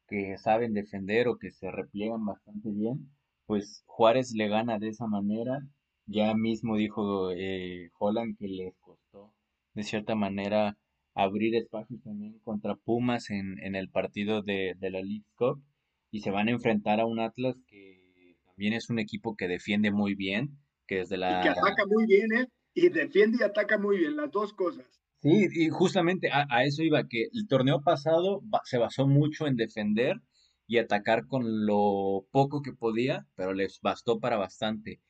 que 0.08 0.36
saben 0.38 0.74
defender 0.74 1.28
o 1.28 1.38
que 1.38 1.50
se 1.50 1.70
repliegan 1.70 2.24
bastante 2.24 2.70
bien, 2.70 3.10
pues 3.46 3.84
Juárez 3.86 4.32
le 4.34 4.48
gana 4.48 4.78
de 4.78 4.88
esa 4.88 5.06
manera. 5.06 5.60
Ya 6.06 6.34
mismo 6.34 6.76
dijo 6.76 7.30
eh, 7.32 7.90
Holland 7.98 8.36
que 8.38 8.48
les 8.48 8.74
costó 8.78 9.34
de 9.74 9.82
cierta 9.82 10.14
manera 10.14 10.76
abrir 11.14 11.54
espacios 11.54 12.02
también 12.02 12.38
contra 12.44 12.76
Pumas 12.76 13.30
en, 13.30 13.58
en 13.62 13.74
el 13.74 13.90
partido 13.90 14.42
de, 14.42 14.74
de, 14.78 14.90
la 14.90 15.00
League 15.00 15.26
Cup 15.36 15.62
y 16.10 16.20
se 16.20 16.30
van 16.30 16.48
a 16.48 16.52
enfrentar 16.52 17.00
a 17.00 17.06
un 17.06 17.20
Atlas 17.20 17.56
que 17.66 18.36
también 18.46 18.72
es 18.72 18.88
un 18.88 18.98
equipo 18.98 19.36
que 19.36 19.48
defiende 19.48 19.90
muy 19.90 20.14
bien, 20.14 20.58
que 20.86 20.96
desde 20.96 21.16
la... 21.16 21.40
Y 21.40 21.42
que 21.42 21.48
ataca 21.50 21.84
muy 21.86 22.06
bien, 22.06 22.32
¿eh? 22.32 22.46
Y 22.74 22.88
defiende 22.88 23.38
y 23.40 23.44
ataca 23.44 23.78
muy 23.78 23.98
bien, 23.98 24.16
las 24.16 24.30
dos 24.30 24.52
cosas. 24.52 24.86
Sí, 25.20 25.48
y 25.52 25.68
justamente 25.68 26.30
a, 26.30 26.46
a 26.48 26.64
eso 26.64 26.82
iba, 26.82 27.08
que 27.08 27.24
el 27.32 27.48
torneo 27.48 27.82
pasado 27.82 28.42
se 28.64 28.78
basó 28.78 29.06
mucho 29.06 29.46
en 29.46 29.56
defender 29.56 30.20
y 30.68 30.78
atacar 30.78 31.26
con 31.26 31.66
lo 31.66 32.26
poco 32.30 32.62
que 32.62 32.72
podía, 32.72 33.26
pero 33.34 33.52
les 33.52 33.80
bastó 33.80 34.20
para 34.20 34.36
bastante. 34.36 35.00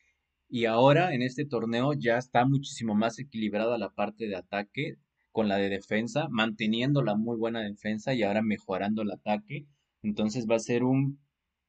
Y 0.48 0.64
ahora 0.66 1.14
en 1.14 1.22
este 1.22 1.44
torneo 1.44 1.92
ya 1.94 2.16
está 2.18 2.46
muchísimo 2.46 2.94
más 2.94 3.18
equilibrada 3.18 3.76
la 3.78 3.90
parte 3.90 4.28
de 4.28 4.36
ataque 4.36 4.96
con 5.32 5.48
la 5.48 5.56
de 5.58 5.68
defensa, 5.68 6.28
manteniendo 6.30 7.02
la 7.02 7.14
muy 7.16 7.36
buena 7.36 7.60
defensa 7.60 8.14
y 8.14 8.22
ahora 8.22 8.42
mejorando 8.42 9.02
el 9.02 9.10
ataque. 9.10 9.66
Entonces 10.02 10.46
va 10.50 10.56
a 10.56 10.60
ser 10.60 10.84
un... 10.84 11.20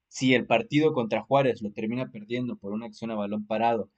Si 0.07 0.33
el 0.33 0.45
partido 0.47 0.93
contra 0.93 1.21
Juárez 1.21 1.61
lo 1.61 1.71
termina 1.71 2.09
perdiendo 2.11 2.57
por 2.57 2.73
una 2.73 2.85
acción 2.87 3.11
a 3.11 3.15
balón 3.15 3.45
parado, 3.45 3.91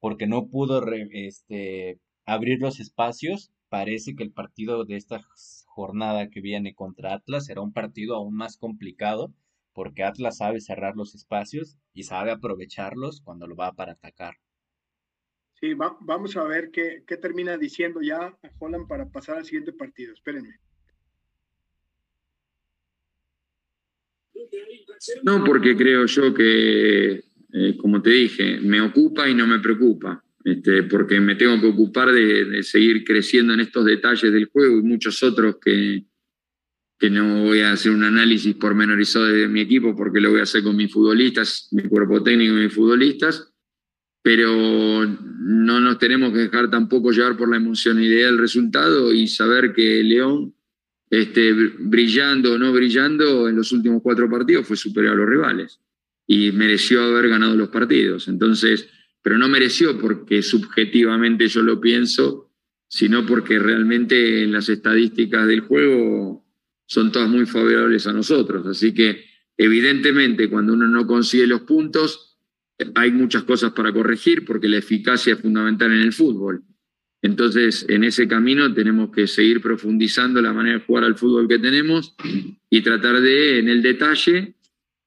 porque 0.00 0.26
no 0.26 0.48
pudo 0.48 0.82
este, 1.12 2.00
abrir 2.26 2.60
los 2.60 2.80
espacios, 2.80 3.52
parece 3.72 4.14
que 4.14 4.22
el 4.22 4.32
partido 4.32 4.84
de 4.84 4.96
esta 4.96 5.22
jornada 5.64 6.28
que 6.28 6.42
viene 6.42 6.74
contra 6.74 7.14
Atlas 7.14 7.46
será 7.46 7.62
un 7.62 7.72
partido 7.72 8.14
aún 8.14 8.36
más 8.36 8.58
complicado 8.58 9.32
porque 9.72 10.02
Atlas 10.02 10.36
sabe 10.36 10.60
cerrar 10.60 10.94
los 10.94 11.14
espacios 11.14 11.78
y 11.94 12.02
sabe 12.02 12.32
aprovecharlos 12.32 13.22
cuando 13.22 13.46
lo 13.46 13.56
va 13.56 13.72
para 13.72 13.92
atacar. 13.92 14.34
Sí, 15.54 15.72
vamos 15.72 16.36
a 16.36 16.44
ver 16.44 16.70
qué, 16.70 17.02
qué, 17.06 17.16
termina 17.16 17.56
diciendo 17.56 18.02
ya 18.02 18.18
a 18.26 18.38
Holland 18.58 18.86
para 18.86 19.08
pasar 19.08 19.38
al 19.38 19.46
siguiente 19.46 19.72
partido. 19.72 20.12
Espérenme. 20.12 20.56
No, 25.22 25.42
porque 25.44 25.74
creo 25.74 26.04
yo 26.04 26.34
que, 26.34 27.24
eh, 27.54 27.76
como 27.80 28.02
te 28.02 28.10
dije, 28.10 28.60
me 28.60 28.82
ocupa 28.82 29.30
y 29.30 29.34
no 29.34 29.46
me 29.46 29.60
preocupa, 29.60 30.22
este, 30.44 30.84
porque 30.84 31.20
me 31.20 31.34
tengo 31.34 31.60
que 31.60 31.66
ocupar 31.66 32.12
de, 32.12 32.44
de 32.44 32.62
seguir 32.62 33.04
creciendo 33.04 33.54
en 33.54 33.60
estos 33.60 33.84
detalles 33.84 34.32
del 34.32 34.46
juego 34.46 34.78
y 34.78 34.82
muchos 34.82 35.22
otros 35.22 35.56
que, 35.60 36.04
que 36.98 37.10
no 37.10 37.44
voy 37.44 37.60
a 37.60 37.72
hacer 37.72 37.92
un 37.92 38.04
análisis 38.04 38.54
pormenorizado 38.54 39.26
de 39.26 39.48
mi 39.48 39.60
equipo 39.60 39.94
porque 39.96 40.20
lo 40.20 40.30
voy 40.30 40.40
a 40.40 40.44
hacer 40.44 40.62
con 40.62 40.76
mis 40.76 40.92
futbolistas, 40.92 41.68
mi 41.72 41.82
cuerpo 41.84 42.22
técnico 42.22 42.54
y 42.54 42.64
mis 42.64 42.72
futbolistas, 42.72 43.52
pero 44.22 45.04
no 45.04 45.80
nos 45.80 45.98
tenemos 45.98 46.32
que 46.32 46.38
dejar 46.38 46.70
tampoco 46.70 47.10
llevar 47.10 47.36
por 47.36 47.50
la 47.50 47.56
emocionalidad 47.56 48.26
del 48.26 48.38
resultado 48.38 49.12
y 49.12 49.26
saber 49.26 49.72
que 49.72 50.02
León 50.04 50.54
este, 51.12 51.52
brillando 51.78 52.54
o 52.54 52.58
no 52.58 52.72
brillando 52.72 53.46
en 53.46 53.56
los 53.56 53.70
últimos 53.72 54.00
cuatro 54.02 54.30
partidos, 54.30 54.66
fue 54.66 54.78
superior 54.78 55.12
a 55.12 55.16
los 55.16 55.28
rivales 55.28 55.78
y 56.26 56.52
mereció 56.52 57.02
haber 57.02 57.28
ganado 57.28 57.54
los 57.54 57.68
partidos. 57.68 58.28
Entonces, 58.28 58.88
pero 59.22 59.38
no 59.38 59.48
mereció 59.48 59.98
porque 59.98 60.42
subjetivamente 60.42 61.48
yo 61.48 61.62
lo 61.62 61.80
pienso, 61.80 62.50
sino 62.88 63.24
porque 63.24 63.58
realmente 63.58 64.42
en 64.42 64.52
las 64.52 64.68
estadísticas 64.68 65.46
del 65.46 65.60
juego 65.60 66.44
son 66.86 67.12
todas 67.12 67.28
muy 67.28 67.46
favorables 67.46 68.06
a 68.06 68.12
nosotros. 68.12 68.66
Así 68.66 68.92
que 68.92 69.24
evidentemente 69.56 70.50
cuando 70.50 70.74
uno 70.74 70.88
no 70.88 71.06
consigue 71.06 71.46
los 71.46 71.62
puntos, 71.62 72.38
hay 72.94 73.12
muchas 73.12 73.44
cosas 73.44 73.72
para 73.72 73.92
corregir 73.92 74.44
porque 74.44 74.68
la 74.68 74.78
eficacia 74.78 75.34
es 75.34 75.40
fundamental 75.40 75.92
en 75.92 76.02
el 76.02 76.12
fútbol. 76.12 76.62
Entonces, 77.22 77.86
en 77.88 78.02
ese 78.02 78.26
camino 78.26 78.74
tenemos 78.74 79.10
que 79.14 79.28
seguir 79.28 79.60
profundizando 79.60 80.42
la 80.42 80.52
manera 80.52 80.78
de 80.78 80.84
jugar 80.84 81.04
al 81.04 81.16
fútbol 81.16 81.46
que 81.46 81.60
tenemos 81.60 82.16
y 82.68 82.80
tratar 82.82 83.20
de, 83.20 83.60
en 83.60 83.68
el 83.68 83.80
detalle, 83.80 84.54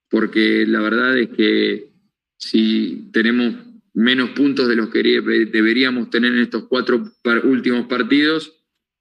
porque 0.10 0.66
la 0.66 0.80
verdad 0.80 1.18
es 1.18 1.30
que 1.30 1.90
si 2.38 3.10
tenemos 3.12 3.56
menos 3.96 4.32
puntos 4.32 4.68
de 4.68 4.76
los 4.76 4.90
que 4.90 5.02
deberíamos 5.02 6.10
tener 6.10 6.34
en 6.34 6.42
estos 6.42 6.68
cuatro 6.68 7.04
últimos 7.44 7.88
partidos, 7.88 8.54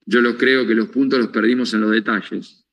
yo 0.06 0.20
los 0.20 0.34
creo 0.34 0.66
que 0.66 0.74
los 0.74 0.88
puntos 0.88 1.18
los 1.18 1.28
perdimos 1.28 1.74
en 1.74 1.80
los 1.80 1.90
detalles. 1.90 2.64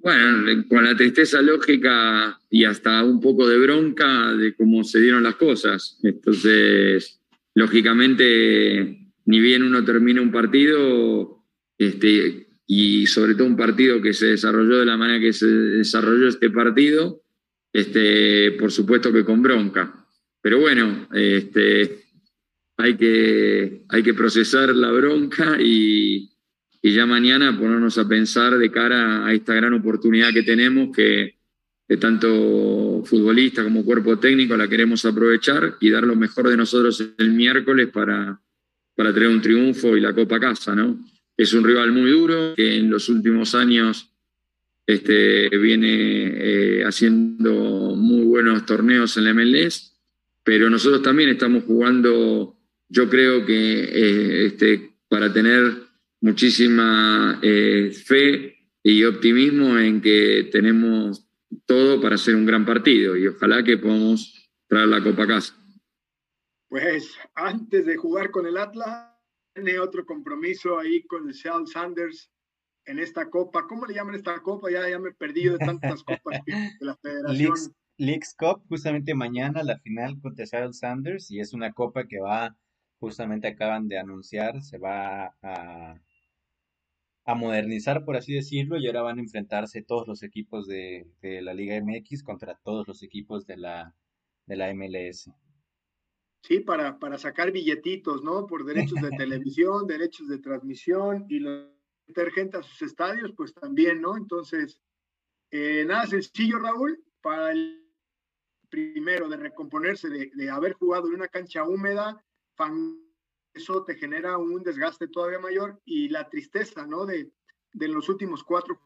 Bueno, 0.00 0.64
con 0.68 0.84
la 0.84 0.94
tristeza 0.94 1.42
lógica 1.42 2.38
y 2.50 2.64
hasta 2.64 3.02
un 3.02 3.20
poco 3.20 3.48
de 3.48 3.58
bronca 3.58 4.34
de 4.34 4.54
cómo 4.54 4.84
se 4.84 5.00
dieron 5.00 5.22
las 5.22 5.36
cosas. 5.36 5.98
Entonces, 6.02 7.20
lógicamente, 7.54 9.10
ni 9.24 9.40
bien 9.40 9.62
uno 9.62 9.84
termina 9.84 10.20
un 10.20 10.30
partido, 10.30 11.44
este, 11.78 12.46
y 12.66 13.06
sobre 13.06 13.34
todo 13.34 13.46
un 13.46 13.56
partido 13.56 14.02
que 14.02 14.12
se 14.12 14.26
desarrolló 14.26 14.78
de 14.78 14.86
la 14.86 14.98
manera 14.98 15.20
que 15.20 15.32
se 15.32 15.46
desarrolló 15.46 16.28
este 16.28 16.50
partido, 16.50 17.22
este, 17.80 18.52
por 18.52 18.70
supuesto 18.72 19.12
que 19.12 19.24
con 19.24 19.42
bronca. 19.42 20.06
Pero 20.40 20.60
bueno, 20.60 21.08
este, 21.12 22.04
hay, 22.76 22.96
que, 22.96 24.14
procesar 24.16 24.74
la 24.74 24.90
bronca 24.92 25.56
y, 25.60 26.30
ya 26.82 27.04
mañana 27.04 27.58
ponernos 27.58 27.98
a 27.98 28.08
pensar 28.08 28.56
de 28.56 28.70
cara 28.70 29.26
a 29.26 29.34
esta 29.34 29.52
gran 29.54 29.74
oportunidad 29.74 30.32
que 30.32 30.42
tenemos 30.42 30.96
que 30.96 31.34
tanto 32.00 33.02
futbolista 33.04 33.62
como 33.64 33.84
cuerpo 33.84 34.18
técnico 34.18 34.56
la 34.56 34.68
queremos 34.68 35.04
aprovechar 35.04 35.76
y 35.80 35.90
dar 35.90 36.04
lo 36.04 36.16
mejor 36.16 36.48
de 36.48 36.56
nosotros 36.56 37.02
el 37.16 37.32
miércoles 37.32 37.88
para, 37.88 38.40
para 38.94 39.12
tener 39.12 39.28
un 39.28 39.40
triunfo 39.40 39.96
y 39.96 40.00
la 40.00 40.14
Copa 40.14 40.38
casa, 40.38 40.74
¿no? 40.74 40.98
Es 41.36 41.52
un 41.52 41.64
rival 41.64 41.92
muy 41.92 42.10
duro 42.10 42.54
que 42.56 42.76
en 42.76 42.90
los 42.90 43.08
últimos 43.08 43.54
años 43.54 44.10
este, 44.88 45.50
viene 45.58 45.86
eh, 45.90 46.82
haciendo 46.82 47.94
muy 47.94 48.24
buenos 48.24 48.64
torneos 48.64 49.18
en 49.18 49.24
la 49.24 49.34
MLS, 49.34 49.94
pero 50.42 50.70
nosotros 50.70 51.02
también 51.02 51.28
estamos 51.28 51.64
jugando, 51.64 52.56
yo 52.88 53.10
creo 53.10 53.44
que 53.44 53.84
eh, 53.84 54.46
este, 54.46 54.96
para 55.06 55.30
tener 55.30 55.74
muchísima 56.22 57.38
eh, 57.42 57.92
fe 57.92 58.56
y 58.82 59.04
optimismo 59.04 59.78
en 59.78 60.00
que 60.00 60.48
tenemos 60.50 61.28
todo 61.66 62.00
para 62.00 62.14
hacer 62.14 62.34
un 62.34 62.46
gran 62.46 62.64
partido 62.64 63.14
y 63.14 63.26
ojalá 63.26 63.62
que 63.62 63.76
podamos 63.76 64.50
traer 64.68 64.88
la 64.88 65.02
Copa 65.02 65.24
a 65.24 65.26
casa. 65.26 65.54
Pues 66.66 67.14
antes 67.34 67.84
de 67.84 67.96
jugar 67.98 68.30
con 68.30 68.46
el 68.46 68.56
Atlas, 68.56 69.12
tiene 69.52 69.78
otro 69.80 70.06
compromiso 70.06 70.78
ahí 70.78 71.02
con 71.02 71.28
el 71.28 71.34
Seattle 71.34 71.66
Sanders 71.66 72.30
en 72.88 72.98
esta 72.98 73.30
copa. 73.30 73.66
¿Cómo 73.68 73.86
le 73.86 73.94
llaman 73.94 74.14
esta 74.14 74.40
copa? 74.40 74.70
Ya, 74.70 74.88
ya 74.88 74.98
me 74.98 75.10
he 75.10 75.14
perdido 75.14 75.56
de 75.56 75.64
tantas 75.64 76.02
copas 76.02 76.40
de 76.44 76.54
la 76.80 76.96
federación. 76.96 77.54
Leagues, 77.96 78.34
Cup, 78.38 78.62
justamente 78.68 79.14
mañana 79.14 79.62
la 79.62 79.78
final 79.78 80.20
contra 80.20 80.46
Seattle 80.46 80.72
Sanders 80.72 81.30
y 81.30 81.40
es 81.40 81.52
una 81.52 81.72
copa 81.72 82.06
que 82.06 82.20
va, 82.20 82.56
justamente 83.00 83.48
acaban 83.48 83.88
de 83.88 83.98
anunciar, 83.98 84.62
se 84.62 84.78
va 84.78 85.34
a 85.42 86.00
a 87.28 87.34
modernizar, 87.34 88.06
por 88.06 88.16
así 88.16 88.32
decirlo, 88.32 88.78
y 88.78 88.86
ahora 88.86 89.02
van 89.02 89.18
a 89.18 89.20
enfrentarse 89.20 89.82
todos 89.82 90.08
los 90.08 90.22
equipos 90.22 90.66
de, 90.66 91.06
la 91.20 91.52
Liga 91.52 91.78
MX 91.78 92.22
contra 92.22 92.58
todos 92.64 92.88
los 92.88 93.02
equipos 93.02 93.46
de 93.46 93.58
la, 93.58 93.94
de 94.46 94.56
la 94.56 94.72
MLS. 94.72 95.30
Sí, 96.40 96.60
para, 96.60 96.98
para 96.98 97.18
sacar 97.18 97.52
billetitos, 97.52 98.24
¿no? 98.24 98.46
Por 98.46 98.64
derechos 98.64 99.02
de 99.02 99.10
televisión, 99.18 99.86
derechos 99.86 100.26
de 100.28 100.38
transmisión 100.38 101.26
y 101.28 101.40
meter 102.08 102.32
gente 102.32 102.56
a 102.56 102.62
sus 102.62 102.82
estadios, 102.82 103.32
pues 103.36 103.54
también, 103.54 104.00
¿no? 104.00 104.16
Entonces, 104.16 104.80
eh, 105.50 105.84
nada 105.86 106.06
sencillo, 106.06 106.58
Raúl, 106.58 107.02
para 107.20 107.52
el 107.52 107.84
primero 108.68 109.28
de 109.28 109.36
recomponerse 109.36 110.08
de, 110.08 110.50
haber 110.50 110.74
jugado 110.74 111.08
en 111.08 111.14
una 111.14 111.28
cancha 111.28 111.64
húmeda, 111.64 112.22
eso 113.54 113.84
te 113.84 113.94
genera 113.94 114.36
un 114.36 114.62
desgaste 114.62 115.08
todavía 115.08 115.38
mayor 115.38 115.80
y 115.84 116.08
la 116.08 116.28
tristeza, 116.28 116.86
¿no? 116.86 117.06
De, 117.06 117.30
los 117.72 118.08
últimos 118.08 118.42
cuatro, 118.42 118.80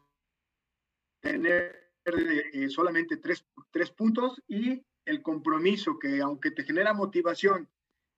tener 1.21 1.91
eh, 2.05 2.69
solamente 2.69 3.17
tres, 3.17 3.45
puntos 3.91 4.41
y 4.47 4.85
el 5.05 5.21
compromiso 5.21 5.97
que 5.99 6.21
aunque 6.21 6.51
te 6.51 6.63
genera 6.63 6.93
motivación 6.93 7.69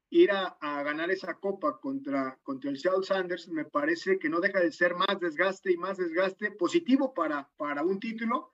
ir 0.10 0.32
a, 0.32 0.58
ganar 0.84 1.12
esa 1.12 1.36
copa 1.36 1.80
contra, 1.80 2.38
contra 2.44 2.70
el 2.70 2.78
Seattle 2.78 3.04
Sanders, 3.04 3.48
me 3.50 3.66
parece 3.66 4.20
que 4.20 4.30
no 4.30 4.40
deja 4.40 4.60
de 4.60 4.72
ser 4.72 4.96
más 4.96 5.20
desgaste 5.20 5.72
y 5.72 5.78
más 5.78 5.98
desgaste 5.98 6.52
positivo 6.52 7.14
para, 7.14 7.50
para 7.58 7.84
un 7.84 8.00
título, 8.00 8.54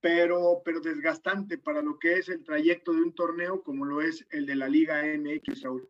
pero, 0.00 0.62
pero 0.64 0.80
desgastante 0.80 1.58
para 1.58 1.82
lo 1.82 1.98
que 1.98 2.14
es 2.14 2.28
el 2.28 2.44
trayecto 2.44 2.92
de 2.92 3.02
un 3.02 3.14
torneo 3.14 3.62
como 3.62 3.84
lo 3.84 4.00
es 4.00 4.26
el 4.30 4.46
de 4.46 4.56
la 4.56 4.68
Liga 4.68 5.02
MX, 5.02 5.60
Saúl. 5.60 5.88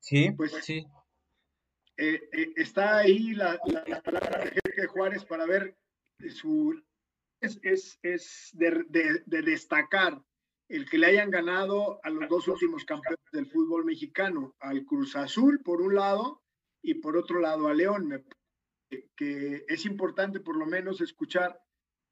Sí, 0.00 0.30
pues 0.30 0.52
sí. 0.62 0.86
Eh, 1.96 2.28
eh, 2.32 2.52
está 2.56 2.98
ahí 2.98 3.32
la, 3.34 3.58
la, 3.66 4.02
palabra 4.02 4.44
de 4.44 4.60
Jorge 4.62 4.86
Juárez 4.86 5.24
para 5.24 5.46
ver 5.46 5.76
su. 6.28 6.80
Es, 7.40 7.58
es, 7.62 7.98
es 8.02 8.50
de, 8.52 8.84
de, 9.26 9.42
destacar 9.42 10.22
el 10.68 10.88
que 10.88 10.98
le 10.98 11.06
hayan 11.06 11.30
ganado 11.30 12.00
a 12.02 12.10
los 12.10 12.28
dos 12.28 12.48
últimos 12.48 12.84
campeones 12.84 13.20
del 13.32 13.46
fútbol 13.46 13.84
mexicano, 13.84 14.56
al 14.60 14.84
Cruz 14.84 15.16
Azul 15.16 15.60
por 15.62 15.80
un 15.80 15.94
lado 15.94 16.42
y 16.82 16.94
por 16.94 17.16
otro 17.16 17.40
lado 17.40 17.68
a 17.68 17.74
León. 17.74 18.24
Que 19.16 19.64
es 19.68 19.84
importante 19.84 20.40
por 20.40 20.56
lo 20.56 20.66
menos 20.66 21.00
escuchar 21.00 21.60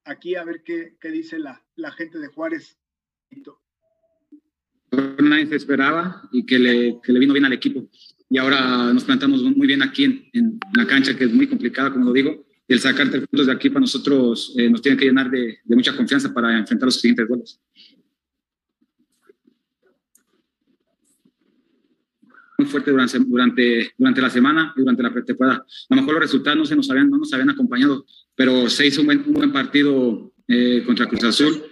aquí 0.03 0.35
a 0.35 0.43
ver 0.43 0.61
qué, 0.63 0.97
qué 0.99 1.09
dice 1.09 1.39
la, 1.39 1.65
la 1.75 1.91
gente 1.91 2.19
de 2.19 2.27
Juárez 2.27 2.77
nadie 5.21 5.47
se 5.47 5.55
esperaba 5.55 6.21
y 6.31 6.45
que 6.45 6.59
le, 6.59 6.99
que 7.03 7.11
le, 7.11 7.19
vino 7.19 7.33
bien 7.33 7.45
al 7.45 7.53
equipo. 7.53 7.89
Y 8.29 8.37
ahora 8.37 8.93
nos 8.93 9.03
plantamos 9.03 9.41
muy 9.43 9.67
bien 9.67 9.81
aquí 9.81 10.05
en, 10.05 10.29
en, 10.33 10.59
la 10.75 10.85
cancha, 10.87 11.15
que 11.15 11.25
es 11.25 11.33
muy 11.33 11.47
complicada, 11.47 11.91
como 11.91 12.05
lo 12.05 12.13
digo. 12.13 12.45
El 12.67 12.79
sacar 12.79 13.09
tres 13.09 13.27
puntos 13.27 13.45
de 13.45 13.53
aquí 13.53 13.69
para 13.69 13.81
nosotros 13.81 14.53
eh, 14.57 14.69
nos 14.69 14.81
tiene 14.81 14.97
que 14.97 15.05
llenar 15.05 15.29
de, 15.29 15.59
de, 15.63 15.75
mucha 15.75 15.95
confianza 15.95 16.33
para 16.33 16.57
enfrentar 16.57 16.87
los 16.87 16.99
siguientes 16.99 17.27
goles. 17.27 17.61
Muy 22.57 22.67
fuerte 22.67 22.91
durante, 22.91 23.19
durante, 23.19 23.93
durante 23.97 24.21
la 24.21 24.29
semana 24.29 24.73
y 24.75 24.79
durante 24.79 25.03
la 25.03 25.13
pretemporada. 25.13 25.65
A 25.89 25.95
lo 25.95 26.01
mejor 26.01 26.13
los 26.13 26.23
resultados 26.23 26.57
no, 26.57 26.65
se 26.65 26.75
nos 26.75 26.89
habían, 26.89 27.09
no 27.09 27.17
nos 27.17 27.33
habían 27.33 27.49
acompañado, 27.49 28.05
pero 28.35 28.69
se 28.69 28.87
hizo 28.87 29.01
un 29.01 29.07
buen, 29.07 29.23
un 29.27 29.33
buen 29.33 29.51
partido 29.51 30.33
eh, 30.47 30.83
contra 30.85 31.07
Cruz 31.07 31.23
Azul 31.23 31.63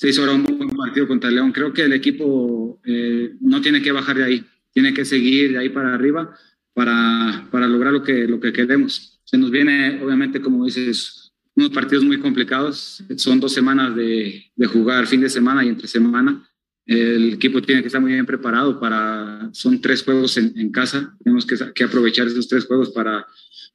se 0.00 0.08
hizo 0.08 0.22
ahora 0.22 0.32
un 0.32 0.44
buen 0.44 0.70
partido 0.70 1.06
contra 1.06 1.30
León. 1.30 1.52
Creo 1.52 1.74
que 1.74 1.82
el 1.82 1.92
equipo 1.92 2.80
eh, 2.86 3.34
no 3.38 3.60
tiene 3.60 3.82
que 3.82 3.92
bajar 3.92 4.16
de 4.16 4.24
ahí, 4.24 4.46
tiene 4.72 4.94
que 4.94 5.04
seguir 5.04 5.52
de 5.52 5.58
ahí 5.58 5.68
para 5.68 5.94
arriba 5.94 6.34
para, 6.72 7.46
para 7.50 7.68
lograr 7.68 7.92
lo 7.92 8.02
que, 8.02 8.26
lo 8.26 8.40
que 8.40 8.50
queremos. 8.50 9.20
Se 9.24 9.36
nos 9.36 9.50
viene, 9.50 10.02
obviamente, 10.02 10.40
como 10.40 10.64
dices, 10.64 11.34
unos 11.54 11.68
partidos 11.68 12.02
muy 12.02 12.18
complicados. 12.18 13.04
Son 13.16 13.40
dos 13.40 13.52
semanas 13.52 13.94
de, 13.94 14.50
de 14.56 14.66
jugar 14.66 15.06
fin 15.06 15.20
de 15.20 15.28
semana 15.28 15.66
y 15.66 15.68
entre 15.68 15.86
semana. 15.86 16.48
El 16.86 17.34
equipo 17.34 17.62
tiene 17.62 17.82
que 17.82 17.86
estar 17.86 18.00
muy 18.00 18.12
bien 18.12 18.26
preparado 18.26 18.80
para, 18.80 19.50
son 19.52 19.80
tres 19.80 20.02
juegos 20.02 20.36
en, 20.36 20.72
casa. 20.72 21.16
Tenemos 21.22 21.46
que, 21.46 21.84
aprovechar 21.84 22.26
esos 22.26 22.48
tres 22.48 22.66
juegos 22.66 22.90
para, 22.90 23.26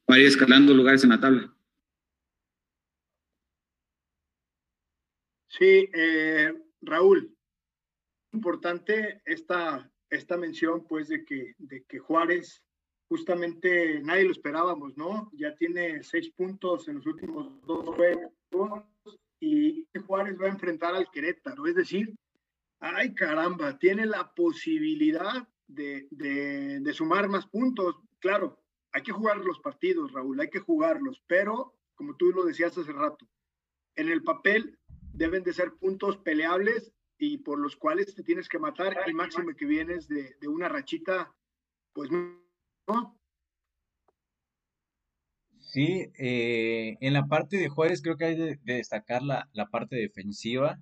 para 0.06 0.20
ir 0.20 0.28
escalando 0.28 0.74
lugares 0.74 1.04
en 1.04 1.12
la 1.12 1.20
tabla. 1.20 1.56
Sí, 5.48 5.90
eh, 5.94 6.54
Raúl, 6.82 7.34
importante 8.34 9.22
esta, 9.24 9.90
esta 10.10 10.36
mención, 10.36 10.86
pues, 10.86 11.08
de 11.08 11.24
que, 11.24 11.56
de 11.58 11.86
que 11.86 12.00
Juárez, 12.00 12.62
justamente 13.08 14.02
nadie 14.02 14.26
lo 14.26 14.32
esperábamos, 14.32 14.98
¿no? 14.98 15.32
Ya 15.34 15.56
tiene 15.56 16.04
seis 16.04 16.30
puntos 16.32 16.88
en 16.88 16.96
los 16.96 17.06
últimos 17.06 17.62
dos 17.66 17.96
juegos 17.96 18.34
y 19.40 19.88
Juárez 20.06 20.38
va 20.42 20.48
a 20.48 20.52
enfrentar 20.52 20.96
al 20.96 21.10
Querétaro, 21.12 21.68
es 21.68 21.76
decir, 21.76 22.16
ay 22.80 23.14
caramba, 23.14 23.78
tiene 23.78 24.06
la 24.06 24.34
posibilidad 24.34 25.48
de, 25.68 26.08
de, 26.12 26.80
de 26.80 26.94
sumar 26.94 27.28
más 27.28 27.48
puntos. 27.48 27.96
Claro, 28.20 28.62
hay 28.92 29.04
que 29.04 29.12
jugar 29.12 29.38
los 29.38 29.60
partidos, 29.60 30.12
Raúl, 30.14 30.40
hay 30.40 30.50
que 30.50 30.60
jugarlos, 30.60 31.22
pero 31.28 31.76
como 31.96 32.16
tú 32.16 32.32
lo 32.32 32.44
decías 32.44 32.78
hace 32.78 32.92
rato, 32.92 33.28
en 33.96 34.10
el 34.10 34.24
papel 34.24 34.78
deben 35.14 35.44
de 35.44 35.54
ser 35.54 35.74
puntos 35.74 36.18
peleables 36.18 36.94
y 37.18 37.38
por 37.38 37.60
los 37.60 37.76
cuales 37.76 38.14
te 38.14 38.24
tienes 38.24 38.50
que 38.50 38.60
matar 38.60 38.98
y 39.08 39.14
máximo 39.14 39.56
que 39.56 39.66
vienes 39.66 40.08
de, 40.08 40.36
de 40.40 40.48
una 40.48 40.68
rachita, 40.68 41.34
pues 41.94 42.10
no. 42.12 43.20
Sí, 45.60 46.12
eh, 46.18 46.98
en 47.02 47.14
la 47.14 47.26
parte 47.28 47.58
de 47.58 47.70
Juárez 47.70 48.02
creo 48.02 48.18
que 48.18 48.26
hay 48.26 48.36
de, 48.36 48.60
destacar 48.64 49.24
la, 49.24 49.50
la, 49.54 49.66
parte 49.68 49.96
defensiva. 49.96 50.80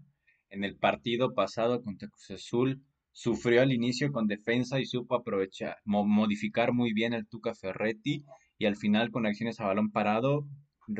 En 0.53 0.63
el 0.63 0.75
partido 0.75 1.33
pasado 1.33 1.81
contra 1.81 2.09
Cruz 2.09 2.29
Azul 2.29 2.83
sufrió 3.11 3.63
al 3.63 3.71
inicio 3.71 4.11
con 4.11 4.27
defensa 4.27 4.79
y 4.79 4.85
supo 4.85 5.15
aprovechar, 5.15 5.77
modificar 5.83 6.73
muy 6.73 6.93
bien 6.93 7.13
el 7.13 7.25
Tuca 7.25 7.55
Ferretti 7.55 8.23
y 8.59 8.65
al 8.67 8.75
final 8.75 9.09
con 9.09 9.25
acciones 9.25 9.59
a 9.59 9.65
balón 9.65 9.91
parado 9.91 10.45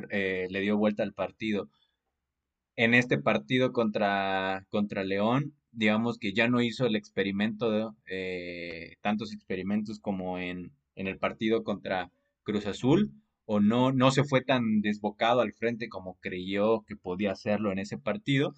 eh, 0.09 0.47
le 0.49 0.61
dio 0.61 0.75
vuelta 0.75 1.03
al 1.03 1.13
partido. 1.13 1.69
En 2.75 2.95
este 2.95 3.19
partido 3.19 3.73
contra, 3.73 4.65
contra 4.71 5.03
León, 5.03 5.53
digamos 5.71 6.17
que 6.17 6.33
ya 6.33 6.47
no 6.47 6.63
hizo 6.63 6.87
el 6.87 6.95
experimento, 6.95 7.95
eh, 8.07 8.95
tantos 9.01 9.33
experimentos 9.33 9.99
como 9.99 10.39
en, 10.39 10.71
en, 10.95 11.05
el 11.05 11.19
partido 11.19 11.63
contra 11.63 12.09
Cruz 12.41 12.65
Azul, 12.65 13.11
o 13.45 13.59
no, 13.59 13.91
no 13.91 14.09
se 14.09 14.23
fue 14.23 14.41
tan 14.41 14.81
desbocado 14.81 15.41
al 15.41 15.53
frente 15.53 15.89
como 15.89 16.15
creyó 16.15 16.81
que 16.87 16.95
podía 16.95 17.33
hacerlo 17.33 17.71
en 17.71 17.77
ese 17.77 17.99
partido, 17.99 18.55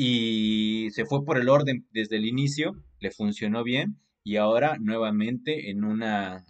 y 0.00 0.90
se 0.92 1.06
fue 1.06 1.24
por 1.24 1.38
el 1.38 1.48
orden 1.48 1.88
desde 1.90 2.18
el 2.18 2.24
inicio, 2.24 2.76
le 3.00 3.10
funcionó 3.10 3.64
bien, 3.64 3.98
y 4.22 4.36
ahora 4.36 4.76
nuevamente 4.78 5.70
en 5.70 5.82
una, 5.82 6.44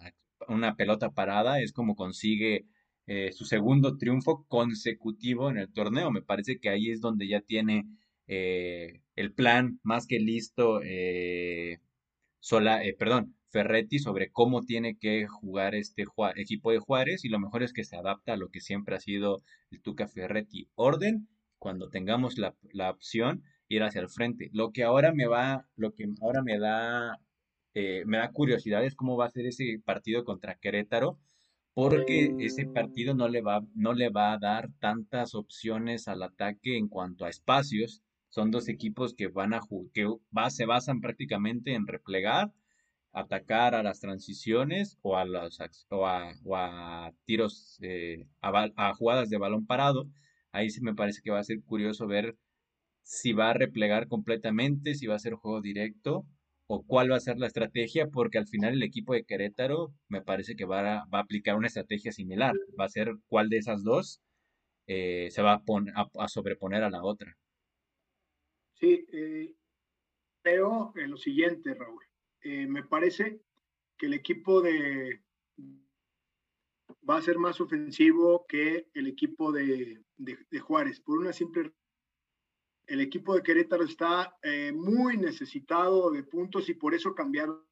una 0.47 0.75
pelota 0.75 1.09
parada 1.09 1.59
es 1.59 1.73
como 1.73 1.95
consigue 1.95 2.67
eh, 3.07 3.31
su 3.31 3.45
segundo 3.45 3.97
triunfo 3.97 4.45
consecutivo 4.47 5.49
en 5.49 5.57
el 5.57 5.73
torneo. 5.73 6.11
Me 6.11 6.21
parece 6.21 6.59
que 6.59 6.69
ahí 6.69 6.91
es 6.91 7.01
donde 7.01 7.27
ya 7.27 7.41
tiene 7.41 7.87
eh, 8.27 9.01
el 9.15 9.33
plan 9.33 9.79
más 9.81 10.05
que 10.05 10.19
listo, 10.19 10.81
eh, 10.83 11.79
sola, 12.39 12.81
perdón, 12.99 13.35
Ferretti 13.49 13.97
sobre 13.97 14.29
cómo 14.31 14.61
tiene 14.61 14.95
que 14.99 15.25
jugar 15.25 15.73
este 15.73 16.05
equipo 16.35 16.71
de 16.71 16.77
Juárez 16.77 17.25
y 17.25 17.29
lo 17.29 17.39
mejor 17.39 17.63
es 17.63 17.73
que 17.73 17.83
se 17.83 17.95
adapta 17.95 18.33
a 18.33 18.37
lo 18.37 18.49
que 18.49 18.61
siempre 18.61 18.95
ha 18.95 18.99
sido 18.99 19.41
el 19.71 19.81
Tuca 19.81 20.07
Ferretti. 20.07 20.69
Orden, 20.75 21.27
cuando 21.59 21.89
tengamos 21.89 22.37
la, 22.37 22.55
la 22.73 22.89
opción, 22.89 23.43
ir 23.67 23.83
hacia 23.83 24.01
el 24.01 24.09
frente. 24.09 24.49
Lo 24.53 24.71
que 24.71 24.83
ahora 24.83 25.13
me 25.13 25.27
va, 25.27 25.67
lo 25.75 25.93
que 25.93 26.05
ahora 26.21 26.41
me 26.41 26.57
da, 26.59 27.19
me 27.73 28.17
da 28.17 28.31
curiosidad 28.31 28.83
es 28.83 28.95
cómo 28.95 29.17
va 29.17 29.25
a 29.27 29.29
ser 29.29 29.45
ese 29.45 29.81
partido 29.85 30.23
contra 30.25 30.55
Querétaro 30.55 31.19
porque 31.79 32.35
ese 32.39 32.65
partido 32.65 33.13
no 33.13 33.29
le 33.29 33.41
va, 33.41 33.61
no 33.73 33.93
le 33.93 34.09
va 34.09 34.33
a 34.33 34.37
dar 34.37 34.69
tantas 34.79 35.33
opciones 35.33 36.09
al 36.09 36.23
ataque 36.23 36.77
en 36.77 36.89
cuanto 36.89 37.23
a 37.23 37.29
espacios. 37.29 38.03
Son 38.27 38.51
dos 38.51 38.67
equipos 38.67 39.13
que 39.13 39.27
van 39.29 39.53
a 39.53 39.61
que 39.93 40.07
se 40.49 40.65
basan 40.65 40.99
prácticamente 40.99 41.73
en 41.73 41.87
replegar, 41.87 42.51
atacar 43.13 43.75
a 43.75 43.83
las 43.83 44.01
transiciones 44.01 44.97
o 45.01 45.15
a 45.15 45.23
los 45.23 45.59
o 45.89 46.05
a, 46.05 47.13
tiros 47.23 47.79
eh, 47.81 48.27
a, 48.41 48.93
jugadas 48.93 49.29
de 49.29 49.37
balón 49.37 49.65
parado. 49.65 50.07
Ahí 50.51 50.69
sí 50.69 50.81
me 50.81 50.95
parece 50.95 51.21
que 51.23 51.31
va 51.31 51.39
a 51.39 51.43
ser 51.43 51.61
curioso 51.63 52.07
ver 52.07 52.35
si 53.03 53.33
va 53.33 53.49
a 53.51 53.53
replegar 53.53 54.07
completamente, 54.07 54.95
si 54.95 55.07
va 55.07 55.15
a 55.15 55.19
ser 55.19 55.33
juego 55.33 55.61
directo 55.61 56.25
o 56.67 56.83
cuál 56.85 57.11
va 57.11 57.15
a 57.15 57.19
ser 57.19 57.37
la 57.39 57.47
estrategia, 57.47 58.07
porque 58.07 58.37
al 58.37 58.47
final 58.47 58.73
el 58.73 58.83
equipo 58.83 59.13
de 59.13 59.23
Querétaro 59.23 59.91
me 60.07 60.21
parece 60.21 60.55
que 60.55 60.65
va 60.65 60.99
a, 60.99 61.07
aplicar 61.13 61.55
una 61.55 61.67
estrategia 61.67 62.11
similar. 62.11 62.53
Va 62.79 62.85
a 62.85 62.89
ser 62.89 63.15
cuál 63.27 63.49
de 63.49 63.57
esas 63.57 63.83
dos 63.83 64.21
eh, 64.87 65.29
se 65.31 65.41
va 65.41 65.53
a, 65.53 66.07
a, 66.19 66.27
sobreponer 66.27 66.83
a 66.83 66.91
la 66.91 67.03
otra. 67.03 67.35
Sí, 68.75 69.05
eh, 69.11 69.55
creo 70.43 70.93
en 70.95 71.11
lo 71.11 71.17
siguiente, 71.17 71.73
Raúl. 71.73 72.03
Eh, 72.41 72.67
me 72.67 72.83
parece 72.83 73.41
que 73.97 74.05
el 74.05 74.13
equipo 74.13 74.61
de 74.61 75.23
va 77.07 77.17
a 77.17 77.21
ser 77.21 77.37
más 77.37 77.61
ofensivo 77.61 78.45
que 78.47 78.89
el 78.93 79.07
equipo 79.07 79.51
de, 79.51 80.03
de 80.17 80.59
Juárez, 80.59 80.99
por 80.99 81.17
una 81.17 81.33
simple 81.33 81.73
el 82.89 83.01
equipo 83.01 83.35
de 83.35 83.43
Querétaro 83.43 83.83
está 83.83 84.35
eh, 84.41 84.71
muy 84.71 85.15
necesitado 85.15 86.09
de 86.09 86.23
puntos 86.23 86.69
y 86.69 86.73
por 86.73 86.95
eso 86.95 87.13
cambiaron, 87.13 87.63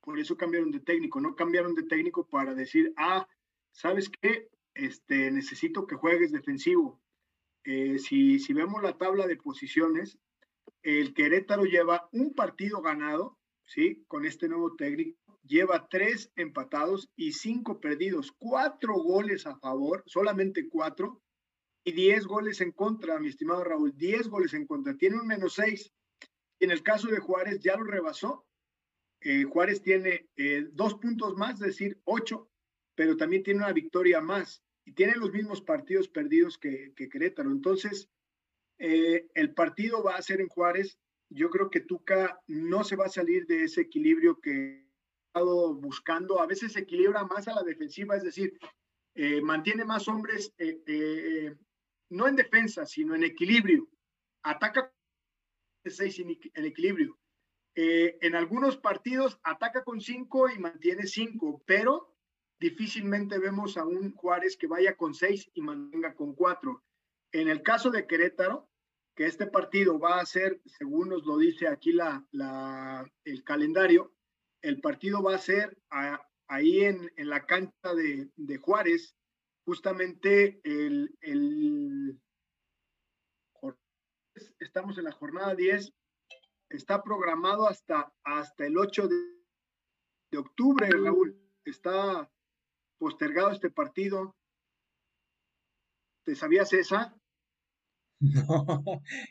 por 0.00 0.20
eso 0.20 0.36
cambiaron 0.36 0.70
de 0.70 0.78
técnico, 0.78 1.20
no 1.20 1.34
cambiaron 1.34 1.74
de 1.74 1.82
técnico 1.82 2.28
para 2.28 2.54
decir, 2.54 2.94
ah, 2.96 3.26
¿sabes 3.72 4.08
qué? 4.08 4.48
Este, 4.72 5.32
necesito 5.32 5.84
que 5.84 5.96
juegues 5.96 6.30
defensivo. 6.30 7.02
Eh, 7.64 7.98
si, 7.98 8.38
si 8.38 8.52
vemos 8.52 8.80
la 8.84 8.96
tabla 8.96 9.26
de 9.26 9.36
posiciones, 9.36 10.16
el 10.82 11.12
Querétaro 11.12 11.64
lleva 11.64 12.08
un 12.12 12.32
partido 12.32 12.80
ganado, 12.80 13.36
¿sí? 13.64 14.04
Con 14.06 14.24
este 14.24 14.48
nuevo 14.48 14.76
técnico, 14.76 15.18
lleva 15.42 15.88
tres 15.88 16.30
empatados 16.36 17.10
y 17.16 17.32
cinco 17.32 17.80
perdidos, 17.80 18.32
cuatro 18.38 18.94
goles 18.94 19.46
a 19.46 19.56
favor, 19.56 20.02
solamente 20.06 20.68
cuatro, 20.68 21.22
y 21.84 21.92
10 21.92 22.26
goles 22.26 22.60
en 22.60 22.72
contra, 22.72 23.18
mi 23.18 23.28
estimado 23.28 23.64
Raúl, 23.64 23.96
10 23.96 24.28
goles 24.28 24.54
en 24.54 24.66
contra. 24.66 24.96
Tiene 24.96 25.18
un 25.18 25.26
menos 25.26 25.54
6. 25.54 25.92
En 26.60 26.70
el 26.70 26.82
caso 26.82 27.08
de 27.08 27.20
Juárez 27.20 27.60
ya 27.60 27.76
lo 27.76 27.84
rebasó. 27.84 28.46
Eh, 29.22 29.44
Juárez 29.44 29.82
tiene 29.82 30.28
eh, 30.36 30.66
dos 30.72 30.94
puntos 30.94 31.36
más, 31.36 31.54
es 31.54 31.68
decir, 31.68 31.98
ocho, 32.04 32.50
pero 32.94 33.16
también 33.16 33.42
tiene 33.42 33.60
una 33.60 33.72
victoria 33.72 34.20
más 34.20 34.62
y 34.84 34.92
tiene 34.92 35.14
los 35.16 35.32
mismos 35.32 35.62
partidos 35.62 36.08
perdidos 36.08 36.58
que, 36.58 36.92
que 36.94 37.08
Querétaro. 37.08 37.50
Entonces, 37.50 38.08
eh, 38.78 39.28
el 39.34 39.54
partido 39.54 40.02
va 40.02 40.16
a 40.16 40.22
ser 40.22 40.40
en 40.40 40.48
Juárez. 40.48 40.98
Yo 41.30 41.48
creo 41.50 41.70
que 41.70 41.80
Tuca 41.80 42.40
no 42.46 42.82
se 42.84 42.96
va 42.96 43.06
a 43.06 43.10
salir 43.10 43.46
de 43.46 43.64
ese 43.64 43.82
equilibrio 43.82 44.40
que 44.40 44.89
estado 45.30 45.74
buscando. 45.74 46.40
A 46.40 46.46
veces 46.46 46.72
se 46.72 46.80
equilibra 46.80 47.24
más 47.24 47.48
a 47.48 47.54
la 47.54 47.62
defensiva, 47.62 48.16
es 48.16 48.22
decir, 48.22 48.58
mantiene 49.42 49.84
más 49.84 50.08
hombres 50.08 50.54
no 52.10 52.26
en 52.26 52.36
defensa, 52.36 52.84
sino 52.84 53.14
en 53.14 53.24
equilibrio. 53.24 53.88
Ataca 54.42 54.92
seis 55.84 56.18
en, 56.18 56.30
equilibrio. 56.64 57.18
Eh, 57.74 58.18
en 58.20 58.34
algunos 58.34 58.76
partidos 58.76 59.38
ataca 59.42 59.84
con 59.84 60.00
cinco 60.00 60.50
y 60.50 60.58
mantiene 60.58 61.06
cinco, 61.06 61.62
pero 61.66 62.14
difícilmente 62.58 63.38
vemos 63.38 63.76
a 63.76 63.84
un 63.84 64.12
Juárez 64.14 64.56
que 64.56 64.66
vaya 64.66 64.96
con 64.96 65.14
seis 65.14 65.48
y 65.54 65.62
mantenga 65.62 66.14
con 66.14 66.34
cuatro. 66.34 66.82
En 67.32 67.48
el 67.48 67.62
caso 67.62 67.90
de 67.90 68.06
Querétaro, 68.06 68.68
que 69.14 69.26
este 69.26 69.46
partido 69.46 69.98
va 69.98 70.20
a 70.20 70.26
ser, 70.26 70.60
según 70.66 71.10
nos 71.10 71.24
lo 71.24 71.38
dice 71.38 71.68
aquí 71.68 71.92
la, 71.92 72.26
el 73.24 73.44
calendario, 73.44 74.12
el 74.62 74.80
partido 74.80 75.22
va 75.22 75.34
a 75.34 75.38
ser 75.38 75.76
ahí 76.48 76.80
en, 76.80 77.10
la 77.16 77.46
cancha 77.46 77.94
de, 77.94 78.30
de 78.36 78.56
Juárez, 78.58 79.16
justamente 79.64 80.60
el, 80.64 81.16
estamos 84.58 84.98
en 84.98 85.04
la 85.04 85.12
jornada 85.12 85.54
10, 85.54 85.92
está 86.68 87.02
programado 87.02 87.68
hasta, 87.68 88.12
hasta 88.24 88.66
el 88.66 88.78
8 88.78 89.08
de, 89.08 90.38
octubre, 90.38 90.88
Raúl. 90.88 91.36
Está 91.64 92.30
postergado 92.98 93.50
este 93.50 93.70
partido. 93.70 94.36
¿Te 96.24 96.34
sabías 96.34 96.72
esa? 96.72 97.16
No, 98.22 98.84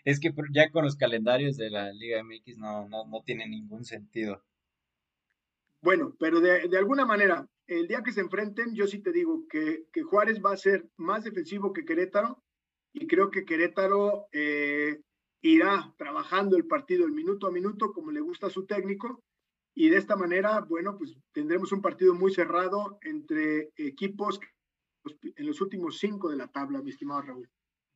es 0.04 0.20
que 0.20 0.34
ya 0.52 0.72
con 0.72 0.84
los 0.84 0.96
calendarios 0.96 1.58
de 1.58 1.70
la 1.70 1.92
Liga 1.92 2.24
MX 2.24 2.58
no, 2.58 2.90
no, 2.90 3.06
no 3.06 3.22
tiene 3.22 3.48
ningún 3.48 3.86
sentido. 3.86 4.44
Bueno, 5.82 6.14
pero 6.20 6.40
de, 6.42 6.68
de, 6.68 6.78
alguna 6.78 7.06
manera, 7.06 7.48
el 7.68 7.88
día 7.88 8.04
que 8.04 8.12
se 8.12 8.22
enfrenten, 8.22 8.74
yo 8.76 8.88
sí 8.88 9.02
te 9.02 9.12
digo 9.12 9.46
que, 9.50 9.86
que, 9.94 10.04
Juárez 10.04 10.42
va 10.44 10.52
a 10.52 10.58
ser 10.58 10.90
más 10.98 11.24
defensivo 11.24 11.72
que 11.72 11.86
Querétaro 11.86 12.44
y 12.94 13.08
creo 13.08 13.32
que 13.32 13.46
Querétaro 13.46 14.28
eh, 14.32 15.02
irá 15.42 15.94
trabajando 15.98 16.58
el 16.58 16.68
partido 16.68 17.06
el 17.06 17.14
minuto 17.14 17.48
a 17.48 17.52
minuto 17.52 17.94
como 17.94 18.12
le 18.12 18.20
gusta 18.20 18.48
a 18.48 18.50
su 18.50 18.66
técnico 18.66 19.24
y 19.76 19.90
de 19.90 19.98
esta 19.98 20.18
manera, 20.18 20.60
bueno, 20.62 20.98
pues 20.98 21.16
tendremos 21.32 21.72
un 21.72 21.82
partido 21.82 22.14
muy 22.14 22.34
cerrado 22.34 22.98
entre 23.02 23.70
equipos 23.78 24.40
en 25.24 25.46
los 25.48 25.62
últimos 25.62 26.00
cinco 26.00 26.30
de 26.30 26.36
la 26.36 26.48
tabla, 26.48 26.82
mi 26.82 26.90
estimado 26.90 27.22
Raúl. 27.22 27.50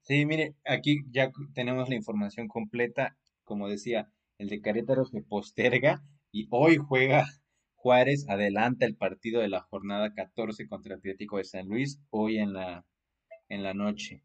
Sí, 0.04 0.26
mire, 0.26 0.56
aquí 0.66 1.04
ya 1.12 1.32
tenemos 1.54 1.90
la 1.90 1.96
información 1.96 2.48
completa. 2.48 3.18
Como 3.44 3.68
decía, 3.68 4.10
el 4.38 4.48
de 4.48 4.62
Querétaro 4.62 5.06
se 5.06 5.22
posterga 5.22 6.02
y 6.32 6.48
hoy 6.52 6.78
juega 6.78 7.26
Juárez 7.84 8.26
adelanta 8.30 8.86
el 8.86 8.96
partido 8.96 9.42
de 9.42 9.50
la 9.50 9.60
jornada 9.60 10.14
14 10.14 10.70
contra 10.70 10.96
Atlético 10.96 11.38
de 11.38 11.44
San 11.44 11.68
Luis 11.68 12.00
hoy 12.12 12.38
en 12.38 12.54
la, 12.54 12.86
en 13.50 13.62
la 13.62 13.74
noche. 13.74 14.24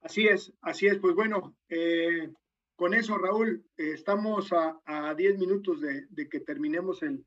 Así 0.00 0.28
es, 0.28 0.52
así 0.60 0.86
es. 0.86 0.98
Pues 0.98 1.16
bueno, 1.16 1.56
eh, 1.68 2.32
con 2.76 2.94
eso, 2.94 3.18
Raúl, 3.18 3.66
eh, 3.76 3.90
estamos 3.92 4.52
a 4.52 5.14
10 5.16 5.36
minutos 5.36 5.80
de, 5.80 6.28
que 6.28 6.38
terminemos 6.38 7.02
el, 7.02 7.26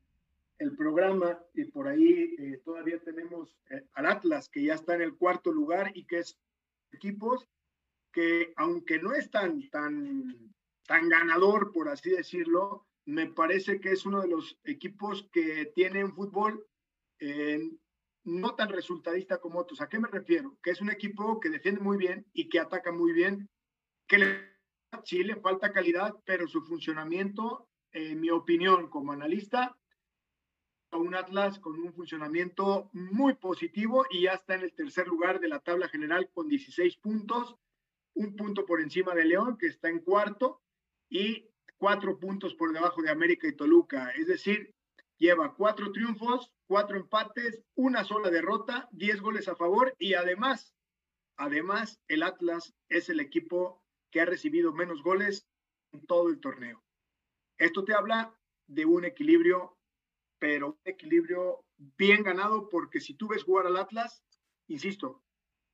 el 0.60 0.74
programa 0.78 1.38
y 1.54 1.66
por 1.66 1.90
ahí 1.90 2.36
eh, 2.40 2.62
todavía 2.64 3.00
tenemos 3.00 3.54
al 3.96 4.06
Atlas 4.06 4.48
que 4.48 4.64
ya 4.64 4.76
está 4.76 4.96
en 4.96 5.02
el 5.02 5.18
cuarto 5.18 5.52
lugar 5.52 5.92
y 5.94 6.06
que 6.06 6.20
es 6.20 6.38
equipos 6.94 7.50
que 8.14 8.54
aunque 8.56 8.98
no 9.00 9.14
es 9.14 9.30
tan, 9.30 9.70
tan, 9.70 10.54
tan 10.88 11.10
ganador, 11.10 11.74
por 11.74 11.90
así 11.90 12.12
decirlo, 12.12 12.87
me 13.08 13.28
parece 13.28 13.80
que 13.80 13.92
es 13.94 14.06
uno 14.06 14.22
de 14.22 14.28
los 14.28 14.60
equipos 14.66 15.30
que 15.32 15.72
tiene 15.74 16.04
un 16.04 16.14
fútbol 16.14 16.68
eh, 17.20 17.62
no 18.26 18.54
tan 18.54 18.68
resultadista 18.68 19.40
como 19.40 19.60
otros. 19.60 19.80
¿A 19.80 19.88
qué 19.88 19.98
me 19.98 20.10
refiero? 20.10 20.58
Que 20.62 20.72
es 20.72 20.82
un 20.82 20.90
equipo 20.90 21.40
que 21.40 21.50
defiende 21.50 21.80
muy 21.80 21.98
bien 21.98 22.26
y 22.34 22.50
que 22.50 22.60
ataca 22.60 22.92
muy 22.92 23.14
bien, 23.14 23.50
que 24.08 24.18
le, 24.18 24.58
sí 25.06 25.24
le 25.24 25.38
falta 25.38 25.72
calidad, 25.72 26.16
pero 26.26 26.50
su 26.50 26.62
funcionamiento, 26.64 27.70
en 27.94 28.20
mi 28.20 28.30
opinión 28.30 28.90
como 28.90 29.14
analista, 29.14 29.78
un 30.92 31.16
Atlas 31.16 31.60
con 31.60 31.80
un 31.80 31.94
funcionamiento 31.94 32.90
muy 32.92 33.36
positivo 33.36 34.06
y 34.10 34.24
ya 34.24 34.34
está 34.34 34.56
en 34.56 34.64
el 34.64 34.74
tercer 34.74 35.08
lugar 35.08 35.40
de 35.40 35.48
la 35.48 35.60
tabla 35.60 35.88
general 35.88 36.30
con 36.34 36.50
16 36.50 36.98
puntos, 36.98 37.56
un 38.16 38.36
punto 38.36 38.66
por 38.66 38.82
encima 38.82 39.16
de 39.16 39.24
León, 39.24 39.58
que 39.58 39.68
está 39.68 39.88
en 39.88 40.00
cuarto, 40.00 40.62
y 41.10 41.50
cuatro 41.78 42.20
puntos 42.20 42.56
por 42.56 42.74
debajo 42.74 43.02
de 43.02 43.12
América 43.12 43.48
y 43.48 43.56
Toluca. 43.56 44.12
Es 44.12 44.28
decir, 44.28 44.74
lleva 45.18 45.56
cuatro 45.56 45.92
triunfos, 45.92 46.52
cuatro 46.68 46.98
empates, 46.98 47.62
una 47.76 48.04
sola 48.04 48.30
derrota, 48.30 48.88
diez 48.92 49.22
goles 49.22 49.48
a 49.48 49.56
favor 49.56 49.96
y 50.00 50.14
además, 50.14 50.76
además, 51.38 52.00
el 52.08 52.24
Atlas 52.24 52.74
es 52.90 53.10
el 53.10 53.20
equipo 53.20 53.84
que 54.12 54.22
ha 54.22 54.26
recibido 54.26 54.74
menos 54.74 55.02
goles 55.04 55.48
en 55.92 56.06
todo 56.06 56.30
el 56.30 56.40
torneo. 56.40 56.84
Esto 57.58 57.84
te 57.84 57.94
habla 57.94 58.38
de 58.68 58.86
un 58.86 59.06
equilibrio, 59.06 59.78
pero 60.40 60.68
un 60.68 60.80
equilibrio 60.86 61.66
bien 61.78 62.24
ganado, 62.24 62.70
porque 62.70 63.00
si 63.00 63.14
tú 63.14 63.30
ves 63.30 63.44
jugar 63.44 63.68
al 63.68 63.78
Atlas, 63.78 64.24
insisto, 64.68 65.24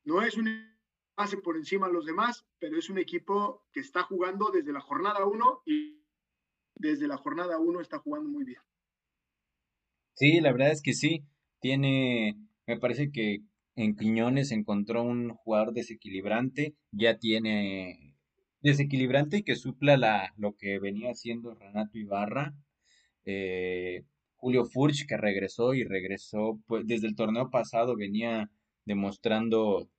no 0.04 0.22
es 0.22 0.38
un 0.38 0.73
pase 1.16 1.38
por 1.38 1.58
encima 1.58 1.88
de 1.88 1.94
los 1.94 2.06
demás, 2.06 2.46
pero 2.60 2.78
es 2.78 2.90
un 2.90 2.98
equipo 2.98 3.66
que 3.72 3.80
está 3.80 4.04
jugando 4.04 4.50
desde 4.52 4.74
la 4.74 4.82
jornada 4.82 5.26
1 5.26 5.64
y 5.66 6.04
desde 6.76 7.08
la 7.08 7.18
jornada 7.18 7.60
1 7.60 7.82
está 7.82 8.00
jugando 8.00 8.30
muy 8.30 8.44
bien. 8.44 8.62
Sí, 10.14 10.40
la 10.42 10.52
verdad 10.52 10.72
es 10.72 10.82
que 10.82 10.94
sí. 10.94 11.26
Tiene, 11.60 12.38
me 12.68 12.78
parece 12.78 13.12
que 13.12 13.40
en 13.76 13.96
Quiñones 13.96 14.52
encontró 14.52 15.04
un 15.04 15.30
jugador 15.34 15.74
desequilibrante, 15.74 16.76
ya 16.92 17.18
tiene 17.18 18.16
desequilibrante 18.62 19.38
y 19.38 19.44
que 19.44 19.56
supla 19.56 19.98
la, 19.98 20.34
lo 20.38 20.56
que 20.56 20.80
venía 20.80 21.12
haciendo 21.12 21.56
Renato 21.56 21.98
Ibarra. 21.98 22.54
Eh, 23.26 24.04
Julio 24.36 24.66
Furch 24.66 25.06
que 25.08 25.18
regresó 25.18 25.74
y 25.74 25.84
regresó, 25.84 26.60
pues 26.68 26.86
desde 26.86 27.08
el 27.08 27.16
torneo 27.16 27.50
pasado 27.50 27.96
venía 27.96 28.52
demostrando 28.86 29.90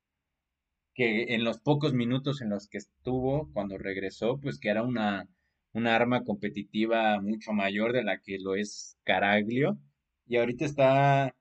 que 0.95 1.35
en 1.35 1.45
los 1.45 1.59
pocos 1.61 1.93
minutos 1.93 2.41
en 2.41 2.51
los 2.51 2.69
que 2.69 2.79
estuvo, 2.79 3.51
cuando 3.53 3.79
regresó, 3.79 4.39
pues 4.41 4.59
que 4.59 4.69
era 4.71 4.83
una, 4.83 5.29
una 5.73 5.95
arma 5.97 6.25
competitiva 6.25 7.21
mucho 7.21 7.53
mayor 7.53 7.93
de 7.93 8.05
la 8.05 8.21
que 8.21 8.39
lo 8.39 8.55
es 8.55 8.97
Caraglio. 9.05 9.79
Y 10.27 10.37
ahorita 10.37 10.65
está 10.65 11.35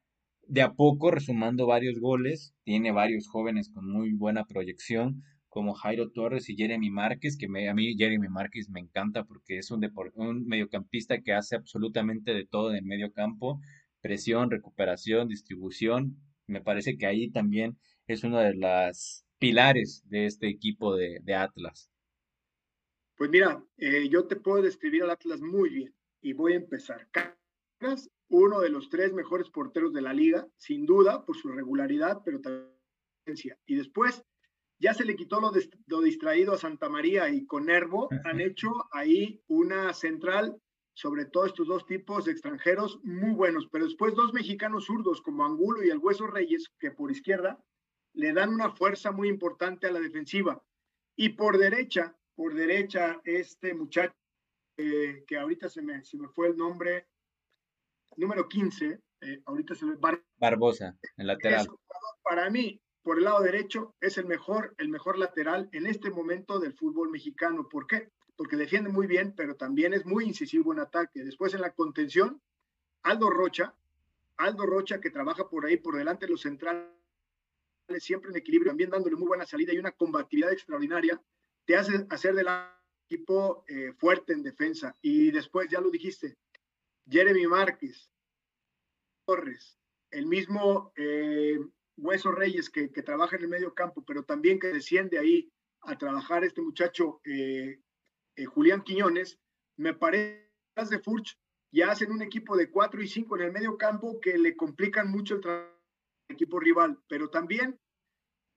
de 0.48 0.62
a 0.62 0.74
poco 0.74 1.12
resumando 1.12 1.68
varios 1.68 2.00
goles. 2.00 2.54
Tiene 2.64 2.92
varios 2.92 3.28
jóvenes 3.28 3.70
con 3.70 3.90
muy 3.90 4.14
buena 4.14 4.46
proyección, 4.46 5.24
como 5.50 5.76
Jairo 5.76 6.10
Torres 6.12 6.50
y 6.50 6.56
Jeremy 6.56 6.90
Márquez, 6.90 7.38
que 7.38 7.46
a 7.46 7.74
mí 7.74 7.96
Jeremy 7.96 8.28
Márquez 8.30 8.70
me 8.70 8.80
encanta 8.80 9.24
porque 9.24 9.60
es 9.60 9.70
un, 9.72 9.88
un 10.16 10.46
mediocampista 10.48 11.22
que 11.22 11.34
hace 11.34 11.56
absolutamente 11.56 12.34
de 12.34 12.46
todo 12.46 12.72
en 12.72 12.78
el 12.78 12.86
medio 12.86 13.14
campo. 13.14 13.60
Presión, 14.02 14.50
recuperación, 14.52 15.28
distribución. 15.28 16.18
Me 16.48 16.62
parece 16.62 16.98
que 16.98 17.06
ahí 17.06 17.30
también 17.30 17.78
es 18.08 18.24
una 18.24 18.42
de 18.42 18.56
las 18.56 19.26
pilares 19.44 20.02
de 20.06 20.26
este 20.26 20.48
equipo 20.48 20.96
de, 20.96 21.36
Atlas? 21.36 21.92
Pues 23.18 23.30
mira, 23.30 23.62
eh, 23.76 24.08
yo 24.08 24.26
te 24.26 24.38
puedo 24.38 24.64
describir 24.64 25.04
al 25.04 25.10
Atlas 25.10 25.42
muy 25.42 25.70
bien 25.70 25.94
y 26.22 26.32
voy 26.32 26.54
a 26.54 26.58
empezar. 26.58 27.10
Atlas, 27.14 28.10
uno 28.30 28.62
de 28.62 28.70
los 28.70 28.90
tres 28.90 29.12
mejores 29.12 29.50
porteros 29.50 29.92
de 29.92 30.02
la 30.02 30.14
liga, 30.14 30.48
sin 30.56 30.86
duda, 30.86 31.26
por 31.26 31.36
su 31.36 31.50
regularidad, 31.50 32.22
pero 32.24 32.40
también. 32.40 32.72
Y 33.66 33.76
después, 33.76 34.24
ya 34.80 34.94
se 34.94 35.04
le 35.04 35.18
quitó 35.18 35.42
lo, 35.42 35.52
lo 35.88 36.02
distraído 36.02 36.54
a 36.54 36.58
Santa 36.58 36.88
María 36.88 37.28
y 37.30 37.46
con 37.46 37.66
Nervo 37.66 38.08
han 38.24 38.40
hecho 38.40 38.70
ahí 38.92 39.42
una 39.48 39.94
central 39.94 40.58
sobre 40.96 41.26
todo 41.26 41.48
estos 41.48 41.68
dos 41.68 41.86
tipos 41.86 42.26
de 42.26 42.32
extranjeros 42.32 43.00
muy 43.04 43.34
buenos, 43.34 43.68
pero 43.72 43.86
después 43.86 44.14
dos 44.14 44.32
mexicanos 44.32 44.86
zurdos 44.86 45.22
como 45.22 45.44
Angulo 45.44 45.84
y 45.84 45.90
el 45.90 45.98
Hueso 45.98 46.28
Reyes, 46.28 46.72
que 46.80 46.92
por 46.92 47.12
izquierda 47.12 47.60
le 48.14 48.34
dan 48.34 48.50
una 48.50 48.72
fuerza 48.72 49.12
muy 49.12 49.28
importante 49.30 49.88
a 49.88 49.92
la 49.92 50.00
defensiva. 50.00 50.62
Y 51.16 51.30
por 51.30 51.58
derecha, 51.58 52.16
por 52.36 52.54
derecha, 52.54 53.22
este 53.24 53.74
muchacho 53.74 54.16
eh, 54.78 55.24
que 55.28 55.38
ahorita 55.38 55.70
se 55.70 55.82
me, 55.82 56.04
se 56.04 56.18
me 56.18 56.28
fue 56.30 56.48
el 56.48 56.58
nombre, 56.58 57.08
número 58.18 58.48
15, 58.48 59.00
eh, 59.22 59.42
ahorita 59.46 59.76
se 59.76 59.86
me 59.86 59.96
Barbosa, 60.38 60.98
el 61.18 61.28
lateral. 61.28 61.68
para 62.24 62.50
mí, 62.50 62.82
por 63.04 63.18
el 63.18 63.26
lado 63.26 63.42
derecho, 63.42 63.96
es 64.02 64.18
el 64.18 64.26
mejor, 64.26 64.74
el 64.78 64.90
mejor 64.90 65.18
lateral 65.18 65.70
en 65.74 65.86
este 65.86 66.10
momento 66.10 66.60
del 66.60 66.74
fútbol 66.74 67.10
mexicano. 67.10 67.70
¿Por 67.70 67.86
qué? 67.86 68.10
Porque 68.36 68.56
defiende 68.56 68.90
muy 68.90 69.06
bien, 69.08 69.34
pero 69.36 69.56
también 69.56 69.94
es 69.94 70.06
muy 70.06 70.26
incisivo 70.26 70.74
en 70.74 70.80
ataque. 70.80 71.24
Después 71.24 71.54
en 71.54 71.62
la 71.62 71.74
contención, 71.74 72.42
Aldo 73.04 73.30
Rocha, 73.30 73.76
Aldo 74.38 74.66
Rocha 74.66 75.00
que 75.00 75.12
trabaja 75.12 75.50
por 75.50 75.66
ahí, 75.66 75.78
por 75.78 75.98
delante 75.98 76.26
de 76.26 76.32
los 76.32 76.42
centrales 76.42 76.88
siempre 78.00 78.30
en 78.30 78.38
equilibrio, 78.38 78.72
también 78.72 78.90
dándole 78.90 79.16
muy 79.16 79.28
buena 79.28 79.46
salida 79.46 79.74
y 79.74 79.80
una 79.80 79.92
combatividad 79.92 80.52
extraordinaria, 80.52 81.22
te 81.66 81.76
hace 81.76 82.06
hacer 82.10 82.36
del 82.36 82.48
equipo 83.10 83.64
eh, 83.68 83.94
fuerte 83.98 84.34
en 84.34 84.44
defensa. 84.44 84.96
Y 85.02 85.32
después, 85.32 85.70
ya 85.70 85.82
lo 85.82 85.90
dijiste, 85.90 86.38
Jeremy 87.10 87.48
Márquez, 87.48 88.10
Torres, 89.26 89.78
el 90.12 90.26
mismo 90.26 90.92
eh, 90.96 91.60
Hueso 91.98 92.32
Reyes 92.32 92.70
que, 92.70 92.88
trabaja 92.88 93.36
en 93.36 93.44
el 93.44 93.50
medio 93.50 93.74
campo, 93.74 94.04
pero 94.06 94.24
también 94.24 94.60
que 94.60 94.68
desciende 94.68 95.20
ahí 95.20 95.52
a 95.82 95.98
trabajar 95.98 96.44
este 96.44 96.62
muchacho 96.62 97.22
eh, 97.26 97.80
Julián 98.48 98.84
Quiñones, 98.84 99.40
me 99.78 99.94
parece 99.94 100.44
de 100.90 101.00
Furch 101.00 101.38
ya 101.74 101.90
hacen 101.90 102.12
un 102.12 102.22
equipo 102.22 102.56
de 102.56 102.70
4 102.70 103.02
y 103.02 103.08
5 103.08 103.36
en 103.36 103.42
el 103.44 103.52
medio 103.52 103.78
campo 103.78 104.20
que 104.22 104.38
le 104.38 104.56
complican 104.56 105.10
mucho 105.10 105.36
el 105.36 105.42
trabajo 105.42 105.73
equipo 106.28 106.60
rival, 106.60 107.00
pero 107.08 107.30
también 107.30 107.80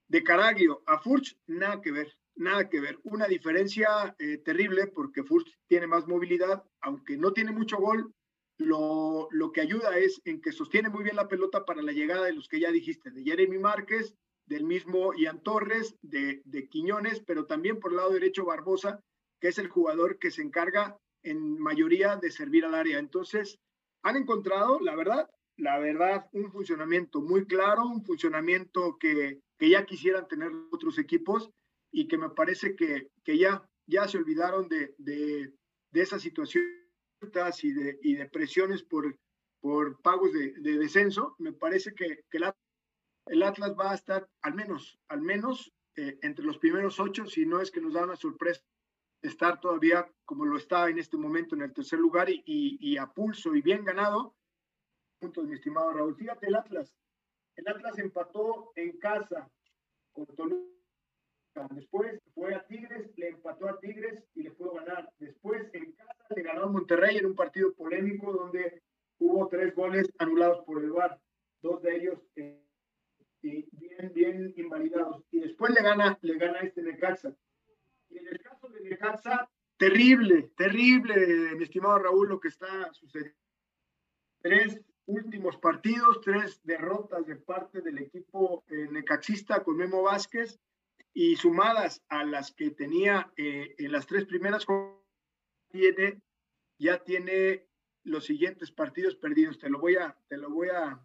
de 0.09 0.23
Caraglio 0.23 0.83
a 0.87 0.99
Furch, 0.99 1.37
nada 1.47 1.81
que 1.81 1.93
ver, 1.93 2.17
nada 2.37 2.69
que 2.69 2.81
ver. 2.81 2.99
Una 3.05 3.27
diferencia 3.27 4.15
eh, 4.19 4.39
terrible 4.39 4.87
porque 4.87 5.25
Furch 5.25 5.59
tiene 5.67 5.87
más 5.87 6.07
movilidad, 6.07 6.65
aunque 6.81 7.17
no 7.17 7.33
tiene 7.33 7.53
mucho 7.53 7.79
gol, 7.79 8.13
lo, 8.59 9.29
lo, 9.33 9.53
que 9.53 9.61
ayuda 9.61 9.99
es 9.99 10.21
en 10.25 10.41
que 10.41 10.53
sostiene 10.53 10.89
muy 10.89 11.05
bien 11.05 11.17
la 11.17 11.29
pelota 11.29 11.65
para 11.65 11.83
la 11.83 11.93
llegada 11.93 12.25
de 12.25 12.33
los 12.33 12.49
que 12.49 12.61
ya 12.61 12.71
dijiste, 12.71 13.11
de 13.11 13.23
Jeremy 13.23 13.59
Márquez, 13.59 14.15
del 14.47 14.65
mismo 14.65 15.13
Ian 15.13 15.43
Torres, 15.43 15.97
de, 16.03 16.41
de 16.45 16.69
Quiñones, 16.69 17.21
pero 17.21 17.47
también 17.47 17.81
por 17.81 17.91
el 17.91 17.99
lado 17.99 18.11
derecho 18.11 18.47
Barbosa, 18.47 19.01
que 19.41 19.49
es 19.49 19.59
el 19.59 19.69
jugador 19.69 20.19
que 20.19 20.31
se 20.31 20.43
encarga 20.43 20.97
en 21.23 21.59
mayoría 21.59 22.17
de 22.17 22.31
servir 22.31 22.65
al 22.65 22.75
área. 22.75 22.99
Entonces, 22.99 23.59
han 24.03 24.17
encontrado, 24.17 24.79
la 24.81 24.95
verdad, 24.95 25.29
la 25.57 25.79
verdad, 25.79 26.29
un 26.33 26.51
funcionamiento 26.53 27.21
muy 27.21 27.47
claro, 27.47 27.87
un 27.87 28.05
funcionamiento 28.05 28.99
que, 28.99 29.41
que 29.59 29.71
ya 29.71 29.87
quisieran 29.87 30.29
tener 30.29 30.53
otros 30.71 30.99
equipos 30.99 31.51
y 31.91 32.09
que 32.09 32.19
me 32.19 32.31
parece 32.31 32.77
que, 32.77 33.11
que 33.25 33.39
ya, 33.39 33.69
ya 33.87 34.07
se 34.07 34.19
olvidaron 34.19 34.69
de, 34.69 34.95
de, 34.99 35.55
de 35.91 36.01
esas 36.01 36.23
situaciones 36.23 36.77
y 37.63 37.73
de, 37.73 37.99
y 38.03 38.15
de 38.15 38.29
presiones 38.29 38.83
por, 38.83 39.19
por 39.61 40.01
pagos 40.03 40.33
de, 40.33 40.53
de 40.53 40.79
descenso. 40.79 41.35
Me 41.39 41.53
parece 41.53 41.95
que, 41.95 42.25
que 42.31 42.39
el, 43.27 43.43
Atlas 43.43 43.75
va 43.79 43.93
a 43.93 43.95
estar 43.95 44.29
al 44.43 44.55
menos, 44.55 44.99
al 45.09 45.23
menos 45.23 45.73
eh, 45.97 46.19
entre 46.23 46.45
los 46.45 46.59
primeros 46.59 47.01
ocho, 47.01 47.25
si 47.27 47.47
no 47.47 47.61
es 47.63 47.71
que 47.71 47.81
nos 47.81 47.95
da 47.95 48.05
una 48.05 48.17
sorpresa 48.17 48.63
estar 49.23 49.59
todavía 49.59 50.07
como 50.27 50.45
lo 50.45 50.59
está 50.59 50.89
en 50.91 50.99
este 50.99 51.17
momento 51.17 51.55
en 51.55 51.63
el 51.63 51.73
tercer 51.73 51.99
lugar 51.99 52.29
y, 52.29 52.43
y, 52.45 52.77
y 52.79 52.99
a 52.99 53.07
pulso 53.07 53.55
y 53.57 53.63
bien 53.63 53.85
ganado 53.85 54.36
puntos, 55.19 55.47
mi 55.47 55.55
estimado 55.55 55.93
Raúl. 55.93 56.17
Fíjate 56.17 56.47
el 56.47 56.57
Atlas. 56.57 56.95
El 57.57 57.69
Atlas 57.69 57.99
empató 57.99 58.73
en 58.77 58.99
casa 58.99 59.51
con 60.13 60.27
Toluca. 60.27 60.67
Después 61.71 62.21
fue 62.35 62.55
a 62.55 62.67
Tigres, 62.67 63.11
le 63.17 63.29
empató 63.29 63.69
a 63.69 63.79
Tigres 63.81 64.23
y 64.35 64.43
le 64.43 64.51
pudo 64.51 64.75
ganar. 64.75 65.11
Después 65.19 65.69
en 65.73 65.93
casa 65.93 66.27
le 66.35 66.43
ganó 66.43 66.65
a 66.65 66.71
Monterrey 66.71 67.17
en 67.17 67.27
un 67.27 67.35
partido 67.35 67.73
polémico 67.75 68.33
donde 68.33 68.83
hubo 69.19 69.49
tres 69.49 69.75
goles 69.75 70.07
anulados 70.19 70.65
por 70.67 70.83
el 70.83 70.91
VAR. 70.91 71.19
Dos 71.63 71.81
de 71.83 71.97
ellos 71.97 72.19
eh, 72.37 72.63
bien, 73.41 74.13
bien 74.13 74.55
invalidados. 74.57 75.25
Y 75.31 75.41
después 75.41 75.73
le 75.73 75.83
gana, 75.83 76.19
le 76.21 76.37
gana 76.37 76.61
este 76.61 76.83
Necaxa. 76.83 77.35
Y 78.11 78.19
en 78.19 78.29
el 78.29 78.39
caso 78.41 78.69
de 78.69 78.81
Necaxa, 78.83 79.49
terrible, 79.79 80.51
terrible, 80.57 81.55
mi 81.57 81.65
estimado 81.65 81.99
Raúl, 81.99 82.29
lo 82.29 82.39
que 82.39 82.49
está 82.49 82.93
sucediendo 82.93 83.47
tres 84.47 84.81
últimos 85.07 85.57
partidos, 85.57 86.21
tres 86.21 86.61
derrotas 86.65 87.27
de 87.27 87.37
parte 87.37 87.81
del 87.81 87.99
equipo 87.99 88.65
eh, 88.69 88.89
necaxista 88.91 89.63
con 89.63 89.77
Memo 89.77 90.03
Vázquez 90.03 90.61
y 91.15 91.37
sumadas 91.37 92.03
a 92.09 92.25
las 92.25 92.53
que 92.53 92.71
tenía 92.71 93.33
eh, 93.37 93.75
en 93.79 93.93
las 93.93 94.07
tres 94.07 94.27
primeras 94.27 94.67
tiene 95.71 96.21
ya 96.79 97.03
tiene 97.03 97.67
los 98.03 98.27
siguientes 98.27 98.71
partidos 98.71 99.17
perdidos. 99.17 99.59
Te 99.59 99.71
lo 99.71 99.81
voy 99.81 99.97
a 99.97 100.17
te 100.29 100.37
lo 100.37 100.51
voy 100.51 100.69
a 100.69 101.01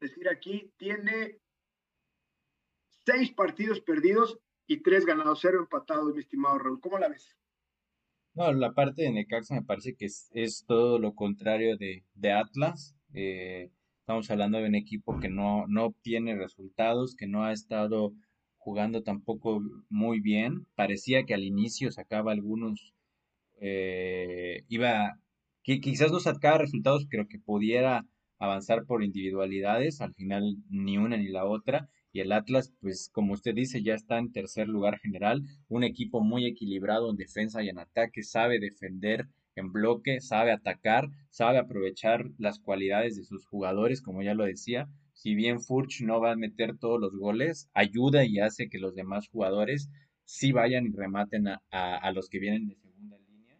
decir 0.00 0.28
aquí. 0.28 0.72
Tiene 0.76 1.38
seis 3.04 3.32
partidos 3.32 3.80
perdidos 3.80 4.40
y 4.66 4.82
tres 4.82 5.06
ganados, 5.06 5.40
cero 5.40 5.60
empatados, 5.60 6.12
mi 6.12 6.20
estimado 6.20 6.58
Raúl. 6.58 6.80
¿Cómo 6.80 6.98
la 6.98 7.08
ves? 7.08 7.36
No, 8.34 8.52
la 8.52 8.74
parte 8.74 9.02
de 9.02 9.12
Necaxa 9.12 9.54
me 9.54 9.62
parece 9.62 9.94
que 9.96 10.06
es, 10.06 10.28
es 10.34 10.64
todo 10.66 10.98
lo 10.98 11.14
contrario 11.14 11.76
de, 11.76 12.04
de 12.14 12.32
Atlas. 12.32 12.95
Eh, 13.16 13.70
estamos 14.00 14.30
hablando 14.30 14.58
de 14.58 14.68
un 14.68 14.74
equipo 14.74 15.18
que 15.18 15.30
no, 15.30 15.64
no 15.68 15.86
obtiene 15.86 16.36
resultados, 16.36 17.16
que 17.16 17.26
no 17.26 17.44
ha 17.44 17.52
estado 17.52 18.12
jugando 18.58 19.02
tampoco 19.02 19.62
muy 19.88 20.20
bien. 20.20 20.66
Parecía 20.74 21.24
que 21.24 21.32
al 21.32 21.42
inicio 21.44 21.90
sacaba 21.90 22.32
algunos, 22.32 22.92
eh, 23.60 24.64
iba, 24.68 25.18
que 25.62 25.80
quizás 25.80 26.12
no 26.12 26.20
sacaba 26.20 26.58
resultados, 26.58 27.06
pero 27.10 27.26
que 27.26 27.38
pudiera 27.38 28.06
avanzar 28.38 28.84
por 28.84 29.02
individualidades, 29.02 30.02
al 30.02 30.14
final 30.14 30.58
ni 30.68 30.98
una 30.98 31.16
ni 31.16 31.28
la 31.28 31.46
otra. 31.46 31.88
Y 32.12 32.20
el 32.20 32.32
Atlas, 32.32 32.74
pues 32.80 33.08
como 33.12 33.32
usted 33.32 33.54
dice, 33.54 33.82
ya 33.82 33.94
está 33.94 34.18
en 34.18 34.30
tercer 34.32 34.68
lugar 34.68 34.98
general, 34.98 35.42
un 35.68 35.84
equipo 35.84 36.22
muy 36.22 36.44
equilibrado 36.46 37.10
en 37.10 37.16
defensa 37.16 37.62
y 37.62 37.70
en 37.70 37.78
ataque, 37.78 38.22
sabe 38.22 38.58
defender 38.58 39.26
en 39.56 39.72
bloque, 39.72 40.20
sabe 40.20 40.52
atacar, 40.52 41.08
sabe 41.30 41.58
aprovechar 41.58 42.26
las 42.38 42.60
cualidades 42.60 43.16
de 43.16 43.24
sus 43.24 43.46
jugadores, 43.46 44.02
como 44.02 44.22
ya 44.22 44.34
lo 44.34 44.44
decía, 44.44 44.88
si 45.16 45.34
bien 45.34 45.60
Furch 45.60 46.02
no 46.02 46.20
va 46.20 46.32
a 46.32 46.36
meter 46.36 46.76
todos 46.78 47.00
los 47.00 47.16
goles, 47.16 47.70
ayuda 47.72 48.24
y 48.24 48.38
hace 48.38 48.68
que 48.68 48.78
los 48.78 48.94
demás 48.94 49.28
jugadores 49.28 49.88
sí 50.24 50.52
vayan 50.52 50.86
y 50.86 50.90
rematen 50.90 51.46
a, 51.48 52.12
los 52.12 52.28
que 52.28 52.38
vienen 52.38 52.68
de 52.68 52.76
segunda 52.76 53.18
línea. 53.18 53.58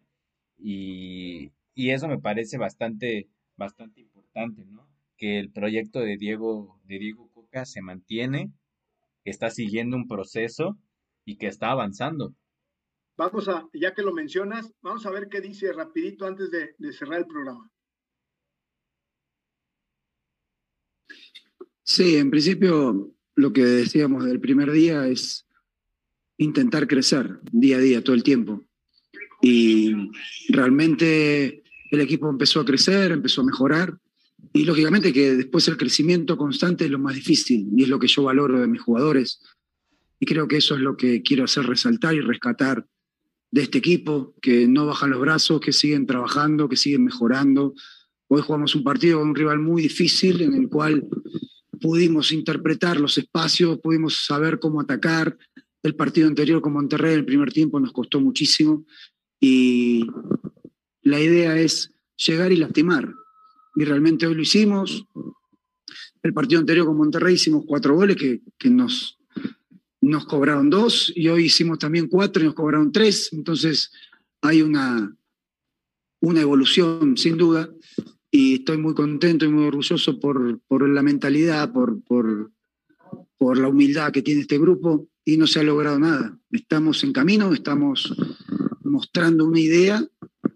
Y, 0.59 1.51
eso 1.75 2.07
me 2.07 2.19
parece 2.19 2.57
bastante, 2.57 3.27
bastante 3.55 4.01
importante, 4.01 4.65
¿no? 4.65 4.87
Que 5.17 5.39
el 5.39 5.51
proyecto 5.51 5.99
de 5.99 6.17
Diego, 6.17 6.79
de 6.85 6.99
Diego 6.99 7.29
Coca 7.33 7.65
se 7.65 7.81
mantiene, 7.81 8.51
está 9.23 9.49
siguiendo 9.49 9.97
un 9.97 10.07
proceso 10.07 10.77
y 11.25 11.37
que 11.37 11.47
está 11.47 11.71
avanzando. 11.71 12.35
Vamos 13.17 13.47
a, 13.47 13.67
ya 13.73 13.93
que 13.93 14.03
lo 14.03 14.13
mencionas, 14.13 14.71
vamos 14.81 15.05
a 15.05 15.11
ver 15.11 15.27
qué 15.29 15.41
dice 15.41 15.73
rapidito 15.73 16.25
antes 16.25 16.51
de 16.51 16.93
cerrar 16.93 17.19
el 17.19 17.25
programa. 17.25 17.69
Sí, 21.83 22.17
en 22.17 22.29
principio 22.29 23.13
lo 23.35 23.53
que 23.53 23.63
decíamos 23.63 24.25
del 24.25 24.41
primer 24.41 24.71
día 24.71 25.07
es 25.07 25.47
intentar 26.37 26.87
crecer 26.87 27.39
día 27.51 27.77
a 27.77 27.79
día, 27.79 28.03
todo 28.03 28.15
el 28.15 28.23
tiempo. 28.23 28.67
Y 29.41 29.93
realmente 30.49 31.63
el 31.91 32.01
equipo 32.01 32.29
empezó 32.29 32.59
a 32.59 32.65
crecer, 32.65 33.11
empezó 33.11 33.41
a 33.41 33.45
mejorar. 33.45 33.97
Y 34.53 34.65
lógicamente 34.65 35.13
que 35.13 35.35
después 35.35 35.67
el 35.69 35.77
crecimiento 35.77 36.37
constante 36.37 36.85
es 36.85 36.91
lo 36.91 36.99
más 36.99 37.15
difícil 37.15 37.67
y 37.75 37.83
es 37.83 37.89
lo 37.89 37.99
que 37.99 38.07
yo 38.07 38.23
valoro 38.23 38.59
de 38.59 38.67
mis 38.67 38.81
jugadores. 38.81 39.41
Y 40.19 40.25
creo 40.25 40.47
que 40.47 40.57
eso 40.57 40.75
es 40.75 40.81
lo 40.81 40.97
que 40.97 41.21
quiero 41.21 41.45
hacer 41.45 41.65
resaltar 41.65 42.15
y 42.15 42.21
rescatar 42.21 42.85
de 43.51 43.61
este 43.61 43.77
equipo, 43.77 44.35
que 44.41 44.67
no 44.67 44.85
bajan 44.85 45.11
los 45.11 45.21
brazos, 45.21 45.61
que 45.61 45.73
siguen 45.73 46.05
trabajando, 46.05 46.67
que 46.67 46.75
siguen 46.75 47.05
mejorando. 47.05 47.73
Hoy 48.27 48.41
jugamos 48.41 48.75
un 48.75 48.83
partido 48.83 49.19
con 49.19 49.29
un 49.29 49.35
rival 49.35 49.59
muy 49.59 49.81
difícil 49.81 50.41
en 50.41 50.53
el 50.53 50.69
cual 50.69 51.07
pudimos 51.79 52.31
interpretar 52.31 52.99
los 52.99 53.17
espacios, 53.17 53.79
pudimos 53.79 54.25
saber 54.25 54.59
cómo 54.59 54.81
atacar. 54.81 55.37
El 55.83 55.95
partido 55.95 56.27
anterior 56.27 56.61
con 56.61 56.73
Monterrey, 56.73 57.13
el 57.13 57.25
primer 57.25 57.53
tiempo, 57.53 57.79
nos 57.79 57.93
costó 57.93 58.19
muchísimo 58.19 58.85
y 59.39 60.07
la 61.01 61.19
idea 61.19 61.57
es 61.57 61.93
llegar 62.17 62.51
y 62.51 62.57
lastimar. 62.57 63.13
Y 63.75 63.85
realmente 63.85 64.27
hoy 64.27 64.35
lo 64.35 64.41
hicimos. 64.41 65.05
El 66.23 66.33
partido 66.33 66.59
anterior 66.59 66.87
con 66.87 66.97
Monterrey 66.97 67.35
hicimos 67.35 67.63
cuatro 67.65 67.95
goles 67.95 68.17
que, 68.17 68.41
que 68.57 68.69
nos, 68.69 69.16
nos 70.07 70.25
cobraron 70.25 70.69
dos 70.69 71.11
y 71.15 71.27
hoy 71.27 71.45
hicimos 71.45 71.79
también 71.79 72.07
cuatro 72.07 72.41
y 72.41 72.45
nos 72.45 72.55
cobraron 72.55 72.91
tres. 72.91 73.31
Entonces 73.33 73.91
hay 74.41 74.61
una, 74.61 75.15
una 76.21 76.41
evolución, 76.41 77.17
sin 77.17 77.37
duda 77.37 77.69
y 78.31 78.55
estoy 78.55 78.77
muy 78.77 78.93
contento 78.93 79.45
y 79.45 79.49
muy 79.49 79.65
orgulloso 79.65 80.19
por, 80.19 80.59
por 80.67 80.87
la 80.87 81.01
mentalidad, 81.01 81.71
por, 81.71 82.03
por, 82.03 82.51
por, 83.37 83.57
la 83.57 83.67
humildad 83.69 84.11
que 84.11 84.21
tiene 84.21 84.41
este 84.41 84.57
grupo 84.57 85.07
y 85.23 85.37
no 85.37 85.47
se 85.47 85.59
ha 85.59 85.63
logrado 85.63 85.99
nada. 85.99 86.37
Estamos 86.51 87.03
en 87.03 87.13
camino, 87.13 87.53
estamos 87.53 88.15
mostrando 88.83 89.45
una 89.45 89.59
idea 89.59 90.05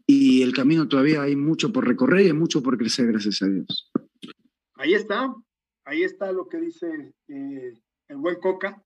y 0.06 0.42
el 0.42 0.54
camino 0.54 0.88
todavía 0.88 1.22
hay 1.22 1.36
mucho 1.36 1.72
por 1.72 1.88
recorrer 1.88 2.26
y 2.26 2.28
hay 2.28 2.34
mucho 2.34 2.62
por 2.62 2.78
crecer, 2.78 3.08
gracias 3.08 3.42
a 3.42 3.48
Dios. 3.48 3.92
Ahí 4.76 4.94
está, 4.94 5.34
ahí 5.86 6.04
está 6.04 6.32
lo 6.32 6.48
que 6.48 6.60
dice 6.60 7.14
eh, 7.28 7.74
el 8.10 8.18
buen 8.18 8.36
Coca, 8.40 8.84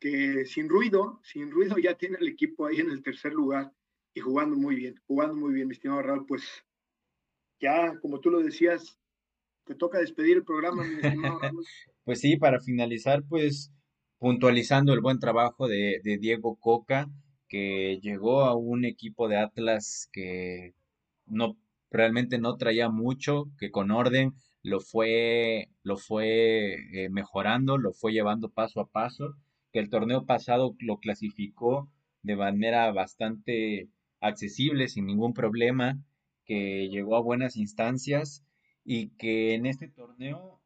que 0.00 0.44
sin 0.46 0.68
ruido, 0.68 1.20
sin 1.22 1.50
ruido 1.50 1.78
ya 1.78 1.96
tiene 1.96 2.18
el 2.20 2.28
equipo 2.28 2.66
ahí 2.66 2.78
en 2.78 2.90
el 2.90 3.02
tercer 3.02 3.32
lugar 3.32 3.72
y 4.14 4.20
jugando 4.20 4.56
muy 4.56 4.76
bien, 4.76 5.00
jugando 5.06 5.34
muy 5.34 5.54
bien, 5.54 5.68
mi 5.68 5.74
estimado 5.74 6.02
Raúl, 6.02 6.26
pues 6.26 6.42
ya, 7.60 7.98
como 8.00 8.20
tú 8.20 8.30
lo 8.30 8.40
decías, 8.40 8.98
te 9.64 9.74
toca 9.74 9.98
despedir 9.98 10.36
el 10.36 10.44
programa. 10.44 10.84
pues 12.04 12.20
sí, 12.20 12.36
para 12.36 12.60
finalizar, 12.60 13.24
pues 13.28 13.72
puntualizando 14.18 14.92
el 14.92 15.00
buen 15.00 15.18
trabajo 15.18 15.68
de, 15.68 16.00
Diego 16.20 16.56
Coca, 16.56 17.08
que 17.48 17.98
llegó 18.02 18.44
a 18.44 18.54
un 18.56 18.84
equipo 18.84 19.28
de 19.28 19.36
Atlas 19.36 20.08
que 20.12 20.74
no 21.26 21.56
realmente 21.90 22.38
no 22.38 22.56
traía 22.56 22.88
mucho, 22.88 23.46
que 23.58 23.70
con 23.70 23.90
orden 23.90 24.32
lo 24.62 24.80
fue, 24.80 25.68
lo 25.82 25.96
fue 25.96 26.74
eh, 26.92 27.08
mejorando, 27.10 27.76
lo 27.76 27.92
fue 27.92 28.12
llevando 28.12 28.50
paso 28.50 28.80
a 28.80 28.88
paso, 28.88 29.34
que 29.74 29.80
el 29.80 29.90
torneo 29.90 30.24
pasado 30.24 30.76
lo 30.78 30.98
clasificó 30.98 31.90
de 32.22 32.36
manera 32.36 32.92
bastante 32.92 33.88
accesible, 34.20 34.86
sin 34.86 35.04
ningún 35.04 35.34
problema, 35.34 35.98
que 36.44 36.88
llegó 36.88 37.16
a 37.16 37.20
buenas 37.20 37.56
instancias 37.56 38.44
y 38.84 39.08
que 39.16 39.54
en 39.54 39.66
este 39.66 39.88
torneo 39.88 40.60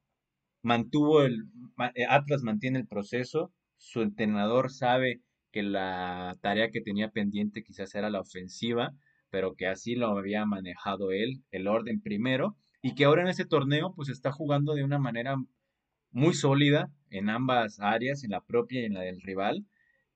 mantuvo 0.61 1.23
el 1.23 1.47
eh, 1.95 2.05
Atlas 2.07 2.43
mantiene 2.43 2.81
el 2.81 2.87
proceso, 2.87 3.51
su 3.79 4.03
entrenador 4.03 4.71
sabe 4.71 5.23
que 5.53 5.63
la 5.63 6.37
tarea 6.43 6.71
que 6.71 6.83
tenía 6.83 7.09
pendiente 7.09 7.65
quizás 7.65 7.95
era 7.95 8.11
la 8.11 8.21
ofensiva, 8.21 8.93
pero 9.31 9.55
que 9.55 9.69
así 9.69 9.95
lo 9.95 10.09
había 10.19 10.45
manejado 10.45 11.13
él, 11.13 11.43
el 11.51 11.67
orden 11.67 12.03
primero, 12.03 12.59
y 12.83 12.95
que 12.95 13.07
ahora 13.07 13.23
en 13.23 13.29
este 13.29 13.47
torneo 13.47 13.95
pues 13.95 14.11
está 14.11 14.33
jugando 14.33 14.75
de 14.75 14.85
una 14.85 14.99
manera 14.99 15.37
muy 16.19 16.35
sólida 16.35 16.91
en 17.11 17.31
ambas 17.31 17.81
áreas, 17.81 18.25
en 18.25 18.33
la 18.33 18.41
propia 18.41 18.83
y 18.83 18.85
en 18.87 18.95
la 18.95 19.03
del 19.03 19.23
rival, 19.23 19.65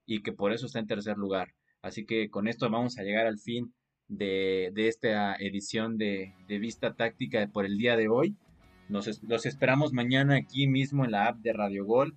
y 0.04 0.22
que 0.22 0.32
por 0.32 0.52
eso 0.52 0.66
está 0.66 0.80
en 0.80 0.86
tercer 0.86 1.16
lugar. 1.16 1.54
Así 1.80 2.04
que 2.04 2.28
con 2.28 2.48
esto 2.48 2.68
vamos 2.68 2.98
a 2.98 3.02
llegar 3.02 3.26
al 3.26 3.38
fin 3.38 3.72
de, 4.08 4.72
esta 4.76 5.34
edición 5.36 5.96
de, 5.96 6.34
Vista 6.48 6.94
Táctica 6.94 7.48
por 7.52 7.64
el 7.64 7.78
día 7.78 7.96
de 7.96 8.08
hoy. 8.08 8.36
Nos, 8.88 9.22
los 9.22 9.46
esperamos 9.46 9.92
mañana 9.92 10.36
aquí 10.36 10.66
mismo 10.66 11.04
en 11.04 11.12
la 11.12 11.28
app 11.28 11.38
de 11.38 11.52
Radio 11.52 11.84
Gol. 11.84 12.14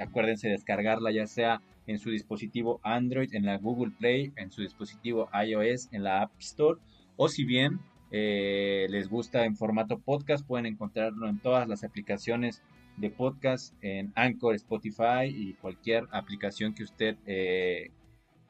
Acuérdense 0.00 0.46
de 0.46 0.54
descargarla 0.54 1.10
ya 1.10 1.26
sea 1.26 1.60
en 1.86 1.98
su 1.98 2.10
dispositivo 2.10 2.80
Android, 2.82 3.34
en 3.34 3.44
la 3.44 3.58
Google 3.58 3.92
Play, 3.98 4.32
en 4.36 4.50
su 4.50 4.62
dispositivo 4.62 5.28
iOS, 5.34 5.92
en 5.92 6.02
la 6.02 6.22
App 6.22 6.32
Store. 6.38 6.80
O 7.16 7.28
si 7.28 7.44
bien 7.44 7.80
eh, 8.10 8.86
les 8.90 9.08
gusta 9.08 9.44
en 9.44 9.56
formato 9.56 9.98
podcast, 9.98 10.46
pueden 10.46 10.66
encontrarlo 10.66 11.28
en 11.28 11.38
todas 11.38 11.68
las 11.68 11.84
aplicaciones 11.84 12.62
de 12.96 13.10
podcast, 13.10 13.74
en 13.82 14.12
Anchor, 14.14 14.54
Spotify 14.54 15.26
y 15.26 15.54
cualquier 15.54 16.06
aplicación 16.12 16.74
que 16.74 16.84
usted 16.84 17.16
eh, 17.26 17.90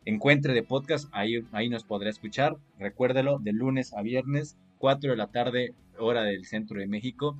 encuentre 0.04 0.52
de 0.54 0.62
podcast, 0.62 1.08
ahí, 1.12 1.44
ahí 1.52 1.68
nos 1.68 1.84
podrá 1.84 2.10
escuchar. 2.10 2.56
Recuérdelo, 2.78 3.38
de 3.38 3.52
lunes 3.52 3.94
a 3.94 4.02
viernes, 4.02 4.56
4 4.78 5.10
de 5.10 5.16
la 5.16 5.28
tarde, 5.28 5.74
hora 5.98 6.22
del 6.22 6.44
centro 6.44 6.78
de 6.78 6.86
México, 6.86 7.38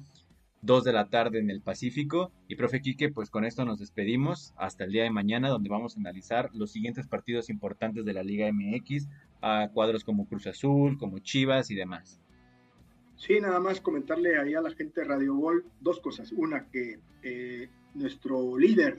2 0.63 0.85
de 0.85 0.93
la 0.93 1.09
tarde 1.09 1.41
en 1.41 1.51
el 1.51 1.61
Pacífico. 1.61 2.33
Y 2.49 2.57
profe 2.57 2.81
Quique, 2.81 3.11
pues 3.11 3.31
con 3.31 3.45
esto 3.45 3.65
nos 3.65 3.79
despedimos 3.79 4.55
hasta 4.57 4.85
el 4.85 4.93
día 4.93 5.03
de 5.03 5.11
mañana, 5.11 5.49
donde 5.49 5.69
vamos 5.69 5.97
a 5.97 6.01
analizar 6.01 6.51
los 6.55 6.73
siguientes 6.73 7.07
partidos 7.07 7.51
importantes 7.51 8.05
de 8.05 8.15
la 8.15 8.23
Liga 8.23 8.51
MX, 8.51 9.09
a 9.43 9.69
cuadros 9.75 10.05
como 10.05 10.27
Cruz 10.27 10.47
Azul, 10.47 10.97
como 10.97 11.19
Chivas 11.19 11.71
y 11.71 11.75
demás. 11.75 12.24
Sí, 13.17 13.41
nada 13.41 13.61
más 13.61 13.81
comentarle 13.81 14.39
ahí 14.39 14.55
a 14.55 14.61
la 14.61 14.71
gente 14.71 15.01
de 15.01 15.07
Radio 15.07 15.35
Gol 15.35 15.65
dos 15.81 16.01
cosas. 16.01 16.33
Una, 16.33 16.69
que 16.71 16.99
eh, 17.23 17.69
nuestro 17.95 18.59
líder 18.59 18.97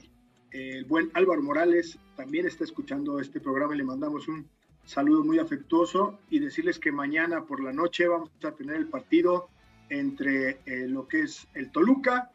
el 0.50 0.84
buen 0.84 1.10
Álvaro 1.14 1.42
Morales 1.42 1.98
también 2.16 2.46
está 2.46 2.64
escuchando 2.64 3.20
este 3.20 3.40
programa 3.40 3.74
y 3.74 3.78
le 3.78 3.84
mandamos 3.84 4.26
un 4.28 4.48
saludo 4.84 5.24
muy 5.24 5.38
afectuoso 5.38 6.18
y 6.30 6.38
decirles 6.38 6.78
que 6.78 6.92
mañana 6.92 7.44
por 7.44 7.62
la 7.62 7.72
noche 7.72 8.08
vamos 8.08 8.30
a 8.42 8.52
tener 8.52 8.76
el 8.76 8.88
partido 8.88 9.48
entre 9.90 10.60
eh, 10.64 10.86
lo 10.88 11.08
que 11.08 11.22
es 11.22 11.46
el 11.54 11.70
Toluca 11.70 12.30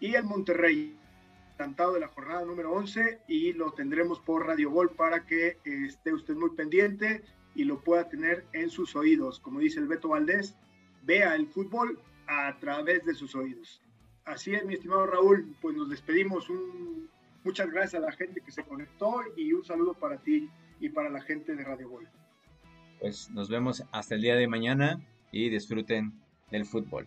y 0.00 0.14
el 0.14 0.24
Monterrey. 0.24 0.96
Cantado 1.56 1.94
de 1.94 2.00
la 2.00 2.08
jornada 2.08 2.44
número 2.44 2.72
11 2.72 3.20
y 3.28 3.52
lo 3.52 3.72
tendremos 3.72 4.18
por 4.20 4.44
Radio 4.44 4.70
Gol 4.70 4.90
para 4.90 5.24
que 5.24 5.46
eh, 5.64 5.84
esté 5.86 6.12
usted 6.12 6.34
muy 6.34 6.50
pendiente 6.50 7.22
y 7.54 7.64
lo 7.64 7.80
pueda 7.80 8.08
tener 8.08 8.44
en 8.52 8.70
sus 8.70 8.96
oídos. 8.96 9.38
Como 9.38 9.60
dice 9.60 9.78
el 9.78 9.86
Beto 9.86 10.08
Valdés, 10.08 10.56
vea 11.04 11.34
el 11.34 11.46
fútbol 11.46 11.98
a 12.26 12.56
través 12.58 13.04
de 13.04 13.14
sus 13.14 13.34
oídos. 13.34 13.80
Así 14.24 14.54
es, 14.54 14.64
mi 14.64 14.74
estimado 14.74 15.06
Raúl, 15.06 15.54
pues 15.60 15.76
nos 15.76 15.90
despedimos. 15.90 16.48
Muchas 17.44 17.70
gracias 17.70 18.02
a 18.02 18.06
la 18.06 18.12
gente 18.12 18.40
que 18.40 18.50
se 18.50 18.64
conectó 18.64 19.22
y 19.36 19.52
un 19.52 19.64
saludo 19.64 19.94
para 19.94 20.18
ti 20.18 20.48
y 20.80 20.88
para 20.88 21.10
la 21.10 21.20
gente 21.20 21.54
de 21.54 21.64
Radio 21.64 21.90
Gol. 21.90 22.08
Pues 23.00 23.30
nos 23.30 23.50
vemos 23.50 23.84
hasta 23.92 24.14
el 24.14 24.22
día 24.22 24.34
de 24.34 24.48
mañana 24.48 25.00
y 25.30 25.50
disfruten 25.50 26.14
del 26.50 26.64
fútbol. 26.64 27.06